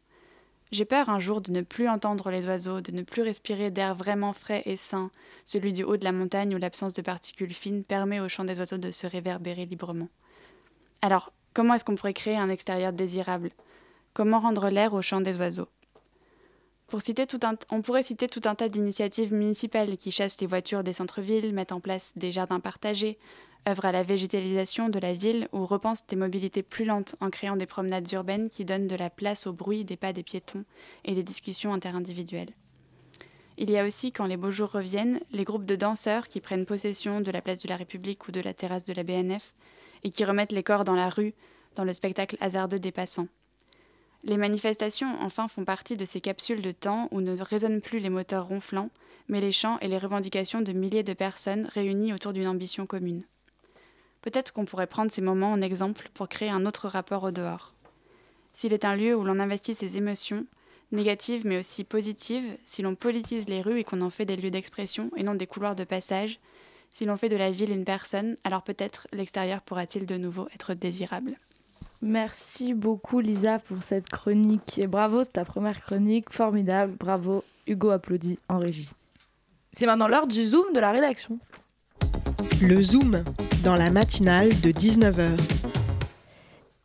J'ai 0.71 0.87
peur 0.87 1.11
un 1.11 1.19
jour 1.19 1.43
de 1.43 1.53
ne 1.53 1.61
plus 1.61 1.87
entendre 1.87 2.31
les 2.31 2.47
oiseaux, 2.47 2.81
de 2.81 2.93
ne 2.93 3.03
plus 3.03 3.21
respirer 3.21 3.71
d'air 3.71 3.95
vraiment 3.95 4.33
frais 4.33 4.63
et 4.65 4.79
sain, 4.79 5.11
celui 5.45 5.75
du 5.75 5.85
haut 5.85 5.99
de 5.99 6.05
la 6.05 6.13
montagne 6.13 6.55
où 6.55 6.59
l'absence 6.59 6.95
de 6.95 7.03
particules 7.03 7.53
fines 7.53 7.85
permet 7.85 8.21
au 8.21 8.31
chant 8.31 8.45
des 8.45 8.59
oiseaux 8.59 8.79
de 8.79 8.91
se 8.91 9.07
réverbérer 9.07 9.67
librement. 9.67 10.09
Alors, 11.03 11.35
comment 11.53 11.75
est-ce 11.75 11.85
qu'on 11.85 11.95
pourrait 11.95 12.15
créer 12.15 12.39
un 12.39 12.49
extérieur 12.49 12.95
désirable? 12.95 13.51
Comment 14.15 14.39
rendre 14.39 14.71
l'air 14.71 14.95
au 14.95 15.03
chant 15.03 15.21
des 15.21 15.37
oiseaux? 15.37 15.69
On 17.71 17.83
pourrait 17.83 18.03
citer 18.03 18.27
tout 18.29 18.43
un 18.45 18.55
tas 18.55 18.69
d'initiatives 18.69 19.33
municipales 19.33 19.97
qui 19.97 20.11
chassent 20.11 20.41
les 20.41 20.47
voitures 20.47 20.85
des 20.85 20.93
centres-villes, 20.93 21.55
mettent 21.55 21.73
en 21.73 21.81
place 21.81 22.13
des 22.17 22.33
jardins 22.33 22.61
partagés, 22.61 23.19
œuvrent 23.67 23.87
à 23.87 23.93
la 23.93 24.03
végétalisation 24.03 24.89
de 24.89 24.99
la 24.99 25.15
ville 25.15 25.49
ou 25.53 25.65
repensent 25.65 26.05
des 26.09 26.17
mobilités 26.17 26.63
plus 26.63 26.85
lentes 26.85 27.17
en 27.21 27.31
créant 27.31 27.57
des 27.57 27.67
promenades 27.67 28.11
urbaines 28.13 28.51
qui 28.51 28.65
donnent 28.65 28.89
de 28.89 28.97
la 28.97 29.09
place 29.09 29.47
au 29.47 29.53
bruit 29.53 29.85
des 29.85 29.97
pas 29.97 30.13
des 30.13 30.23
piétons 30.23 30.65
et 31.05 31.15
des 31.15 31.23
discussions 31.23 31.73
interindividuelles. 31.73 32.51
Il 33.57 33.71
y 33.71 33.79
a 33.79 33.87
aussi, 33.87 34.13
quand 34.13 34.27
les 34.27 34.37
beaux 34.37 34.51
jours 34.51 34.73
reviennent, 34.73 35.21
les 35.31 35.45
groupes 35.45 35.67
de 35.67 35.77
danseurs 35.77 36.29
qui 36.29 36.41
prennent 36.41 36.67
possession 36.67 37.21
de 37.21 37.31
la 37.31 37.41
place 37.41 37.63
de 37.63 37.69
la 37.69 37.77
République 37.77 38.27
ou 38.29 38.33
de 38.33 38.41
la 38.41 38.55
terrasse 38.55 38.85
de 38.85 38.93
la 38.93 39.03
BNF 39.03 39.55
et 40.05 40.11
qui 40.11 40.25
remettent 40.25 40.53
les 40.53 40.63
corps 40.63 40.85
dans 40.85 40.95
la 40.95 41.09
rue, 41.09 41.35
dans 41.75 41.85
le 41.85 41.93
spectacle 41.93 42.37
hasardeux 42.41 42.81
des 42.81 42.93
passants. 42.93 43.29
Les 44.25 44.37
manifestations, 44.37 45.17
enfin, 45.21 45.49
font 45.49 45.65
partie 45.65 45.97
de 45.97 46.05
ces 46.05 46.21
capsules 46.21 46.63
de 46.63 46.71
temps 46.71 47.09
où 47.11 47.21
ne 47.21 47.37
résonnent 47.41 47.81
plus 47.81 47.99
les 47.99 48.11
moteurs 48.11 48.47
ronflants, 48.47 48.91
mais 49.29 49.41
les 49.41 49.51
chants 49.51 49.79
et 49.81 49.89
les 49.89 49.99
revendications 49.99 50.61
de 50.61 50.73
milliers 50.73 51.03
de 51.03 51.13
personnes 51.13 51.67
réunies 51.67 52.13
autour 52.13 52.33
d'une 52.33 52.47
ambition 52.47 52.87
commune. 52.87 53.25
Peut-être 54.21 54.53
qu'on 54.53 54.65
pourrait 54.65 54.87
prendre 54.87 55.11
ces 55.11 55.23
moments 55.23 55.53
en 55.53 55.61
exemple 55.61 56.09
pour 56.15 56.29
créer 56.29 56.51
un 56.51 56.67
autre 56.67 56.89
rapport 56.89 57.25
au 57.25 57.33
dehors. 57.33 57.75
S'il 58.55 58.73
est 58.73 58.85
un 58.85 58.95
lieu 58.95 59.17
où 59.17 59.25
l'on 59.25 59.41
investit 59.41 59.75
ses 59.75 59.97
émotions, 59.97 60.47
négatives 60.93 61.45
mais 61.45 61.59
aussi 61.59 61.83
positives, 61.83 62.57
si 62.65 62.83
l'on 62.83 62.95
politise 62.95 63.49
les 63.49 63.61
rues 63.61 63.81
et 63.81 63.85
qu'on 63.85 64.03
en 64.03 64.11
fait 64.11 64.27
des 64.27 64.37
lieux 64.37 64.51
d'expression 64.51 65.11
et 65.17 65.25
non 65.25 65.35
des 65.35 65.49
couloirs 65.49 65.75
de 65.75 65.85
passage, 65.85 66.39
si 66.95 67.07
l'on 67.07 67.17
fait 67.17 67.31
de 67.31 67.37
la 67.37 67.51
ville 67.51 67.73
une 67.73 67.85
personne, 67.85 68.37
alors 68.45 68.63
peut-être 68.63 69.09
l'extérieur 69.13 69.63
pourra-t-il 69.63 70.07
de 70.07 70.17
nouveau 70.17 70.47
être 70.55 70.75
désirable. 70.75 71.39
Merci 72.03 72.75
beaucoup 72.75 73.21
Lisa 73.21 73.61
pour 73.61 73.85
cette 73.85 74.09
chronique. 74.09 74.77
Et 74.79 74.89
bravo, 74.89 75.23
c'est 75.23 75.35
ta 75.35 75.45
première 75.45 75.81
chronique, 75.81 76.33
formidable. 76.33 76.95
Bravo, 76.99 77.45
Hugo 77.69 77.91
applaudit 77.91 78.39
en 78.49 78.59
régie. 78.59 78.91
C'est 79.73 79.87
maintenant 79.87 80.09
l'heure 80.09 80.27
du 80.27 80.45
Zoom 80.45 80.73
de 80.75 80.81
la 80.81 80.91
rédaction. 80.91 81.39
Le 82.61 82.83
Zoom, 82.83 83.23
dans 83.65 83.77
la 83.77 83.91
matinale 83.91 84.49
de 84.49 84.71
19h. 84.71 85.39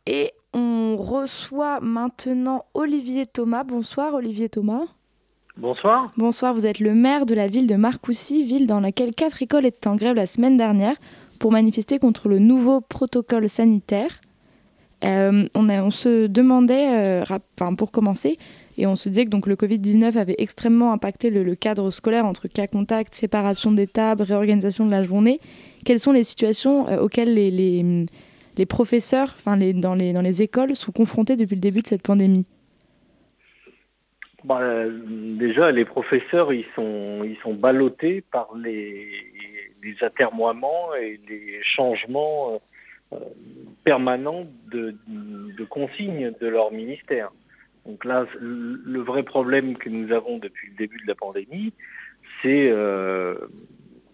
Et 0.06 0.32
on 0.54 0.96
reçoit 0.96 1.80
maintenant 1.80 2.64
Olivier 2.74 3.26
Thomas. 3.26 3.64
Bonsoir 3.64 4.14
Olivier 4.14 4.48
Thomas. 4.48 4.84
Bonsoir. 5.56 6.12
Bonsoir, 6.16 6.54
vous 6.54 6.64
êtes 6.64 6.78
le 6.78 6.94
maire 6.94 7.26
de 7.26 7.34
la 7.34 7.48
ville 7.48 7.66
de 7.66 7.74
Marcoussis, 7.74 8.44
ville 8.44 8.68
dans 8.68 8.78
laquelle 8.78 9.12
quatre 9.12 9.42
écoles 9.42 9.66
étaient 9.66 9.88
en 9.88 9.96
grève 9.96 10.14
la 10.14 10.26
semaine 10.26 10.56
dernière 10.56 10.94
pour 11.40 11.50
manifester 11.50 11.98
contre 11.98 12.28
le 12.28 12.38
nouveau 12.38 12.80
protocole 12.80 13.48
sanitaire. 13.48 14.20
Euh, 15.04 15.46
on, 15.54 15.90
se 15.90 16.26
demandait, 16.26 17.22
euh, 17.22 17.24
pour 17.76 17.92
commencer, 17.92 18.36
et 18.76 18.86
on 18.86 18.96
se 18.96 19.08
disait 19.08 19.24
que 19.26 19.30
donc, 19.30 19.46
le 19.46 19.54
Covid-19 19.54 20.16
avait 20.16 20.34
extrêmement 20.38 20.92
impacté 20.92 21.30
le, 21.30 21.54
cadre 21.54 21.90
scolaire 21.90 22.26
entre 22.26 22.48
cas 22.48 22.66
contact, 22.66 23.14
séparation 23.14 23.70
des 23.70 23.86
tables, 23.86 24.22
réorganisation 24.22 24.86
de 24.86 24.90
la 24.90 25.02
journée. 25.02 25.38
Quelles 25.84 26.00
sont 26.00 26.12
les 26.12 26.24
situations 26.24 26.88
euh, 26.88 26.98
auxquelles 26.98 27.34
les, 27.34 28.06
professeurs 28.66 29.36
dans, 29.46 29.54
les, 29.94 30.12
les 30.12 30.42
écoles 30.42 30.74
sont 30.74 30.92
confrontés 30.92 31.36
depuis 31.36 31.54
le 31.54 31.60
début 31.60 31.82
de 31.82 31.86
cette 31.86 32.02
pandémie? 32.02 32.46
Bah, 34.44 34.84
déjà, 34.88 35.70
les 35.70 35.84
professeurs, 35.84 36.52
ils 36.52 36.66
sont, 36.74 37.22
ils 37.24 37.36
sont 37.42 37.54
ballottés 37.54 38.20
par 38.32 38.48
les, 38.56 39.12
atermoiements 40.00 40.94
et 41.00 41.18
les 41.28 41.62
changements 41.62 42.60
euh, 43.12 43.18
permanents 43.84 44.46
de, 44.70 44.94
consignes 45.68 46.32
de 46.40 46.46
leur 46.46 46.72
ministère. 46.72 47.30
Donc 47.86 48.04
là, 48.04 48.26
le 48.38 49.00
vrai 49.00 49.22
problème 49.22 49.76
que 49.76 49.88
nous 49.88 50.12
avons 50.12 50.38
depuis 50.38 50.68
le 50.68 50.76
début 50.76 50.98
de 50.98 51.06
la 51.06 51.14
pandémie, 51.14 51.72
c'est 52.42 52.68
euh, 52.70 53.34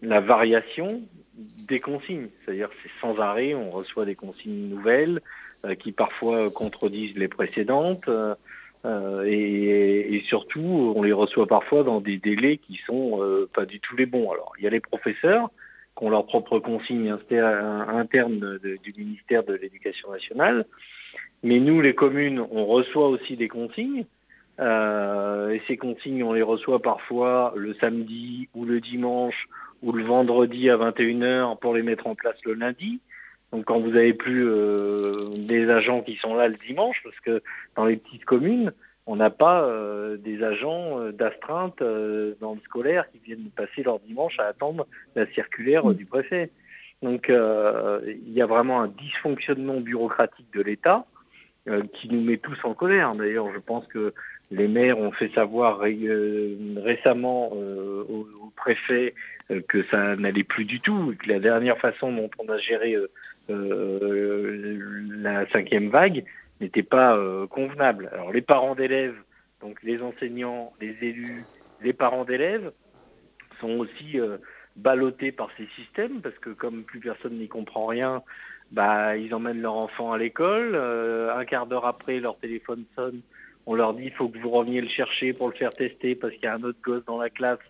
la 0.02 0.20
variation 0.20 1.02
des 1.36 1.80
consignes. 1.80 2.28
C'est-à-dire 2.44 2.70
c'est 2.82 2.90
sans 3.00 3.18
arrêt, 3.18 3.54
on 3.54 3.70
reçoit 3.70 4.04
des 4.04 4.14
consignes 4.14 4.68
nouvelles 4.68 5.20
euh, 5.64 5.74
qui 5.74 5.92
parfois 5.92 6.50
contredisent 6.50 7.16
les 7.16 7.28
précédentes. 7.28 8.08
Euh, 8.84 9.24
et, 9.26 10.22
surtout, 10.26 10.92
on 10.94 11.02
les 11.02 11.12
reçoit 11.12 11.46
parfois 11.46 11.84
dans 11.84 12.00
des 12.00 12.18
délais 12.18 12.58
qui 12.58 12.80
sont 12.86 13.22
euh, 13.22 13.48
pas 13.52 13.64
du 13.64 13.80
tout 13.80 13.96
les 13.96 14.06
bons. 14.06 14.30
Alors, 14.30 14.52
il 14.58 14.64
y 14.64 14.66
a 14.66 14.70
les 14.70 14.80
professeurs 14.80 15.50
qui 15.96 16.04
ont 16.04 16.10
leurs 16.10 16.26
propres 16.26 16.58
consignes 16.58 17.16
internes 17.30 18.58
du 18.62 18.94
ministère 18.96 19.44
de 19.44 19.54
l'Éducation 19.54 20.10
nationale, 20.10 20.66
mais 21.44 21.60
nous, 21.60 21.82
les 21.82 21.94
communes, 21.94 22.42
on 22.50 22.64
reçoit 22.64 23.08
aussi 23.08 23.36
des 23.36 23.48
consignes. 23.48 24.06
Euh, 24.60 25.50
et 25.50 25.60
ces 25.66 25.76
consignes, 25.76 26.22
on 26.22 26.32
les 26.32 26.42
reçoit 26.42 26.80
parfois 26.80 27.52
le 27.56 27.74
samedi 27.74 28.48
ou 28.54 28.64
le 28.64 28.80
dimanche 28.80 29.48
ou 29.82 29.92
le 29.92 30.04
vendredi 30.04 30.70
à 30.70 30.76
21h 30.76 31.58
pour 31.58 31.74
les 31.74 31.82
mettre 31.82 32.06
en 32.06 32.14
place 32.14 32.36
le 32.44 32.54
lundi. 32.54 33.00
Donc 33.52 33.66
quand 33.66 33.78
vous 33.78 33.90
n'avez 33.90 34.14
plus 34.14 34.48
euh, 34.48 35.12
des 35.36 35.68
agents 35.68 36.00
qui 36.00 36.16
sont 36.16 36.34
là 36.34 36.48
le 36.48 36.56
dimanche, 36.56 37.02
parce 37.04 37.18
que 37.20 37.42
dans 37.76 37.84
les 37.84 37.96
petites 37.96 38.24
communes, 38.24 38.72
on 39.06 39.16
n'a 39.16 39.30
pas 39.30 39.64
euh, 39.64 40.16
des 40.16 40.42
agents 40.42 40.98
euh, 40.98 41.12
d'astreinte 41.12 41.82
dans 42.40 42.54
le 42.54 42.60
scolaire 42.64 43.10
qui 43.10 43.18
viennent 43.18 43.50
passer 43.54 43.82
leur 43.82 44.00
dimanche 44.00 44.38
à 44.38 44.46
attendre 44.46 44.86
la 45.14 45.26
circulaire 45.26 45.86
mm. 45.86 45.94
du 45.94 46.06
préfet. 46.06 46.50
Donc 47.02 47.28
il 47.28 48.32
y 48.32 48.40
a 48.40 48.46
vraiment 48.46 48.80
un 48.80 48.88
dysfonctionnement 48.88 49.78
bureaucratique 49.78 50.46
de 50.54 50.62
l'État 50.62 51.04
qui 51.92 52.08
nous 52.08 52.22
met 52.22 52.38
tous 52.38 52.56
en 52.64 52.72
colère. 52.72 53.14
D'ailleurs, 53.14 53.52
je 53.52 53.58
pense 53.58 53.86
que 53.88 54.14
les 54.50 54.68
maires 54.68 54.98
ont 54.98 55.12
fait 55.12 55.30
savoir 55.34 55.80
récemment 55.80 57.52
au, 57.52 58.26
préfet 58.56 59.14
que 59.68 59.82
ça 59.90 60.16
n'allait 60.16 60.44
plus 60.44 60.64
du 60.64 60.80
tout, 60.80 61.14
que 61.18 61.28
la 61.28 61.40
dernière 61.40 61.76
façon 61.76 62.10
dont 62.10 62.30
on 62.38 62.50
a 62.50 62.56
géré 62.56 62.96
euh, 63.50 64.78
la 65.20 65.46
cinquième 65.50 65.90
vague 65.90 66.24
n'était 66.60 66.82
pas 66.82 67.16
euh, 67.16 67.46
convenable. 67.46 68.10
Alors 68.12 68.32
les 68.32 68.42
parents 68.42 68.74
d'élèves, 68.74 69.16
donc 69.60 69.82
les 69.82 70.02
enseignants, 70.02 70.72
les 70.80 70.96
élus, 71.02 71.44
les 71.80 71.92
parents 71.92 72.24
d'élèves 72.24 72.72
sont 73.60 73.78
aussi 73.78 74.18
euh, 74.20 74.38
ballottés 74.76 75.32
par 75.32 75.52
ces 75.52 75.66
systèmes 75.76 76.20
parce 76.20 76.38
que 76.38 76.50
comme 76.50 76.84
plus 76.84 77.00
personne 77.00 77.38
n'y 77.38 77.48
comprend 77.48 77.86
rien, 77.86 78.22
bah, 78.70 79.16
ils 79.16 79.34
emmènent 79.34 79.60
leur 79.60 79.74
enfant 79.74 80.12
à 80.12 80.18
l'école. 80.18 80.74
un 80.74 81.44
quart 81.44 81.66
d'heure 81.66 81.86
après, 81.86 82.18
leur 82.18 82.36
téléphone 82.38 82.84
sonne. 82.96 83.20
On 83.66 83.74
leur 83.74 83.94
dit 83.94 84.04
il 84.04 84.12
faut 84.12 84.28
que 84.28 84.38
vous 84.38 84.50
reveniez 84.50 84.80
le 84.80 84.88
chercher 84.88 85.32
pour 85.32 85.48
le 85.48 85.54
faire 85.54 85.72
tester 85.72 86.14
parce 86.14 86.34
qu'il 86.34 86.44
y 86.44 86.46
a 86.46 86.54
un 86.54 86.62
autre 86.62 86.78
gosse 86.82 87.04
dans 87.04 87.18
la 87.18 87.30
classe 87.30 87.60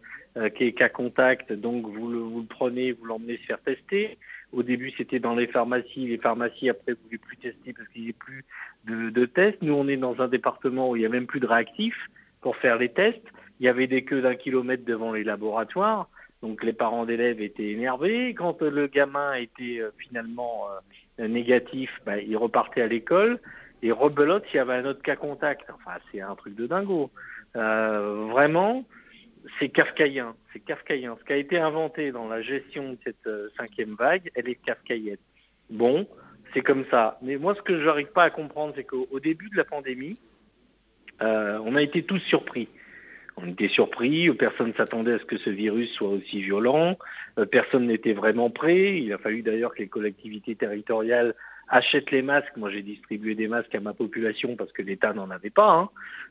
qui 0.54 0.64
est 0.64 0.72
cas 0.72 0.88
contact. 0.88 1.52
Donc 1.52 1.86
vous 1.86 2.08
le, 2.08 2.18
vous 2.18 2.40
le 2.40 2.46
prenez, 2.46 2.92
vous 2.92 3.04
l'emmenez 3.04 3.36
se 3.38 3.44
faire 3.44 3.60
tester. 3.60 4.18
Au 4.54 4.62
début, 4.62 4.92
c'était 4.96 5.18
dans 5.18 5.34
les 5.34 5.46
pharmacies. 5.46 6.06
Les 6.06 6.18
pharmacies, 6.18 6.68
après, 6.68 6.92
ne 6.92 6.96
voulaient 7.04 7.18
plus 7.18 7.36
tester 7.36 7.72
parce 7.72 7.88
qu'il 7.88 8.04
n'y 8.04 8.10
a 8.10 8.12
plus 8.12 8.44
de, 8.84 9.26
tests. 9.26 9.62
Nous, 9.62 9.74
on 9.74 9.88
est 9.88 9.96
dans 9.96 10.20
un 10.20 10.28
département 10.28 10.90
où 10.90 10.96
il 10.96 11.00
n'y 11.00 11.06
a 11.06 11.08
même 11.08 11.26
plus 11.26 11.40
de 11.40 11.46
réactifs 11.46 12.08
pour 12.40 12.56
faire 12.56 12.78
les 12.78 12.90
tests. 12.90 13.24
Il 13.60 13.66
y 13.66 13.68
avait 13.68 13.86
des 13.86 14.04
queues 14.04 14.22
d'un 14.22 14.34
kilomètre 14.34 14.84
devant 14.84 15.12
les 15.12 15.24
laboratoires. 15.24 16.08
Donc 16.42 16.62
les 16.62 16.74
parents 16.74 17.06
d'élèves 17.06 17.40
étaient 17.40 17.70
énervés. 17.70 18.34
Quand 18.34 18.60
le 18.60 18.86
gamin 18.86 19.34
était 19.34 19.80
euh, 19.80 19.90
finalement 19.96 20.66
euh, 21.18 21.26
négatif, 21.26 21.90
bah, 22.04 22.18
il 22.18 22.36
repartait 22.36 22.82
à 22.82 22.86
l'école. 22.86 23.40
Et 23.82 23.92
rebelote 23.92 24.44
s'il 24.46 24.56
y 24.56 24.58
avait 24.58 24.74
un 24.74 24.84
autre 24.84 25.02
cas 25.02 25.16
contact. 25.16 25.70
Enfin, 25.74 25.98
c'est 26.10 26.20
un 26.20 26.34
truc 26.34 26.54
de 26.54 26.66
dingo. 26.66 27.10
Euh, 27.56 28.26
vraiment, 28.30 28.84
c'est 29.58 29.68
kafkaïen. 29.68 30.34
C'est 30.54 30.60
kafkaïen. 30.60 31.16
Ce 31.20 31.24
qui 31.24 31.32
a 31.32 31.36
été 31.36 31.58
inventé 31.58 32.12
dans 32.12 32.28
la 32.28 32.40
gestion 32.40 32.92
de 32.92 32.98
cette 33.04 33.26
euh, 33.26 33.48
cinquième 33.58 33.96
vague, 33.96 34.30
elle 34.36 34.48
est 34.48 34.54
kafkaïenne. 34.54 35.18
Bon, 35.68 36.06
c'est 36.54 36.62
comme 36.62 36.84
ça. 36.90 37.18
Mais 37.22 37.36
moi, 37.36 37.56
ce 37.56 37.62
que 37.62 37.80
je 37.80 37.84
n'arrive 37.84 38.12
pas 38.12 38.22
à 38.22 38.30
comprendre, 38.30 38.72
c'est 38.76 38.84
qu'au 38.84 39.20
début 39.20 39.50
de 39.50 39.56
la 39.56 39.64
pandémie, 39.64 40.20
euh, 41.22 41.58
on 41.64 41.74
a 41.74 41.82
été 41.82 42.04
tous 42.04 42.20
surpris. 42.20 42.68
On 43.36 43.48
était 43.48 43.68
surpris, 43.68 44.30
personne 44.30 44.68
ne 44.68 44.72
s'attendait 44.74 45.14
à 45.14 45.18
ce 45.18 45.24
que 45.24 45.38
ce 45.38 45.50
virus 45.50 45.90
soit 45.90 46.08
aussi 46.08 46.40
violent, 46.40 46.96
euh, 47.38 47.46
personne 47.46 47.88
n'était 47.88 48.12
vraiment 48.12 48.48
prêt. 48.48 49.00
Il 49.00 49.12
a 49.12 49.18
fallu 49.18 49.42
d'ailleurs 49.42 49.74
que 49.74 49.80
les 49.80 49.88
collectivités 49.88 50.54
territoriales 50.54 51.34
achètent 51.68 52.10
les 52.10 52.22
masques. 52.22 52.56
Moi, 52.56 52.70
j'ai 52.70 52.82
distribué 52.82 53.34
des 53.34 53.48
masques 53.48 53.74
à 53.74 53.80
ma 53.80 53.94
population 53.94 54.56
parce 54.56 54.72
que 54.72 54.82
l'État 54.82 55.12
n'en 55.12 55.30
avait 55.30 55.50
pas. 55.50 55.72
Hein. 55.72 55.90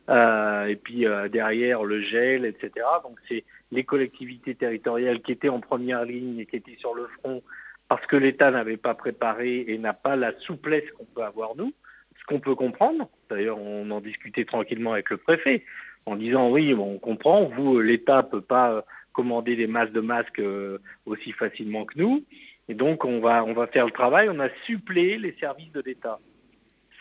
Euh, 0.10 0.66
et 0.68 0.76
puis 0.76 1.06
euh, 1.06 1.30
derrière, 1.30 1.84
le 1.84 2.02
gel, 2.02 2.46
etc. 2.46 2.72
Donc, 3.04 3.18
c'est 3.28 3.44
les 3.72 3.84
collectivités 3.84 4.56
territoriales 4.56 5.22
qui 5.22 5.32
étaient 5.32 5.50
en 5.50 5.60
première 5.60 6.06
ligne 6.06 6.40
et 6.40 6.46
qui 6.46 6.58
étaient 6.58 6.78
sur 6.78 6.94
le 6.94 7.08
front 7.20 7.42
parce 7.88 8.06
que 8.08 8.16
l'État 8.16 8.50
n'avait 8.52 8.78
pas 8.78 8.96
préparé 8.96 9.66
et 9.68 9.78
n'a 9.78 9.94
pas 9.94 10.16
la 10.16 10.34
souplesse 10.40 10.90
qu'on 10.98 11.06
peut 11.06 11.24
avoir 11.24 11.56
nous. 11.56 11.74
Ce 12.20 12.26
qu'on 12.26 12.40
peut 12.40 12.56
comprendre. 12.56 13.10
D'ailleurs, 13.30 13.60
on 13.60 13.90
en 13.92 14.00
discutait 14.00 14.46
tranquillement 14.46 14.94
avec 14.94 15.10
le 15.10 15.18
préfet 15.18 15.66
en 16.06 16.16
disant 16.16 16.50
oui, 16.50 16.74
on 16.74 16.98
comprend, 16.98 17.46
vous, 17.46 17.80
l'État 17.80 18.18
ne 18.18 18.28
peut 18.28 18.42
pas 18.42 18.86
commander 19.14 19.56
des 19.56 19.68
masses 19.68 19.92
de 19.92 20.02
masques 20.02 20.40
euh, 20.40 20.80
aussi 21.06 21.32
facilement 21.32 21.86
que 21.86 21.98
nous. 21.98 22.24
Et 22.70 22.74
donc, 22.74 23.05
on 23.05 23.20
va, 23.20 23.45
faire 23.68 23.86
le 23.86 23.91
travail. 23.91 24.30
On 24.30 24.39
a 24.39 24.49
suppléé 24.66 25.18
les 25.18 25.34
services 25.34 25.72
de 25.72 25.82
l'État. 25.82 26.20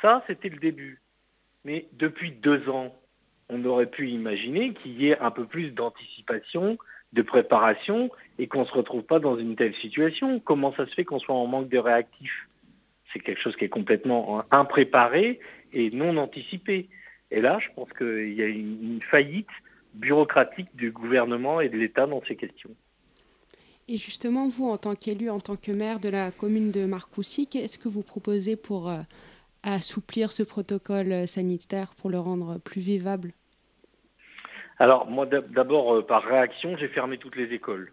Ça, 0.00 0.24
c'était 0.26 0.48
le 0.48 0.58
début. 0.58 1.00
Mais 1.64 1.86
depuis 1.92 2.32
deux 2.32 2.68
ans, 2.68 2.94
on 3.48 3.64
aurait 3.64 3.86
pu 3.86 4.08
imaginer 4.08 4.72
qu'il 4.72 5.00
y 5.00 5.10
ait 5.10 5.18
un 5.18 5.30
peu 5.30 5.44
plus 5.44 5.70
d'anticipation, 5.70 6.78
de 7.12 7.22
préparation 7.22 8.10
et 8.38 8.48
qu'on 8.48 8.60
ne 8.60 8.66
se 8.66 8.72
retrouve 8.72 9.02
pas 9.02 9.20
dans 9.20 9.36
une 9.36 9.54
telle 9.54 9.74
situation. 9.76 10.40
Comment 10.40 10.72
ça 10.74 10.86
se 10.86 10.94
fait 10.94 11.04
qu'on 11.04 11.20
soit 11.20 11.34
en 11.34 11.46
manque 11.46 11.68
de 11.68 11.78
réactifs? 11.78 12.48
C'est 13.12 13.20
quelque 13.20 13.40
chose 13.40 13.54
qui 13.56 13.66
est 13.66 13.68
complètement 13.68 14.42
impréparé 14.50 15.38
et 15.72 15.90
non 15.90 16.16
anticipé. 16.16 16.88
Et 17.30 17.40
là, 17.40 17.58
je 17.58 17.68
pense 17.74 17.92
qu'il 17.92 18.32
y 18.32 18.42
a 18.42 18.46
une, 18.46 19.00
faillite 19.02 19.48
bureaucratique 19.94 20.74
du 20.74 20.90
gouvernement 20.90 21.60
et 21.60 21.68
de 21.68 21.76
l'État 21.76 22.06
dans 22.06 22.22
ces 22.24 22.36
questions. 22.36 22.70
Et 23.88 23.96
justement, 23.96 24.48
vous, 24.48 24.68
en 24.68 24.76
tant 24.78 24.94
qu'élu, 24.94 25.28
en 25.28 25.40
tant 25.40 25.56
que 25.56 25.72
maire 25.72 26.00
de 26.00 26.08
la 26.08 26.30
commune 26.30 26.70
de 26.70 26.86
Marcoussis, 26.86 27.46
qu'est-ce 27.46 27.78
que 27.78 27.88
vous 27.88 28.02
proposez 28.02 28.56
pour 28.56 28.88
euh, 28.88 29.00
assouplir 29.62 30.32
ce 30.32 30.42
protocole 30.42 31.26
sanitaire, 31.26 31.92
pour 31.96 32.10
le 32.10 32.18
rendre 32.18 32.58
plus 32.58 32.80
vivable? 32.80 33.32
Alors 34.78 35.08
moi 35.08 35.26
d'abord 35.26 35.94
euh, 35.94 36.02
par 36.02 36.24
réaction, 36.24 36.76
j'ai 36.76 36.88
fermé 36.88 37.18
toutes 37.18 37.36
les 37.36 37.52
écoles. 37.54 37.92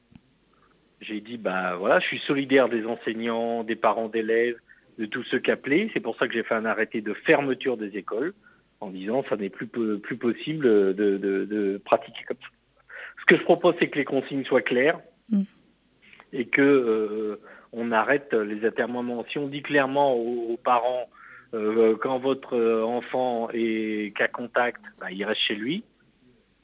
J'ai 1.01 1.21
dit 1.21 1.37
bah 1.37 1.75
voilà, 1.75 1.99
je 1.99 2.07
suis 2.07 2.19
solidaire 2.19 2.69
des 2.69 2.85
enseignants, 2.85 3.63
des 3.63 3.75
parents 3.75 4.09
d'élèves, 4.09 4.57
de 4.97 5.05
tous 5.05 5.23
ceux 5.23 5.39
qui 5.39 5.51
appelaient. 5.51 5.89
C'est 5.93 5.99
pour 5.99 6.17
ça 6.17 6.27
que 6.27 6.33
j'ai 6.33 6.43
fait 6.43 6.55
un 6.55 6.65
arrêté 6.65 7.01
de 7.01 7.13
fermeture 7.13 7.77
des 7.77 7.95
écoles 7.97 8.33
en 8.81 8.89
disant 8.89 9.23
ça 9.29 9.35
n'est 9.35 9.49
plus, 9.49 9.67
plus 9.67 10.17
possible 10.17 10.65
de, 10.95 11.81
pratiquer 11.85 12.23
comme 12.27 12.37
ça. 12.41 12.47
Ce 13.21 13.25
que 13.25 13.37
je 13.37 13.43
propose, 13.43 13.75
c'est 13.79 13.89
que 13.89 13.99
les 13.99 14.05
consignes 14.05 14.45
soient 14.45 14.61
claires 14.61 14.99
mm. 15.29 15.43
Et 16.33 16.45
que 16.45 16.61
euh, 16.61 17.41
on 17.73 17.91
arrête 17.91 18.33
les 18.33 18.65
atermoiements. 18.65 19.25
Si 19.29 19.37
on 19.37 19.47
dit 19.47 19.61
clairement 19.61 20.13
aux, 20.13 20.57
parents 20.57 21.09
euh, 21.53 21.95
quand 21.99 22.19
votre 22.19 22.57
enfant 22.83 23.49
est 23.53 24.15
cas 24.15 24.27
contact, 24.27 24.81
bah, 24.99 25.11
il 25.11 25.23
reste 25.23 25.41
chez 25.41 25.55
lui 25.55 25.83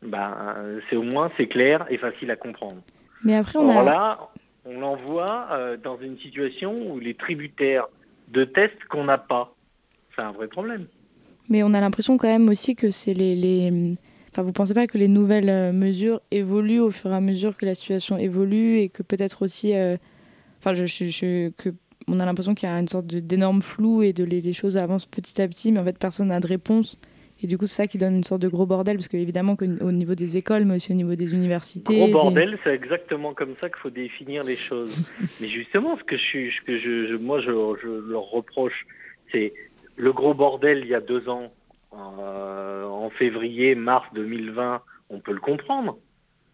bah, 0.01 0.55
c'est 0.89 0.95
au 0.95 1.03
moins 1.03 1.31
c'est 1.37 1.47
clair 1.47 1.85
et 1.89 1.97
facile 1.97 2.31
à 2.31 2.35
comprendre. 2.35 2.81
Mais 3.23 3.35
après, 3.35 3.57
on 3.57 3.69
a... 3.69 3.83
là, 3.83 4.29
on 4.65 4.79
l'envoie 4.79 5.47
euh, 5.51 5.77
dans 5.77 5.97
une 5.97 6.17
situation 6.19 6.91
où 6.91 6.99
il 6.99 7.07
est 7.07 7.19
tributaire 7.19 7.87
de 8.29 8.43
tests 8.43 8.83
qu'on 8.89 9.05
n'a 9.05 9.17
pas. 9.17 9.53
C'est 10.15 10.21
un 10.21 10.31
vrai 10.31 10.47
problème. 10.47 10.87
Mais 11.49 11.63
on 11.63 11.73
a 11.73 11.81
l'impression 11.81 12.17
quand 12.17 12.27
même 12.27 12.49
aussi 12.49 12.75
que 12.75 12.89
c'est 12.89 13.13
les, 13.13 13.35
les... 13.35 13.95
Enfin, 14.35 14.43
vous 14.43 14.51
pensez 14.51 14.73
pas 14.73 14.85
que 14.85 14.97
les 14.97 15.07
nouvelles 15.07 15.49
euh, 15.49 15.71
mesures 15.71 16.19
évoluent 16.29 16.81
au 16.81 16.91
fur 16.91 17.09
et 17.09 17.15
à 17.15 17.21
mesure 17.21 17.55
que 17.55 17.65
la 17.65 17.73
situation 17.73 18.17
évolue 18.17 18.79
et 18.79 18.89
que 18.89 19.01
peut-être 19.01 19.43
aussi, 19.43 19.73
euh, 19.73 19.95
enfin, 20.59 20.73
je, 20.73 20.85
je, 20.85 21.51
que 21.51 21.69
on 22.09 22.19
a 22.19 22.25
l'impression 22.25 22.53
qu'il 22.53 22.67
y 22.67 22.71
a 22.71 22.77
une 22.77 22.89
sorte 22.89 23.05
d'énorme 23.05 23.61
flou 23.61 24.03
et 24.03 24.11
de 24.11 24.25
les, 24.25 24.41
les, 24.41 24.51
choses 24.51 24.75
avancent 24.75 25.05
petit 25.05 25.41
à 25.41 25.47
petit, 25.47 25.71
mais 25.71 25.79
en 25.79 25.85
fait 25.85 25.97
personne 25.97 26.27
n'a 26.27 26.41
de 26.41 26.47
réponse. 26.47 26.99
Et 27.41 27.47
du 27.47 27.57
coup, 27.57 27.65
c'est 27.65 27.75
ça 27.75 27.87
qui 27.87 27.97
donne 27.97 28.17
une 28.17 28.25
sorte 28.25 28.41
de 28.41 28.49
gros 28.49 28.65
bordel, 28.65 28.97
parce 28.97 29.07
qu'évidemment, 29.07 29.55
au 29.79 29.91
niveau 29.93 30.15
des 30.15 30.35
écoles, 30.35 30.65
mais 30.65 30.75
aussi 30.75 30.91
au 30.91 30.95
niveau 30.95 31.15
des 31.15 31.33
universités. 31.33 31.97
Gros 31.97 32.09
bordel, 32.09 32.59
c'est 32.65 32.75
exactement 32.75 33.33
comme 33.33 33.55
ça 33.61 33.69
qu'il 33.69 33.79
faut 33.79 33.89
définir 33.89 34.43
les 34.43 34.57
choses. 34.57 35.09
mais 35.39 35.47
justement, 35.47 35.97
ce 35.97 36.03
que, 36.03 36.17
je, 36.17 36.49
ce 36.49 36.61
que 36.61 36.77
je, 36.77 37.15
moi, 37.15 37.39
je, 37.39 37.51
leur 37.51 38.29
reproche, 38.31 38.85
c'est 39.31 39.53
le 39.95 40.11
gros 40.11 40.33
bordel 40.33 40.79
il 40.79 40.89
y 40.89 40.93
a 40.93 40.99
deux 40.99 41.29
ans, 41.29 41.53
en 41.97 43.09
février, 43.09 43.75
mars 43.75 44.07
2020, 44.13 44.81
on 45.09 45.19
peut 45.19 45.33
le 45.33 45.39
comprendre. 45.39 45.97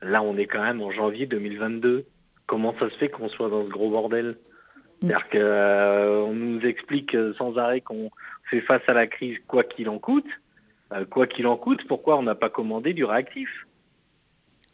Là, 0.01 0.21
on 0.21 0.37
est 0.37 0.47
quand 0.47 0.63
même 0.63 0.81
en 0.81 0.91
janvier 0.91 1.25
2022. 1.25 2.05
Comment 2.47 2.75
ça 2.79 2.89
se 2.89 2.95
fait 2.97 3.09
qu'on 3.09 3.29
soit 3.29 3.49
dans 3.49 3.63
ce 3.63 3.69
gros 3.69 3.89
bordel? 3.89 4.37
Mm. 5.01 5.07
C'est-à-dire 5.07 5.29
qu'on 5.29 5.37
euh, 5.37 6.33
nous 6.33 6.61
explique 6.61 7.15
sans 7.37 7.57
arrêt 7.57 7.81
qu'on 7.81 8.11
fait 8.49 8.61
face 8.61 8.81
à 8.87 8.93
la 8.93 9.07
crise 9.07 9.37
quoi 9.47 9.63
qu'il 9.63 9.89
en 9.89 9.99
coûte. 9.99 10.27
Euh, 10.93 11.05
quoi 11.05 11.27
qu'il 11.27 11.47
en 11.47 11.55
coûte, 11.55 11.87
pourquoi 11.87 12.17
on 12.17 12.23
n'a 12.23 12.35
pas 12.35 12.49
commandé 12.49 12.93
du 12.93 13.05
réactif? 13.05 13.49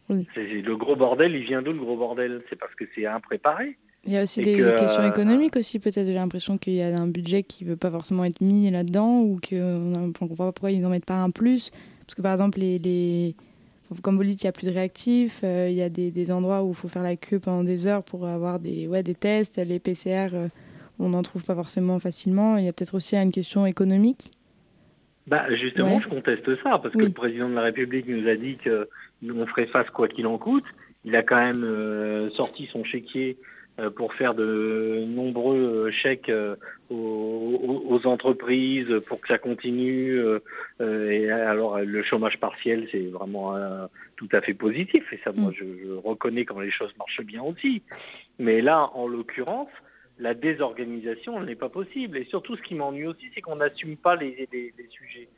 Le 0.10 0.74
gros 0.76 0.96
bordel, 0.96 1.36
il 1.36 1.44
vient 1.44 1.62
d'où 1.62 1.74
le 1.74 1.80
gros 1.80 1.98
bordel? 1.98 2.42
C'est 2.50 2.56
parce 2.56 2.74
que 2.76 2.86
c'est 2.96 3.06
impréparé. 3.06 3.78
Il 4.06 4.14
y 4.14 4.18
a 4.18 4.24
aussi 4.24 4.42
des 4.42 4.56
questions 4.78 5.04
euh, 5.04 5.10
économiques 5.10 5.56
aussi, 5.58 5.80
peut-être. 5.80 6.06
J'ai 6.06 6.14
l'impression 6.14 6.58
qu'il 6.58 6.74
y 6.74 6.82
a 6.82 6.98
un 6.98 7.08
budget 7.08 7.44
qui 7.44 7.66
ne 7.66 7.72
veut 7.72 7.76
pas 7.76 7.92
forcément 7.92 8.24
être 8.24 8.40
mis 8.42 8.70
là-dedans 8.72 9.20
ou 9.20 9.36
qu'on 9.38 9.56
ne 9.56 10.14
comprend 10.14 10.36
pas 10.36 10.52
pourquoi 10.54 10.72
ils 10.72 10.82
n'en 10.82 10.90
mettent 10.90 11.06
pas 11.06 11.22
un 11.22 11.30
plus. 11.30 11.72
Parce 12.06 12.16
que 12.16 12.22
par 12.22 12.32
exemple, 12.32 12.60
les, 12.60 13.36
comme 14.02 14.16
vous 14.16 14.22
le 14.22 14.30
dites, 14.30 14.44
il 14.44 14.46
n'y 14.46 14.50
a 14.50 14.54
plus 14.54 14.68
de 14.68 14.72
réactifs. 14.72 15.42
Euh, 15.44 15.68
il 15.70 15.76
y 15.76 15.82
a 15.82 15.90
des, 15.90 16.32
endroits 16.32 16.64
où 16.64 16.70
il 16.70 16.76
faut 16.76 16.88
faire 16.88 17.04
la 17.04 17.18
queue 17.18 17.40
pendant 17.40 17.64
des 17.64 17.86
heures 17.86 18.04
pour 18.04 18.26
avoir 18.28 18.60
des, 18.60 18.88
ouais, 18.88 19.04
des 19.04 19.16
tests. 19.16 19.58
Les 19.58 19.80
PCR, 19.80 20.30
on 21.00 21.10
n'en 21.10 21.24
trouve 21.24 21.44
pas 21.44 21.56
forcément 21.56 22.00
facilement. 22.00 22.58
Il 22.58 22.64
y 22.64 22.70
a 22.70 22.74
peut-être 22.74 22.96
aussi 22.96 23.18
une 23.18 23.32
question 23.32 23.66
économique. 23.66 24.32
Bah 25.28 25.54
justement, 25.54 26.00
je 26.00 26.08
conteste 26.08 26.50
ça, 26.64 26.80
parce 26.80 26.94
que 26.94 27.00
le 27.04 27.10
président 27.10 27.50
de 27.50 27.56
la 27.56 27.64
République 27.64 28.08
nous 28.08 28.30
a 28.30 28.36
dit 28.36 28.58
qu'on 28.64 29.46
ferait 29.46 29.66
face 29.66 29.90
quoi 29.90 30.08
qu'il 30.08 30.26
en 30.26 30.38
coûte. 30.38 30.64
Il 31.04 31.18
a 31.18 31.24
quand 31.24 31.36
même 31.36 31.66
euh, 31.66 32.30
sorti 32.32 32.70
son 32.72 32.86
chéquier 32.86 33.38
euh, 33.38 33.57
pour 33.96 34.14
faire 34.14 34.34
de 34.34 35.04
nombreux 35.08 35.58
euh, 35.58 35.92
chèques 35.92 36.32
aux, 36.90 38.02
entreprises 38.06 39.02
pour 39.08 39.20
que 39.20 39.28
ça 39.28 39.38
continue. 39.38 40.22
et 40.80 41.32
alors 41.32 41.80
le 41.80 42.04
chômage 42.04 42.40
partiel, 42.40 42.88
c'est 42.92 43.08
vraiment 43.08 43.56
tout 44.16 44.30
à 44.32 44.42
fait 44.42 44.54
positif. 44.54 45.12
Et 45.12 45.20
ça, 45.24 45.32
moi, 45.34 45.52
mm. 45.52 45.54
je 45.54 45.96
reconnais 45.96 46.46
quand 46.46 46.60
les 46.60 46.72
choses 46.72 46.94
marchent 46.98 47.24
bien 47.24 47.42
aussi. 47.44 47.82
Mais 48.40 48.62
là, 48.62 48.92
en 48.94 49.08
l'occurrence, 49.08 49.70
la 50.20 50.34
désorganisation 50.34 51.42
n'est 51.42 51.56
pas 51.56 51.70
possible. 51.70 52.18
Et 52.18 52.26
surtout, 52.26 52.56
ce 52.56 52.62
qui 52.62 52.76
m'ennuie 52.76 53.08
aussi, 53.08 53.30
c'est 53.34 53.42
qu'on 53.42 53.58
n'assume 53.58 53.98
pas 53.98 54.16
les, 54.16 54.74
sujets. 54.90 55.30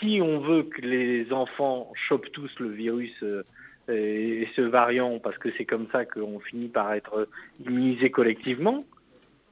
Si 0.00 0.20
on 0.20 0.40
veut 0.40 0.64
que 0.64 0.80
les 0.80 1.32
enfants 1.32 1.92
chopent 1.94 2.32
tous 2.32 2.50
le 2.58 2.70
virus 2.70 3.14
euh, 3.22 3.44
et 3.88 4.48
ce 4.56 4.62
variant, 4.62 5.18
parce 5.18 5.38
que 5.38 5.50
c'est 5.56 5.64
comme 5.64 5.86
ça 5.92 6.04
qu'on 6.04 6.40
finit 6.40 6.68
par 6.68 6.92
être 6.94 7.28
immunisé 7.64 8.10
collectivement, 8.10 8.84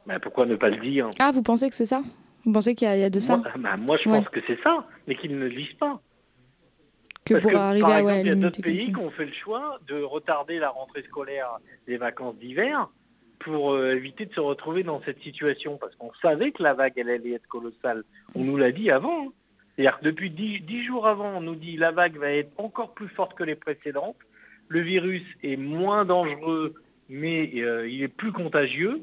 ben 0.06 0.18
pourquoi 0.18 0.46
ne 0.46 0.56
pas 0.56 0.70
le 0.70 0.78
dire? 0.78 1.10
Ah, 1.18 1.30
vous 1.32 1.42
pensez 1.42 1.68
que 1.68 1.74
c'est 1.74 1.86
ça? 1.86 2.02
Vous 2.44 2.52
pensez 2.52 2.74
qu'il 2.74 2.88
y, 2.88 3.04
a 3.04 3.10
de 3.10 3.20
ça? 3.20 3.36
Moi, 3.36 3.76
ben, 3.76 3.96
je 3.96 4.04
pense 4.04 4.28
que 4.28 4.40
c'est 4.46 4.60
ça, 4.62 4.84
mais 5.06 5.14
qu'ils 5.14 5.36
ne 5.38 5.44
le 5.44 5.50
disent 5.50 5.74
pas. 5.78 6.00
Que 7.24 7.34
pour 7.34 7.54
arriver 7.54 7.82
par 7.82 7.98
exemple, 7.98 8.20
il 8.20 8.26
y 8.26 8.30
a 8.30 8.34
d'autres 8.34 8.62
pays 8.62 8.92
qui 8.92 8.96
ont 8.96 9.10
fait 9.10 9.26
le 9.26 9.32
choix 9.32 9.78
de 9.86 10.02
retarder 10.02 10.58
la 10.58 10.70
rentrée 10.70 11.02
scolaire 11.04 11.58
des 11.86 11.96
vacances 11.96 12.34
d'hiver 12.36 12.88
pour 13.38 13.72
euh, 13.72 13.94
éviter 13.94 14.26
de 14.26 14.34
se 14.34 14.40
retrouver 14.40 14.82
dans 14.82 15.00
cette 15.02 15.20
situation, 15.20 15.76
parce 15.76 15.94
qu'on 15.96 16.12
savait 16.20 16.50
que 16.50 16.62
la 16.62 16.74
vague, 16.74 16.94
elle 16.96 17.10
allait 17.10 17.32
être 17.32 17.46
colossale. 17.46 18.02
On 18.34 18.42
nous 18.42 18.56
l'a 18.56 18.72
dit 18.72 18.90
avant. 18.90 19.26
Hein. 19.26 19.32
C'est-à-dire 19.76 19.98
que 19.98 20.04
depuis 20.04 20.30
dix, 20.30 20.84
jours 20.84 21.06
avant, 21.06 21.36
on 21.36 21.40
nous 21.40 21.54
dit 21.54 21.76
la 21.76 21.90
vague 21.90 22.16
va 22.16 22.30
être 22.30 22.52
encore 22.58 22.92
plus 22.92 23.08
forte 23.08 23.34
que 23.34 23.44
les 23.44 23.54
précédentes. 23.54 24.16
Le 24.68 24.80
virus 24.80 25.22
est 25.42 25.56
moins 25.56 26.04
dangereux, 26.04 26.74
mais 27.08 27.50
euh, 27.56 27.88
il 27.88 28.02
est 28.02 28.08
plus 28.08 28.32
contagieux. 28.32 29.02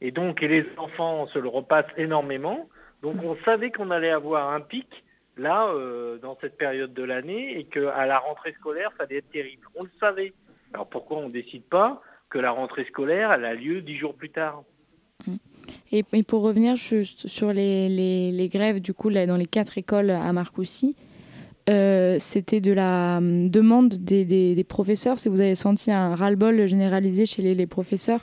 Et 0.00 0.10
donc, 0.10 0.40
les 0.40 0.66
enfants 0.76 1.26
se 1.28 1.38
le 1.38 1.48
repassent 1.48 1.92
énormément. 1.96 2.68
Donc, 3.02 3.22
on 3.24 3.36
savait 3.44 3.70
qu'on 3.70 3.90
allait 3.90 4.10
avoir 4.10 4.52
un 4.52 4.60
pic 4.60 5.04
là, 5.36 5.66
euh, 5.68 6.18
dans 6.18 6.38
cette 6.40 6.56
période 6.56 6.94
de 6.94 7.02
l'année, 7.02 7.58
et 7.58 7.64
qu'à 7.64 8.06
la 8.06 8.18
rentrée 8.18 8.52
scolaire, 8.52 8.90
ça 8.96 9.04
allait 9.04 9.16
être 9.16 9.30
terrible. 9.30 9.66
On 9.74 9.82
le 9.82 9.90
savait. 9.98 10.32
Alors, 10.72 10.88
pourquoi 10.88 11.18
on 11.18 11.28
ne 11.28 11.32
décide 11.32 11.64
pas 11.64 12.02
que 12.28 12.38
la 12.38 12.50
rentrée 12.50 12.84
scolaire, 12.84 13.32
elle 13.32 13.44
a 13.44 13.54
lieu 13.54 13.80
dix 13.80 13.96
jours 13.96 14.14
plus 14.14 14.30
tard? 14.30 14.62
Et, 15.96 16.02
pour 16.24 16.42
revenir 16.42 16.76
sur 16.76 17.52
les, 17.52 18.50
grèves, 18.52 18.80
du 18.80 18.92
coup, 18.92 19.10
là, 19.10 19.26
dans 19.26 19.36
les 19.36 19.46
quatre 19.46 19.78
écoles 19.78 20.10
à 20.10 20.32
Marcoussis, 20.32 20.96
euh, 21.70 22.16
c'était 22.18 22.60
de 22.60 22.72
la 22.72 23.18
hum, 23.18 23.48
demande 23.48 23.94
des, 23.94 24.66
professeurs, 24.68 25.20
si 25.20 25.28
vous 25.28 25.40
avez 25.40 25.54
senti 25.54 25.92
un 25.92 26.16
ras-le-bol 26.16 26.66
généralisé 26.66 27.26
chez 27.26 27.42
les, 27.42 27.66
professeurs? 27.68 28.20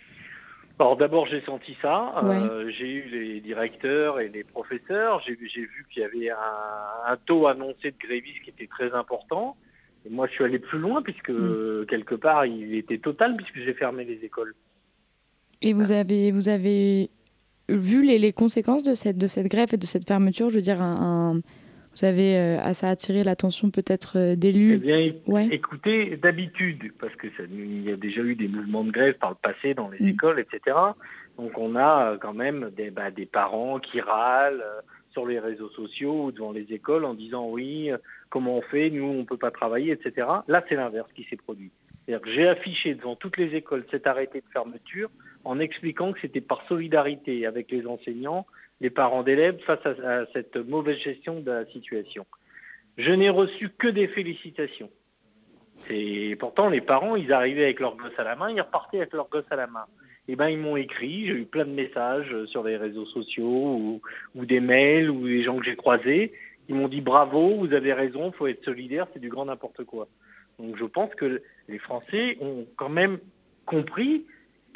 Alors 0.80 0.98
d'abord 0.98 1.28
j'ai 1.28 1.42
senti 1.42 1.78
ça, 1.80 2.12
euh, 2.24 2.72
j'ai 2.76 2.88
eu 2.88 3.10
les 3.12 3.40
directeurs 3.40 4.20
et 4.20 4.30
les 4.30 4.44
professeurs, 4.44 5.22
j'ai 5.24 5.36
vu 5.36 5.86
qu'il 5.92 6.02
y 6.02 6.06
avait 6.06 6.32
un, 6.32 7.14
un, 7.14 7.18
taux 7.18 7.46
annoncé 7.46 7.92
de 7.92 7.98
grévistes 8.00 8.42
qui 8.44 8.50
était 8.50 8.68
très 8.68 8.92
important. 8.94 9.56
Moi, 10.10 10.26
je 10.28 10.34
suis 10.34 10.44
allé 10.44 10.58
plus 10.58 10.80
loin 10.80 11.04
puisque 11.04 11.30
mm. 11.30 11.86
quelque 11.86 12.16
part, 12.16 12.48
il 12.48 12.74
était 12.76 12.98
total 12.98 13.38
puisque 13.38 13.60
j'ai 13.64 13.74
fermé 13.76 14.04
les 14.04 14.26
écoles. 14.26 14.56
Et 15.62 15.74
vous 15.74 15.92
avez, 15.92 16.32
vous 16.32 16.50
avez 16.50 17.12
vu 17.70 18.04
les, 18.04 18.20
les, 18.20 18.34
conséquences 18.34 18.84
de 18.84 18.94
cette, 18.94 19.18
de 19.18 19.28
cette 19.28 19.48
grève 19.48 19.70
et 19.74 19.78
de 19.78 19.86
cette 19.86 20.08
fermeture 20.08 20.50
Je 20.50 20.56
veux 20.56 20.62
dire, 20.62 20.82
un, 20.82 21.42
vous 21.96 22.06
avez, 22.06 22.38
euh, 22.38 22.74
ça 22.74 22.88
a 22.88 22.92
attiré 22.92 23.24
l'attention 23.24 23.70
peut-être 23.70 24.18
euh, 24.18 24.36
d'élus 24.36 24.76
Eh 24.76 24.78
bien, 24.78 25.14
ouais. 25.28 25.48
écoutez, 25.52 26.16
d'habitude, 26.16 26.94
parce 27.00 27.16
que 27.16 27.28
ça, 27.36 27.44
il 27.52 27.84
y 27.84 27.92
a 27.92 27.98
déjà 27.98 28.22
eu 28.22 28.36
des 28.36 28.48
mouvements 28.48 28.86
de 28.86 28.92
grève 28.92 29.16
par 29.16 29.32
le 29.32 29.36
passé 29.36 29.74
dans 29.74 29.90
les 29.90 30.00
mm. 30.00 30.10
écoles, 30.10 30.40
etc. 30.40 30.78
Donc 31.38 31.58
on 31.58 31.76
a 31.76 32.14
euh, 32.14 32.18
quand 32.18 32.34
même 32.34 32.72
des, 32.76 32.92
bah, 32.92 33.12
des 33.12 33.26
parents 33.26 33.80
qui 33.80 34.00
râlent 34.00 34.64
sur 35.12 35.26
les 35.26 35.40
réseaux 35.40 35.70
sociaux 35.70 36.26
ou 36.26 36.32
devant 36.32 36.54
les 36.54 36.72
écoles 36.72 37.04
en 37.04 37.14
disant 37.14 37.50
oui, 37.50 37.92
comment 38.30 38.58
on 38.58 38.62
fait, 38.62 38.90
nous 38.90 39.04
on 39.04 39.20
ne 39.20 39.24
peut 39.24 39.38
pas 39.38 39.52
travailler, 39.52 39.92
etc. 39.92 40.28
Là 40.48 40.64
c'est 40.70 40.76
l'inverse 40.76 41.10
qui 41.14 41.26
s'est 41.30 41.36
produit. 41.36 41.72
J'ai 42.26 42.48
affiché 42.48 42.96
devant 42.96 43.18
toutes 43.18 43.38
les 43.38 43.54
écoles 43.56 43.86
cet 43.92 44.08
arrêté 44.08 44.40
de 44.40 44.46
fermeture 44.54 45.10
en 45.44 45.60
expliquant 45.60 46.14
que 46.14 46.20
c'était 46.22 46.42
par 46.42 46.66
solidarité 46.68 47.46
avec 47.46 47.72
les 47.72 47.86
enseignants, 47.88 48.46
les 48.80 48.90
parents 48.90 49.24
d'élèves 49.24 49.60
face 49.66 49.86
à, 49.86 50.26
cette 50.34 50.56
mauvaise 50.56 50.98
gestion 50.98 51.40
de 51.40 51.52
la 51.52 51.66
situation. 51.68 52.26
Je 52.98 53.12
n'ai 53.12 53.30
reçu 53.30 53.70
que 53.70 53.88
des 53.88 54.08
félicitations. 54.08 54.90
Et 55.90 56.36
pourtant, 56.36 56.70
les 56.70 56.82
parents, 56.82 57.16
ils 57.16 57.32
arrivaient 57.32 57.64
avec 57.64 57.80
leur 57.80 57.96
gosse 57.96 58.18
à 58.18 58.24
la 58.24 58.36
main, 58.36 58.50
ils 58.52 58.62
repartaient 58.62 58.98
avec 58.98 59.14
leur 59.14 59.30
gosse 59.30 59.46
à 59.50 59.56
la 59.56 59.68
main. 59.68 59.86
Et 60.28 60.34
eh 60.34 60.36
ben, 60.36 60.50
ils 60.50 60.58
m'ont 60.58 60.78
écrit, 60.78 61.26
j'ai 61.26 61.34
eu 61.34 61.46
plein 61.46 61.66
de 61.66 61.72
messages 61.72 62.46
sur 62.46 62.64
les 62.64 62.78
réseaux 62.78 63.08
sociaux 63.08 64.00
ou, 64.36 64.46
des 64.46 64.60
mails 64.60 65.10
ou 65.10 65.26
des 65.26 65.42
gens 65.42 65.58
que 65.58 65.66
j'ai 65.66 65.76
croisés. 65.76 66.34
Ils 66.70 66.76
m'ont 66.76 66.88
dit 66.88 67.02
bravo, 67.02 67.56
vous 67.58 67.74
avez 67.74 67.92
raison, 67.92 68.32
il 68.32 68.38
faut 68.38 68.48
être 68.48 68.64
solidaire, 68.64 69.08
c'est 69.14 69.20
du 69.20 69.30
grand 69.30 69.46
n'importe 69.46 69.84
quoi. 69.84 70.08
Donc 70.60 70.78
je 70.78 70.86
pense 70.86 71.14
que 71.16 71.42
les 71.68 71.80
Français 71.80 72.38
ont 72.40 72.68
quand 72.76 72.90
même 72.90 73.18
compris 73.66 74.26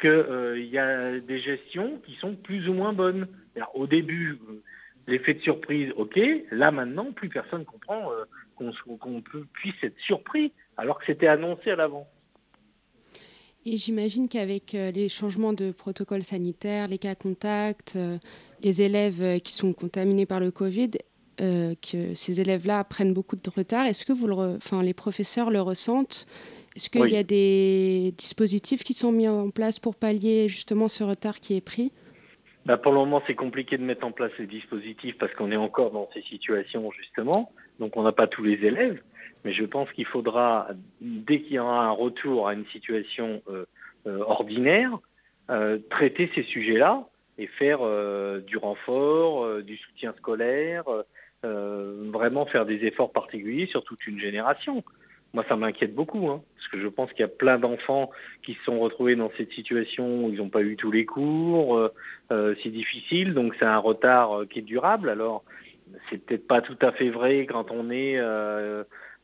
qu'il 0.00 0.10
euh, 0.10 0.60
y 0.60 0.78
a 0.78 1.18
des 1.20 1.40
gestions 1.40 2.00
qui 2.04 2.14
sont 2.14 2.34
plus 2.34 2.68
ou 2.68 2.74
moins 2.74 2.92
bonnes. 2.92 3.26
au 3.74 3.86
début, 3.86 4.38
euh, 4.48 4.62
l'effet 5.06 5.34
de 5.34 5.40
surprise, 5.40 5.92
ok. 5.96 6.18
Là 6.50 6.70
maintenant, 6.70 7.12
plus 7.12 7.28
personne 7.28 7.64
comprend 7.64 8.10
euh, 8.12 8.24
qu'on 8.56 9.22
puisse 9.52 9.74
être 9.82 9.98
surpris 9.98 10.52
alors 10.76 10.98
que 10.98 11.06
c'était 11.06 11.26
annoncé 11.26 11.70
à 11.70 11.76
l'avant. 11.76 12.06
Et 13.64 13.76
j'imagine 13.78 14.28
qu'avec 14.28 14.72
les 14.74 15.08
changements 15.08 15.52
de 15.52 15.72
protocole 15.72 16.22
sanitaire, 16.22 16.86
les 16.86 16.98
cas 16.98 17.16
contacts, 17.16 17.98
les 18.62 18.82
élèves 18.82 19.40
qui 19.40 19.52
sont 19.52 19.72
contaminés 19.72 20.24
par 20.24 20.38
le 20.38 20.52
Covid, 20.52 20.92
que 21.38 22.14
ces 22.14 22.40
élèves-là 22.40 22.84
prennent 22.84 23.12
beaucoup 23.12 23.34
de 23.34 23.50
retard, 23.50 23.86
est-ce 23.86 24.04
que 24.04 24.12
vous 24.12 24.30
enfin, 24.30 24.84
les 24.84 24.94
professeurs 24.94 25.50
le 25.50 25.60
ressentent 25.60 26.28
est-ce 26.76 26.90
qu'il 26.90 27.08
y 27.08 27.16
a 27.16 27.22
des 27.22 28.12
dispositifs 28.18 28.84
qui 28.84 28.92
sont 28.92 29.10
mis 29.10 29.26
en 29.26 29.48
place 29.48 29.78
pour 29.78 29.96
pallier 29.96 30.46
justement 30.46 30.88
ce 30.88 31.04
retard 31.04 31.40
qui 31.40 31.56
est 31.56 31.62
pris? 31.62 31.90
Bah 32.66 32.76
Pour 32.76 32.92
le 32.92 32.98
moment, 32.98 33.22
c'est 33.26 33.34
compliqué 33.34 33.78
de 33.78 33.82
mettre 33.82 34.06
en 34.06 34.12
place 34.12 34.32
les 34.38 34.46
dispositifs 34.46 35.16
parce 35.16 35.32
qu'on 35.32 35.50
est 35.50 35.56
encore 35.56 35.90
dans 35.90 36.10
ces 36.12 36.20
situations 36.20 36.90
justement. 36.90 37.50
Donc 37.80 37.96
on 37.96 38.02
n'a 38.02 38.12
pas 38.12 38.26
tous 38.26 38.42
les 38.42 38.62
élèves. 38.66 39.00
Mais 39.44 39.52
je 39.52 39.64
pense 39.64 39.90
qu'il 39.92 40.04
faudra, 40.04 40.68
dès 41.00 41.40
qu'il 41.40 41.54
y 41.54 41.58
aura 41.58 41.86
un 41.86 41.92
retour 41.92 42.46
à 42.46 42.52
une 42.52 42.66
situation 42.66 43.42
euh, 43.48 43.64
euh, 44.06 44.18
ordinaire, 44.26 44.98
euh, 45.50 45.78
traiter 45.88 46.30
ces 46.34 46.42
sujets-là 46.42 47.08
et 47.38 47.46
faire 47.46 47.80
du 48.46 48.56
renfort, 48.56 49.62
du 49.62 49.76
soutien 49.76 50.14
scolaire, 50.16 50.84
vraiment 51.42 52.46
faire 52.46 52.64
des 52.64 52.86
efforts 52.86 53.12
particuliers 53.12 53.66
sur 53.66 53.84
toute 53.84 54.06
une 54.06 54.18
génération 54.18 54.82
moi, 55.36 55.44
ça 55.50 55.56
m'inquiète 55.56 55.94
beaucoup, 55.94 56.30
hein, 56.30 56.42
parce 56.56 56.68
que 56.68 56.80
je 56.80 56.88
pense 56.88 57.10
qu'il 57.10 57.20
y 57.20 57.24
a 57.24 57.28
plein 57.28 57.58
d'enfants 57.58 58.10
qui 58.42 58.54
se 58.54 58.64
sont 58.64 58.78
retrouvés 58.78 59.16
dans 59.16 59.30
cette 59.36 59.52
situation 59.52 60.24
où 60.24 60.30
ils 60.30 60.38
n'ont 60.38 60.48
pas 60.48 60.62
eu 60.62 60.76
tous 60.76 60.90
les 60.90 61.04
cours, 61.04 61.76
euh, 61.76 61.92
euh, 62.32 62.54
c'est 62.62 62.70
difficile, 62.70 63.34
donc 63.34 63.54
c'est 63.58 63.66
un 63.66 63.76
retard 63.76 64.32
euh, 64.32 64.46
qui 64.46 64.60
est 64.60 64.62
durable. 64.62 65.10
Alors, 65.10 65.44
c'est 66.08 66.24
peut-être 66.24 66.46
pas 66.46 66.62
tout 66.62 66.78
à 66.80 66.90
fait 66.90 67.10
vrai 67.10 67.44
quand 67.44 67.70
on 67.70 67.90
est, 67.90 68.18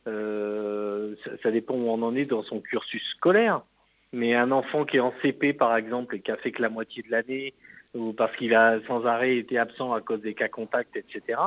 ça, 0.05 1.49
dépend 1.49 1.73
où 1.73 1.89
on 1.89 2.03
en 2.03 2.15
est 2.15 2.25
dans 2.25 2.43
son 2.43 2.61
cursus 2.61 3.01
scolaire, 3.15 3.63
mais 4.11 4.35
un 4.35 4.51
enfant 4.51 4.85
qui 4.85 4.97
est 4.97 4.99
en 4.99 5.15
CP, 5.23 5.53
par 5.53 5.75
exemple, 5.75 6.17
et 6.17 6.19
qui 6.19 6.29
a 6.29 6.37
fait 6.37 6.51
que 6.51 6.61
la 6.61 6.69
moitié 6.69 7.01
de 7.01 7.09
l'année, 7.09 7.55
ou 7.95 8.13
parce 8.13 8.35
qu'il 8.35 8.53
a 8.53 8.77
sans 8.85 9.07
arrêt 9.07 9.35
été 9.37 9.57
absent 9.57 9.93
à 9.93 10.01
cause 10.01 10.21
des 10.21 10.35
cas 10.35 10.47
contacts, 10.47 10.95
etc., 10.95 11.39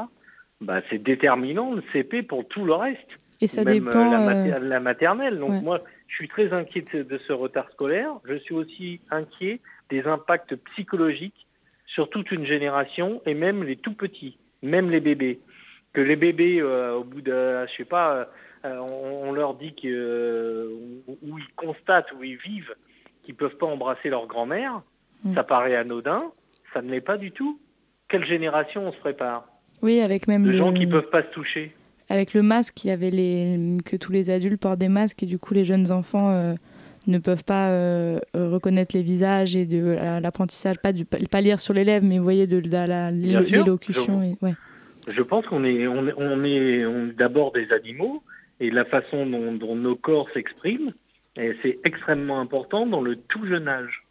bah, 0.60 0.80
c'est 0.90 0.98
déterminant 0.98 1.72
le 1.72 1.84
CP 1.92 2.24
pour 2.24 2.48
tout 2.48 2.64
le 2.64 2.74
reste. 2.74 3.16
Et 3.40 3.46
ça 3.46 3.64
même 3.64 3.84
dépend. 3.84 4.10
La, 4.10 4.58
la, 4.58 4.80
maternelle. 4.80 5.38
Donc 5.38 5.62
moi, 5.62 5.82
je 6.08 6.14
suis 6.14 6.28
très 6.28 6.52
inquiet 6.52 6.84
de, 6.92 7.18
ce 7.26 7.32
retard 7.32 7.70
scolaire. 7.72 8.12
Je 8.24 8.34
suis 8.34 8.54
aussi 8.54 9.00
inquiet 9.10 9.60
des 9.90 10.06
impacts 10.06 10.56
psychologiques 10.72 11.46
sur 11.86 12.10
toute 12.10 12.30
une 12.30 12.44
génération 12.44 13.22
et 13.26 13.34
même 13.34 13.62
les 13.62 13.76
tout 13.76 13.94
petits, 13.94 14.38
même 14.62 14.90
les 14.90 15.00
bébés. 15.00 15.40
Que 15.92 16.00
les 16.00 16.16
bébés, 16.16 16.60
euh, 16.60 16.94
au 16.94 17.04
bout 17.04 17.20
de, 17.20 17.66
je 17.66 17.76
sais 17.76 17.84
pas, 17.84 18.28
euh, 18.64 18.78
on, 18.78 19.32
leur 19.32 19.54
dit 19.54 19.74
que 19.74 19.88
euh, 19.88 20.68
où, 21.22 21.38
ils 21.38 21.54
constatent, 21.54 22.12
où 22.12 22.22
ils 22.22 22.36
vivent, 22.36 22.74
qu'ils 23.22 23.34
peuvent 23.34 23.56
pas 23.56 23.66
embrasser 23.66 24.10
leur 24.10 24.26
grand-mère, 24.26 24.82
mm. 25.24 25.34
ça 25.34 25.44
paraît 25.44 25.76
anodin, 25.76 26.24
ça 26.74 26.82
ne 26.82 26.90
l'est 26.90 27.00
pas 27.00 27.16
du 27.16 27.32
tout. 27.32 27.58
Quelle 28.08 28.24
génération 28.24 28.86
on 28.86 28.92
se 28.92 28.98
prépare? 28.98 29.46
Oui, 29.82 30.00
avec 30.00 30.26
même 30.28 30.44
de 30.44 30.52
gens 30.52 30.72
qui 30.72 30.86
peuvent 30.86 31.10
pas 31.10 31.22
se 31.22 31.28
toucher 31.28 31.74
avec 32.08 32.34
le 32.34 32.42
masque, 32.42 32.84
il 32.84 32.88
y 32.88 32.90
avait 32.90 33.10
les, 33.10 33.78
que 33.84 33.96
tous 33.96 34.12
les 34.12 34.30
adultes 34.30 34.60
portent 34.60 34.78
des 34.78 34.88
masques 34.88 35.22
et 35.22 35.26
du 35.26 35.38
coup 35.38 35.54
les 35.54 35.64
jeunes 35.64 35.90
enfants 35.90 36.30
euh, 36.30 36.54
ne 37.06 37.18
peuvent 37.18 37.44
pas 37.44 37.70
euh, 37.70 38.20
reconnaître 38.34 38.96
les 38.96 39.02
visages 39.02 39.56
et 39.56 39.66
de 39.66 39.96
l'apprentissage, 40.20 40.78
pas, 40.78 40.92
du, 40.92 41.04
pas 41.04 41.40
lire 41.40 41.60
sur 41.60 41.74
les 41.74 41.84
lèvres, 41.84 42.06
mais 42.06 42.18
vous 42.18 42.24
voyez 42.24 42.46
de, 42.46 42.58
l'élocution. 42.58 44.36
Je, 44.40 44.46
ouais. 44.46 44.54
je 45.08 45.22
pense 45.22 45.46
qu'on 45.46 45.64
est, 45.64 45.86
on 45.86 46.06
est, 46.06 46.14
on 46.16 46.44
est, 46.44 47.12
d'abord 47.16 47.52
des 47.52 47.72
animaux 47.72 48.22
et 48.60 48.70
la 48.70 48.84
façon 48.84 49.26
dont, 49.26 49.76
nos 49.76 49.96
corps 49.96 50.28
s'expriment, 50.32 50.90
c'est 51.36 51.78
extrêmement 51.84 52.40
important 52.40 52.86
dans 52.86 53.00
le 53.02 53.16
tout 53.16 53.46
jeune 53.46 53.68
âge. 53.68 54.04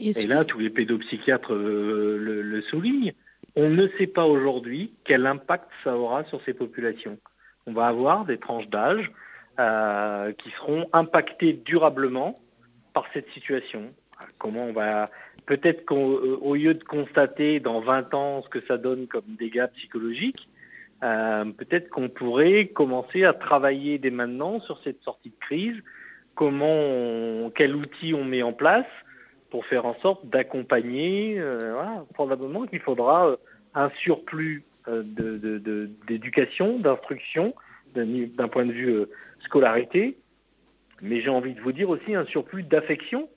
Et, 0.00 0.12
là, 0.26 0.44
tous 0.44 0.60
les 0.60 0.70
pédopsychiatres 0.70 1.52
euh, 1.52 2.16
le, 2.20 2.42
le 2.42 2.62
soulignent 2.62 3.14
on 3.56 3.70
ne 3.70 3.88
sait 3.98 4.06
pas 4.06 4.26
aujourd'hui 4.26 4.92
quel 5.04 5.26
impact 5.26 5.68
ça 5.84 5.94
aura 5.94 6.24
sur 6.24 6.42
ces 6.44 6.54
populations. 6.54 7.18
On 7.66 7.72
va 7.72 7.86
avoir 7.86 8.24
des 8.24 8.38
tranches 8.38 8.68
d'âge 8.68 9.10
euh, 9.60 10.32
qui 10.32 10.50
seront 10.50 10.86
impactées 10.92 11.52
durablement 11.52 12.40
par 12.94 13.04
cette 13.12 13.28
situation. 13.30 13.92
Comment 14.38 14.64
on 14.64 14.72
va 14.72 15.06
peut-être 15.46 15.84
qu'au 15.84 16.54
lieu 16.54 16.74
de 16.74 16.84
constater 16.84 17.60
dans 17.60 17.80
20 17.80 18.14
ans 18.14 18.42
ce 18.42 18.48
que 18.48 18.60
ça 18.66 18.78
donne 18.78 19.06
comme 19.06 19.36
dégâts 19.38 19.66
psychologiques, 19.76 20.48
euh, 21.02 21.44
peut-être 21.44 21.88
qu'on 21.90 22.08
pourrait 22.08 22.66
commencer 22.66 23.24
à 23.24 23.32
travailler 23.32 23.98
dès 23.98 24.10
maintenant 24.10 24.60
sur 24.60 24.80
cette 24.82 25.00
sortie 25.02 25.30
de 25.30 25.38
crise, 25.40 25.76
comment 26.34 27.50
quel 27.54 27.74
outil 27.76 28.14
on 28.14 28.24
met 28.24 28.42
en 28.42 28.52
place 28.52 28.86
pour 29.50 29.66
faire 29.66 29.86
en 29.86 29.94
sorte 30.00 30.26
d'accompagner. 30.26 31.36
Euh, 31.38 31.74
probablement 32.14 32.66
qu'il 32.66 32.80
faudra 32.80 33.36
un 33.74 33.90
surplus 33.90 34.64
euh, 34.88 35.02
d'éducation, 36.06 36.78
d'instruction, 36.78 37.54
d'un 37.94 38.48
point 38.48 38.64
de 38.64 38.72
vue 38.72 38.90
euh, 38.90 39.10
scolarité, 39.44 40.16
mais 41.02 41.20
j'ai 41.20 41.30
envie 41.30 41.52
de 41.52 41.60
vous 41.60 41.72
dire 41.72 41.90
aussi 41.90 42.14
un 42.14 42.24
surplus 42.24 42.62
d'affection 42.62 43.28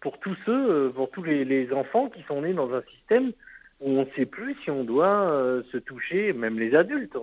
pour 0.00 0.18
tous 0.18 0.36
ceux, 0.44 0.70
euh, 0.70 0.90
pour 0.90 1.10
tous 1.10 1.22
les, 1.22 1.72
enfants 1.72 2.10
qui 2.10 2.22
sont 2.24 2.42
nés 2.42 2.52
dans 2.52 2.74
un 2.74 2.82
système 2.82 3.32
où 3.80 3.92
on 3.92 4.02
ne 4.02 4.10
sait 4.16 4.26
plus 4.26 4.56
si 4.62 4.70
on 4.70 4.84
doit 4.84 5.62
se 5.70 5.78
toucher, 5.78 6.32
même 6.32 6.58
les 6.58 6.74
adultes. 6.74 7.16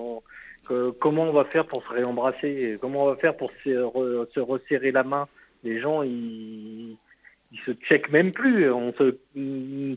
comment 0.99 1.23
on 1.23 1.33
va 1.33 1.43
faire 1.43 1.67
pour 1.67 1.83
se 1.83 1.89
réembrasser? 1.89 2.77
Comment 2.79 3.03
on 3.03 3.07
va 3.07 3.17
faire 3.17 3.35
pour 3.35 3.51
se, 3.63 4.39
resserrer 4.39 4.91
la 4.91 5.03
main? 5.03 5.27
Les 5.63 5.81
gens, 5.81 6.01
ils, 6.01 6.95
ils 7.51 7.59
se 7.65 7.71
checkent 7.87 8.11
même 8.11 8.31
plus. 8.31 8.71
On 8.71 8.93
se 8.93 9.15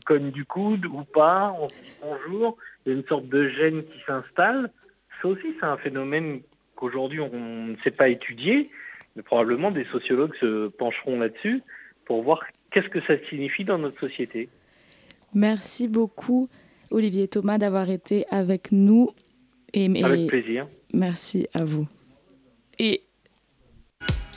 cogne 0.05 0.31
du 0.31 0.45
coude 0.45 0.85
ou 0.85 1.03
pas, 1.03 1.55
on 1.59 1.69
se 1.69 1.75
dit 1.75 1.91
bonjour. 2.01 2.57
Il 2.85 2.91
y 2.91 2.95
a 2.95 2.97
une 2.97 3.05
sorte 3.05 3.27
de 3.27 3.49
gêne 3.49 3.83
qui 3.83 3.99
s'installe. 4.05 4.71
Ça 5.21 5.27
aussi, 5.27 5.47
c'est 5.59 5.65
un 5.65 5.77
phénomène 5.77 6.41
qu'aujourd'hui 6.75 7.19
on 7.19 7.67
ne 7.67 7.75
sait 7.83 7.91
pas 7.91 8.09
étudier, 8.09 8.69
mais 9.15 9.21
probablement 9.21 9.71
des 9.71 9.85
sociologues 9.85 10.35
se 10.39 10.67
pencheront 10.69 11.19
là-dessus 11.19 11.61
pour 12.05 12.23
voir 12.23 12.41
qu'est-ce 12.71 12.89
que 12.89 13.01
ça 13.01 13.15
signifie 13.29 13.65
dans 13.65 13.77
notre 13.77 13.99
société. 13.99 14.47
Merci 15.33 15.87
beaucoup, 15.87 16.49
Olivier 16.89 17.27
Thomas, 17.27 17.57
d'avoir 17.57 17.89
été 17.89 18.25
avec 18.31 18.71
nous. 18.71 19.09
Et, 19.73 19.85
avec 20.03 20.27
plaisir. 20.27 20.67
Merci 20.93 21.47
à 21.53 21.63
vous. 21.63 21.87
Et 22.79 23.03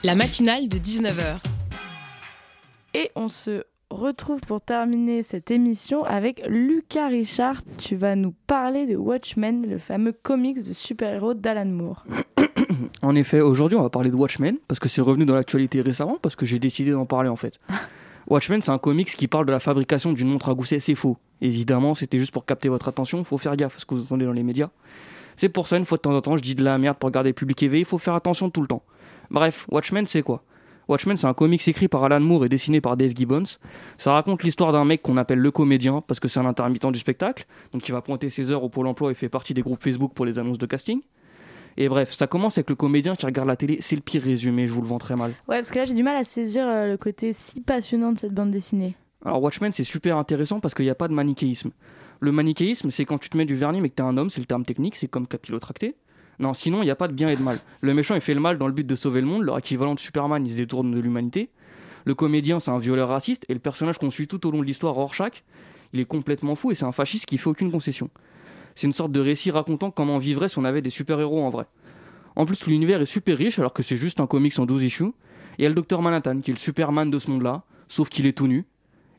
la 0.05 0.15
matinale 0.15 0.69
de 0.69 0.77
19h 0.77 1.62
et 2.95 3.11
on 3.17 3.29
se 3.29 3.65
retrouve 3.91 4.41
pour 4.41 4.61
terminer 4.61 5.23
cette 5.23 5.51
émission 5.51 6.05
avec 6.05 6.43
Lucas 6.49 7.09
Richard. 7.09 7.63
Tu 7.79 7.97
vas 7.97 8.17
nous 8.17 8.35
parler 8.47 8.87
de 8.87 8.97
Watchmen, 8.97 9.69
le 9.69 9.79
fameux 9.79 10.13
comics 10.13 10.63
de 10.63 10.73
super-héros 10.73 11.35
d'Alan 11.35 11.67
Moore. 11.67 12.05
En 13.03 13.15
effet, 13.15 13.41
aujourd'hui, 13.41 13.77
on 13.77 13.83
va 13.83 13.91
parler 13.91 14.11
de 14.11 14.17
Watchmen 14.17 14.57
parce 14.67 14.81
que 14.81 14.89
c'est 14.89 15.03
revenu 15.03 15.25
dans 15.25 15.35
l'actualité 15.35 15.83
récemment 15.83 16.19
parce 16.23 16.37
que 16.37 16.47
j'ai 16.47 16.59
décidé 16.59 16.93
d'en 16.93 17.05
parler 17.05 17.29
en 17.29 17.37
fait. 17.37 17.59
Watchmen, 18.29 18.63
c'est 18.63 18.71
un 18.71 18.79
comics 18.79 19.15
qui 19.15 19.29
parle 19.29 19.47
de 19.47 19.53
la 19.53 19.61
fabrication 19.61 20.13
d'une 20.13 20.29
montre 20.29 20.49
à 20.49 20.55
gousset. 20.55 20.81
C'est 20.81 20.95
faux. 20.95 21.19
Évidemment, 21.41 21.95
c'était 21.95 22.19
juste 22.19 22.33
pour 22.33 22.47
capter 22.47 22.69
votre 22.69 22.89
attention. 22.89 23.25
Faut 23.25 23.39
faire 23.39 23.57
gaffe 23.57 23.77
à 23.77 23.81
ce 23.81 23.87
que 23.87 23.95
vous 23.95 24.03
entendez 24.03 24.25
dans 24.25 24.33
les 24.33 24.43
médias. 24.43 24.71
C'est 25.37 25.49
pour 25.49 25.69
ça, 25.69 25.77
une 25.77 25.85
fois 25.85 25.99
de 25.99 26.03
temps 26.03 26.15
en 26.15 26.21
temps, 26.21 26.37
je 26.37 26.43
dis 26.43 26.55
de 26.55 26.65
la 26.65 26.79
merde 26.79 26.97
pour 26.97 27.11
garder 27.11 27.31
le 27.31 27.35
public 27.35 27.63
éveillé. 27.63 27.83
Il 27.83 27.87
faut 27.87 27.99
faire 27.99 28.15
attention 28.15 28.49
tout 28.49 28.63
le 28.63 28.69
temps. 28.69 28.83
Bref, 29.31 29.67
Watchmen, 29.71 30.07
c'est 30.07 30.23
quoi? 30.23 30.43
Watchmen, 30.89 31.17
c'est 31.17 31.27
un 31.27 31.35
comics 31.35 31.67
écrit 31.67 31.89
par 31.89 32.05
Alan 32.05 32.21
Moore 32.21 32.45
et 32.45 32.49
dessiné 32.49 32.81
par 32.81 32.97
Dave 32.97 33.13
Gibbons. 33.15 33.45
Ça 33.99 34.13
raconte 34.13 34.43
l'histoire 34.43 34.73
d'un 34.73 34.85
mec 34.85 35.03
qu'on 35.03 35.17
appelle 35.17 35.39
le 35.39 35.51
comédien 35.51 36.03
parce 36.07 36.21
que 36.21 36.29
c'est 36.29 36.41
un 36.41 36.47
intermittent 36.47 36.91
du 36.93 36.99
spectacle, 36.99 37.47
donc 37.73 37.89
il 37.89 37.93
va 37.93 38.03
pointer 38.03 38.31
ses 38.31 38.51
heures 38.51 38.65
au 38.65 38.69
Pôle 38.69 38.87
emploi 38.87 39.11
et 39.11 39.15
fait 39.15 39.29
partie 39.29 39.55
des 39.55 39.63
groupes 39.63 39.83
Facebook 39.83 40.13
pour 40.15 40.27
les 40.27 40.39
annonces 40.39 40.59
de 40.59 40.67
casting. 40.67 41.01
Et 41.77 41.89
bref, 41.89 42.13
ça 42.13 42.27
commence 42.27 42.59
avec 42.59 42.69
le 42.69 42.77
comédien 42.77 43.15
qui 43.15 43.25
regarde 43.25 43.49
la 43.49 43.57
télé. 43.57 43.79
C'est 43.81 43.97
le 43.97 44.03
pire 44.03 44.23
résumé, 44.23 44.69
je 44.69 44.73
vous 44.73 44.83
le 44.83 44.89
vends 44.89 44.99
très 44.99 45.17
mal. 45.17 45.31
Ouais, 45.49 45.57
parce 45.57 45.71
que 45.71 45.79
là, 45.79 45.85
j'ai 45.85 45.95
du 45.95 46.03
mal 46.03 46.17
à 46.17 46.25
saisir 46.25 46.67
euh, 46.67 46.87
le 46.87 46.97
côté 46.97 47.33
si 47.33 47.61
passionnant 47.61 48.13
de 48.13 48.19
cette 48.19 48.35
bande 48.35 48.51
dessinée. 48.51 48.95
Alors, 49.25 49.43
Watchmen, 49.43 49.73
c'est 49.73 49.85
super 49.85 50.19
intéressant 50.19 50.61
parce 50.61 50.75
qu'il 50.75 50.85
n'y 50.85 50.91
a 50.91 50.95
pas 50.95 51.09
de 51.09 51.15
manichéisme. 51.15 51.71
Le 52.21 52.33
manichéisme, 52.33 52.91
c'est 52.91 53.05
quand 53.05 53.19
tu 53.19 53.31
te 53.31 53.37
mets 53.37 53.47
du 53.47 53.57
vernis 53.57 53.81
mais 53.81 53.89
que 53.89 53.95
t'es 53.95 54.03
un 54.03 54.17
homme, 54.17 54.31
c'est 54.31 54.41
le 54.41 54.47
terme 54.47 54.65
technique, 54.65 54.97
c'est 54.97 55.09
comme 55.09 55.27
capillotracté. 55.27 55.97
Non, 56.39 56.55
sinon, 56.55 56.83
il 56.83 56.87
n'y 56.87 56.91
a 56.91 56.97
pas 56.97 57.09
de 57.09 57.13
bien 57.13 57.29
et 57.29 57.37
de 57.37 57.43
mal. 57.43 57.59
Le 57.81 57.95
méchant, 57.95 58.15
il 58.15 58.21
fait 58.21 58.35
le 58.35 58.41
mal 58.41 58.59
dans 58.59 58.67
le 58.67 58.73
but 58.73 58.87
de 58.87 58.97
sauver 58.97 59.21
le 59.21 59.27
monde. 59.27 59.43
Leur 59.43 59.59
équivalent 59.59 59.95
de 59.95 60.01
Superman, 60.01 60.45
il 60.45 60.53
se 60.53 60.57
détourne 60.57 60.91
de 60.91 60.99
l'humanité. 60.99 61.51
Le 62.05 62.15
comédien, 62.15 62.59
c'est 62.61 62.71
un 62.71 62.79
violeur 62.79 63.09
raciste. 63.09 63.45
Et 63.49 63.55
le 63.55 63.61
personnage 63.61 63.99
qu'on 63.99 64.11
suit 64.11 64.27
tout 64.27 64.45
au 64.47 64.51
long 64.51 64.61
de 64.61 64.65
l'histoire, 64.65 64.95
Rorschach, 64.95 65.45
il 65.93 66.01
est 66.01 66.05
complètement 66.05 66.55
fou 66.55 66.71
et 66.71 66.75
c'est 66.75 66.85
un 66.85 66.93
fasciste 66.93 67.27
qui 67.27 67.39
fait 67.39 67.49
aucune 67.49 67.71
concession. 67.71 68.11
C'est 68.75 68.87
une 68.87 68.93
sorte 68.93 69.13
de 69.13 69.21
récit 69.21 69.51
racontant 69.51 69.91
comment 69.91 70.17
on 70.17 70.19
vivrait 70.19 70.49
si 70.49 70.59
on 70.59 70.65
avait 70.65 70.83
des 70.83 70.91
super-héros 70.91 71.45
en 71.45 71.51
vrai. 71.51 71.67
En 72.35 72.47
plus, 72.47 72.67
l'univers 72.67 73.01
est 73.03 73.07
super 73.07 73.37
riche 73.37 73.59
alors 73.59 73.75
que 73.75 73.83
c'est 73.83 73.99
juste 73.99 74.21
un 74.21 74.27
comics 74.27 74.59
en 74.59 74.65
12 74.65 74.85
issues. 74.85 75.05
Et 75.05 75.11
il 75.59 75.63
y 75.63 75.67
a 75.67 75.69
le 75.69 75.75
docteur 75.75 76.01
Manhattan 76.01 76.41
qui 76.41 76.51
est 76.51 76.55
le 76.55 76.59
Superman 76.59 77.11
de 77.11 77.19
ce 77.19 77.31
monde-là, 77.31 77.63
sauf 77.89 78.09
qu'il 78.09 78.27
est 78.27 78.33
tout 78.33 78.47
nu. 78.47 78.65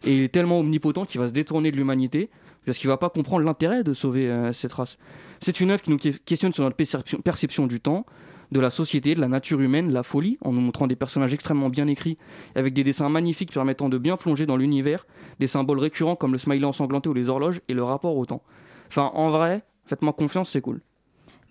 Et 0.03 0.17
il 0.17 0.23
est 0.23 0.29
tellement 0.29 0.59
omnipotent 0.59 1.05
qu'il 1.05 1.21
va 1.21 1.27
se 1.27 1.33
détourner 1.33 1.71
de 1.71 1.77
l'humanité 1.77 2.29
parce 2.65 2.77
qu'il 2.77 2.87
va 2.87 2.97
pas 2.97 3.09
comprendre 3.09 3.45
l'intérêt 3.45 3.83
de 3.83 3.93
sauver 3.93 4.29
euh, 4.29 4.53
cette 4.53 4.73
race. 4.73 4.97
C'est 5.39 5.59
une 5.59 5.71
œuvre 5.71 5.81
qui 5.81 5.91
nous 5.91 5.97
questionne 5.97 6.53
sur 6.53 6.63
notre 6.63 6.75
perception, 6.75 7.67
du 7.67 7.79
temps, 7.81 8.05
de 8.51 8.59
la 8.59 8.69
société, 8.69 9.15
de 9.15 9.19
la 9.19 9.27
nature 9.27 9.59
humaine, 9.59 9.89
de 9.89 9.93
la 9.93 10.03
folie, 10.03 10.37
en 10.41 10.53
nous 10.53 10.61
montrant 10.61 10.87
des 10.87 10.95
personnages 10.95 11.33
extrêmement 11.33 11.69
bien 11.69 11.87
écrits, 11.87 12.17
avec 12.55 12.73
des 12.73 12.83
dessins 12.83 13.09
magnifiques 13.09 13.51
permettant 13.51 13.89
de 13.89 13.97
bien 13.97 14.15
plonger 14.15 14.45
dans 14.45 14.57
l'univers, 14.57 15.05
des 15.39 15.47
symboles 15.47 15.79
récurrents 15.79 16.15
comme 16.15 16.31
le 16.31 16.37
smiley 16.37 16.65
ensanglanté 16.65 17.09
ou 17.09 17.13
les 17.13 17.29
horloges, 17.29 17.61
et 17.67 17.73
le 17.73 17.83
rapport 17.83 18.15
au 18.15 18.25
temps. 18.25 18.43
Enfin, 18.87 19.11
en 19.13 19.29
vrai, 19.31 19.63
faites-moi 19.85 20.13
confiance, 20.13 20.49
c'est 20.49 20.61
cool. 20.61 20.81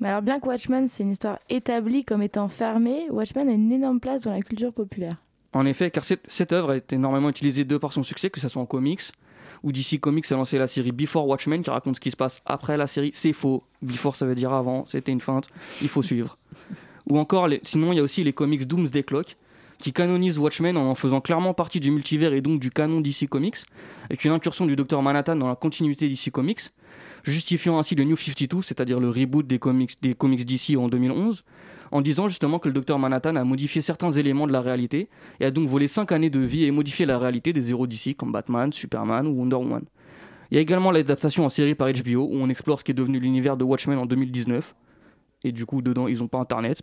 Mais 0.00 0.08
alors 0.08 0.22
bien 0.22 0.40
que 0.40 0.46
Watchmen, 0.46 0.88
c'est 0.88 1.02
une 1.02 1.12
histoire 1.12 1.38
établie 1.48 2.04
comme 2.04 2.22
étant 2.22 2.48
fermée, 2.48 3.08
Watchmen 3.10 3.48
a 3.48 3.52
une 3.52 3.70
énorme 3.70 4.00
place 4.00 4.22
dans 4.22 4.32
la 4.32 4.42
culture 4.42 4.72
populaire. 4.72 5.12
En 5.52 5.66
effet, 5.66 5.90
car 5.90 6.04
cette, 6.04 6.30
cette 6.30 6.52
œuvre 6.52 6.72
est 6.72 6.92
énormément 6.92 7.28
utilisée 7.28 7.64
de 7.64 7.76
par 7.76 7.92
son 7.92 8.02
succès, 8.02 8.30
que 8.30 8.40
ce 8.40 8.48
soit 8.48 8.62
en 8.62 8.66
comics, 8.66 9.02
ou 9.62 9.72
DC 9.72 10.00
Comics 10.00 10.30
a 10.32 10.36
lancé 10.36 10.58
la 10.58 10.66
série 10.66 10.92
Before 10.92 11.26
Watchmen 11.26 11.62
qui 11.62 11.70
raconte 11.70 11.96
ce 11.96 12.00
qui 12.00 12.10
se 12.10 12.16
passe 12.16 12.42
après 12.46 12.76
la 12.76 12.86
série. 12.86 13.12
C'est 13.14 13.32
faux. 13.32 13.64
Before, 13.80 14.16
ça 14.16 14.26
veut 14.26 14.34
dire 14.34 14.52
avant. 14.52 14.84
C'était 14.86 15.12
une 15.12 15.20
feinte. 15.20 15.48
Il 15.80 15.88
faut 15.88 16.02
suivre. 16.02 16.38
Ou 17.08 17.18
encore, 17.18 17.48
sinon, 17.62 17.92
il 17.92 17.96
y 17.96 18.00
a 18.00 18.02
aussi 18.02 18.22
les 18.24 18.32
comics 18.32 18.66
Doomsday 18.66 19.02
Clock 19.02 19.36
qui 19.78 19.92
canonisent 19.92 20.38
Watchmen 20.38 20.76
en 20.76 20.88
en 20.90 20.94
faisant 20.94 21.20
clairement 21.20 21.54
partie 21.54 21.80
du 21.80 21.90
multivers 21.90 22.32
et 22.32 22.40
donc 22.40 22.60
du 22.60 22.70
canon 22.70 23.00
DC 23.00 23.28
Comics, 23.28 23.58
avec 24.04 24.24
une 24.24 24.30
incursion 24.30 24.64
du 24.64 24.76
Docteur 24.76 25.02
Manhattan 25.02 25.34
dans 25.34 25.48
la 25.48 25.56
continuité 25.56 26.08
DC 26.08 26.30
Comics, 26.30 26.60
justifiant 27.24 27.78
ainsi 27.78 27.96
le 27.96 28.04
New 28.04 28.16
52, 28.16 28.62
c'est-à-dire 28.62 29.00
le 29.00 29.08
reboot 29.08 29.44
des 29.44 29.58
comics, 29.58 30.00
des 30.00 30.14
comics 30.14 30.44
DC 30.44 30.78
en 30.78 30.86
2011, 30.86 31.42
en 31.92 32.00
disant 32.00 32.26
justement 32.26 32.58
que 32.58 32.68
le 32.68 32.74
docteur 32.74 32.98
Manhattan 32.98 33.36
a 33.36 33.44
modifié 33.44 33.82
certains 33.82 34.10
éléments 34.10 34.46
de 34.46 34.52
la 34.52 34.62
réalité 34.62 35.08
et 35.40 35.44
a 35.44 35.50
donc 35.50 35.68
volé 35.68 35.86
5 35.86 36.10
années 36.10 36.30
de 36.30 36.40
vie 36.40 36.64
et 36.64 36.70
modifié 36.70 37.04
la 37.04 37.18
réalité 37.18 37.52
des 37.52 37.70
héros 37.70 37.86
d'ici 37.86 38.14
comme 38.14 38.32
Batman, 38.32 38.72
Superman 38.72 39.26
ou 39.26 39.38
Wonder 39.38 39.56
Woman. 39.56 39.84
Il 40.50 40.56
y 40.56 40.58
a 40.58 40.60
également 40.62 40.90
l'adaptation 40.90 41.44
en 41.44 41.50
série 41.50 41.74
par 41.74 41.88
HBO 41.92 42.28
où 42.30 42.34
on 42.34 42.48
explore 42.48 42.80
ce 42.80 42.84
qui 42.84 42.92
est 42.92 42.94
devenu 42.94 43.20
l'univers 43.20 43.58
de 43.58 43.64
Watchmen 43.64 43.98
en 43.98 44.06
2019. 44.06 44.74
Et 45.44 45.52
du 45.52 45.66
coup, 45.66 45.82
dedans, 45.82 46.08
ils 46.08 46.18
n'ont 46.18 46.28
pas 46.28 46.38
internet. 46.38 46.82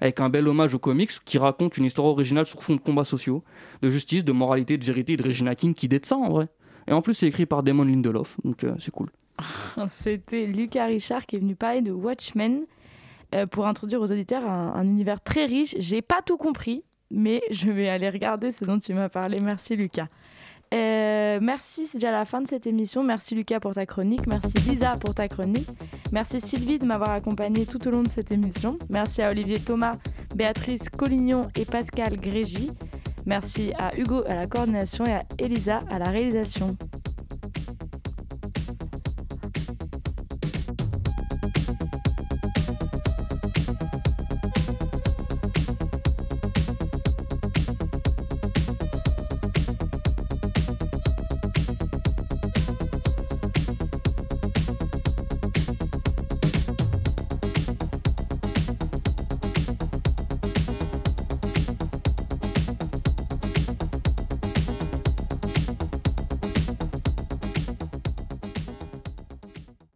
Avec 0.00 0.20
un 0.20 0.28
bel 0.28 0.46
hommage 0.46 0.74
aux 0.74 0.78
comics 0.78 1.10
qui 1.24 1.38
raconte 1.38 1.76
une 1.76 1.84
histoire 1.84 2.06
originale 2.06 2.46
sur 2.46 2.62
fond 2.62 2.76
de 2.76 2.80
combats 2.80 3.04
sociaux, 3.04 3.42
de 3.82 3.90
justice, 3.90 4.24
de 4.24 4.32
moralité, 4.32 4.78
de 4.78 4.84
vérité 4.84 5.14
et 5.14 5.16
de 5.16 5.22
Regina 5.24 5.56
King 5.56 5.74
qui 5.74 5.88
dette 5.88 6.06
ça 6.06 6.16
en 6.16 6.30
vrai. 6.30 6.48
Et 6.86 6.92
en 6.92 7.02
plus, 7.02 7.14
c'est 7.14 7.26
écrit 7.26 7.46
par 7.46 7.64
Damon 7.64 7.84
Lindelof, 7.84 8.36
donc 8.44 8.62
euh, 8.62 8.74
c'est 8.78 8.92
cool. 8.92 9.10
C'était 9.88 10.46
Lucas 10.46 10.86
Richard 10.86 11.26
qui 11.26 11.36
est 11.36 11.40
venu 11.40 11.56
parler 11.56 11.82
de 11.82 11.90
Watchmen. 11.90 12.66
Euh, 13.34 13.46
pour 13.46 13.66
introduire 13.66 14.00
aux 14.00 14.10
auditeurs 14.10 14.48
un, 14.48 14.82
univers 14.84 15.20
très 15.20 15.44
riche. 15.44 15.74
J'ai 15.78 16.00
pas 16.00 16.22
tout 16.24 16.38
compris, 16.38 16.82
mais 17.10 17.42
je 17.50 17.70
vais 17.70 17.88
aller 17.88 18.08
regarder 18.08 18.52
ce 18.52 18.64
dont 18.64 18.78
tu 18.78 18.94
m'as 18.94 19.08
parlé. 19.08 19.40
Merci 19.40 19.76
Lucas. 19.76 20.06
Euh, 20.74 21.38
merci, 21.40 21.86
c'est 21.86 21.98
déjà 21.98 22.10
la 22.10 22.24
fin 22.24 22.40
de 22.42 22.48
cette 22.48 22.66
émission. 22.66 23.02
Merci 23.02 23.34
Lucas 23.34 23.60
pour 23.60 23.74
ta 23.74 23.86
chronique. 23.86 24.26
Merci 24.26 24.52
Lisa 24.68 24.96
pour 25.00 25.14
ta 25.14 25.28
chronique. 25.28 25.68
Merci 26.12 26.40
Sylvie 26.40 26.78
de 26.78 26.84
m'avoir 26.84 27.10
accompagné 27.10 27.64
tout 27.66 27.86
au 27.86 27.90
long 27.90 28.02
de 28.02 28.08
cette 28.08 28.32
émission. 28.32 28.78
Merci 28.90 29.22
à 29.22 29.30
Olivier 29.30 29.58
Thomas, 29.58 29.96
Béatrice 30.34 30.88
Collignon 30.90 31.48
et 31.58 31.64
Pascal 31.64 32.16
Grégy. 32.18 32.70
Merci 33.24 33.72
à 33.78 33.98
Hugo 33.98 34.22
à 34.26 34.34
la 34.34 34.46
coordination 34.46 35.04
et 35.04 35.12
à 35.12 35.22
Elisa 35.38 35.80
à 35.90 35.98
la 35.98 36.10
réalisation. 36.10 36.76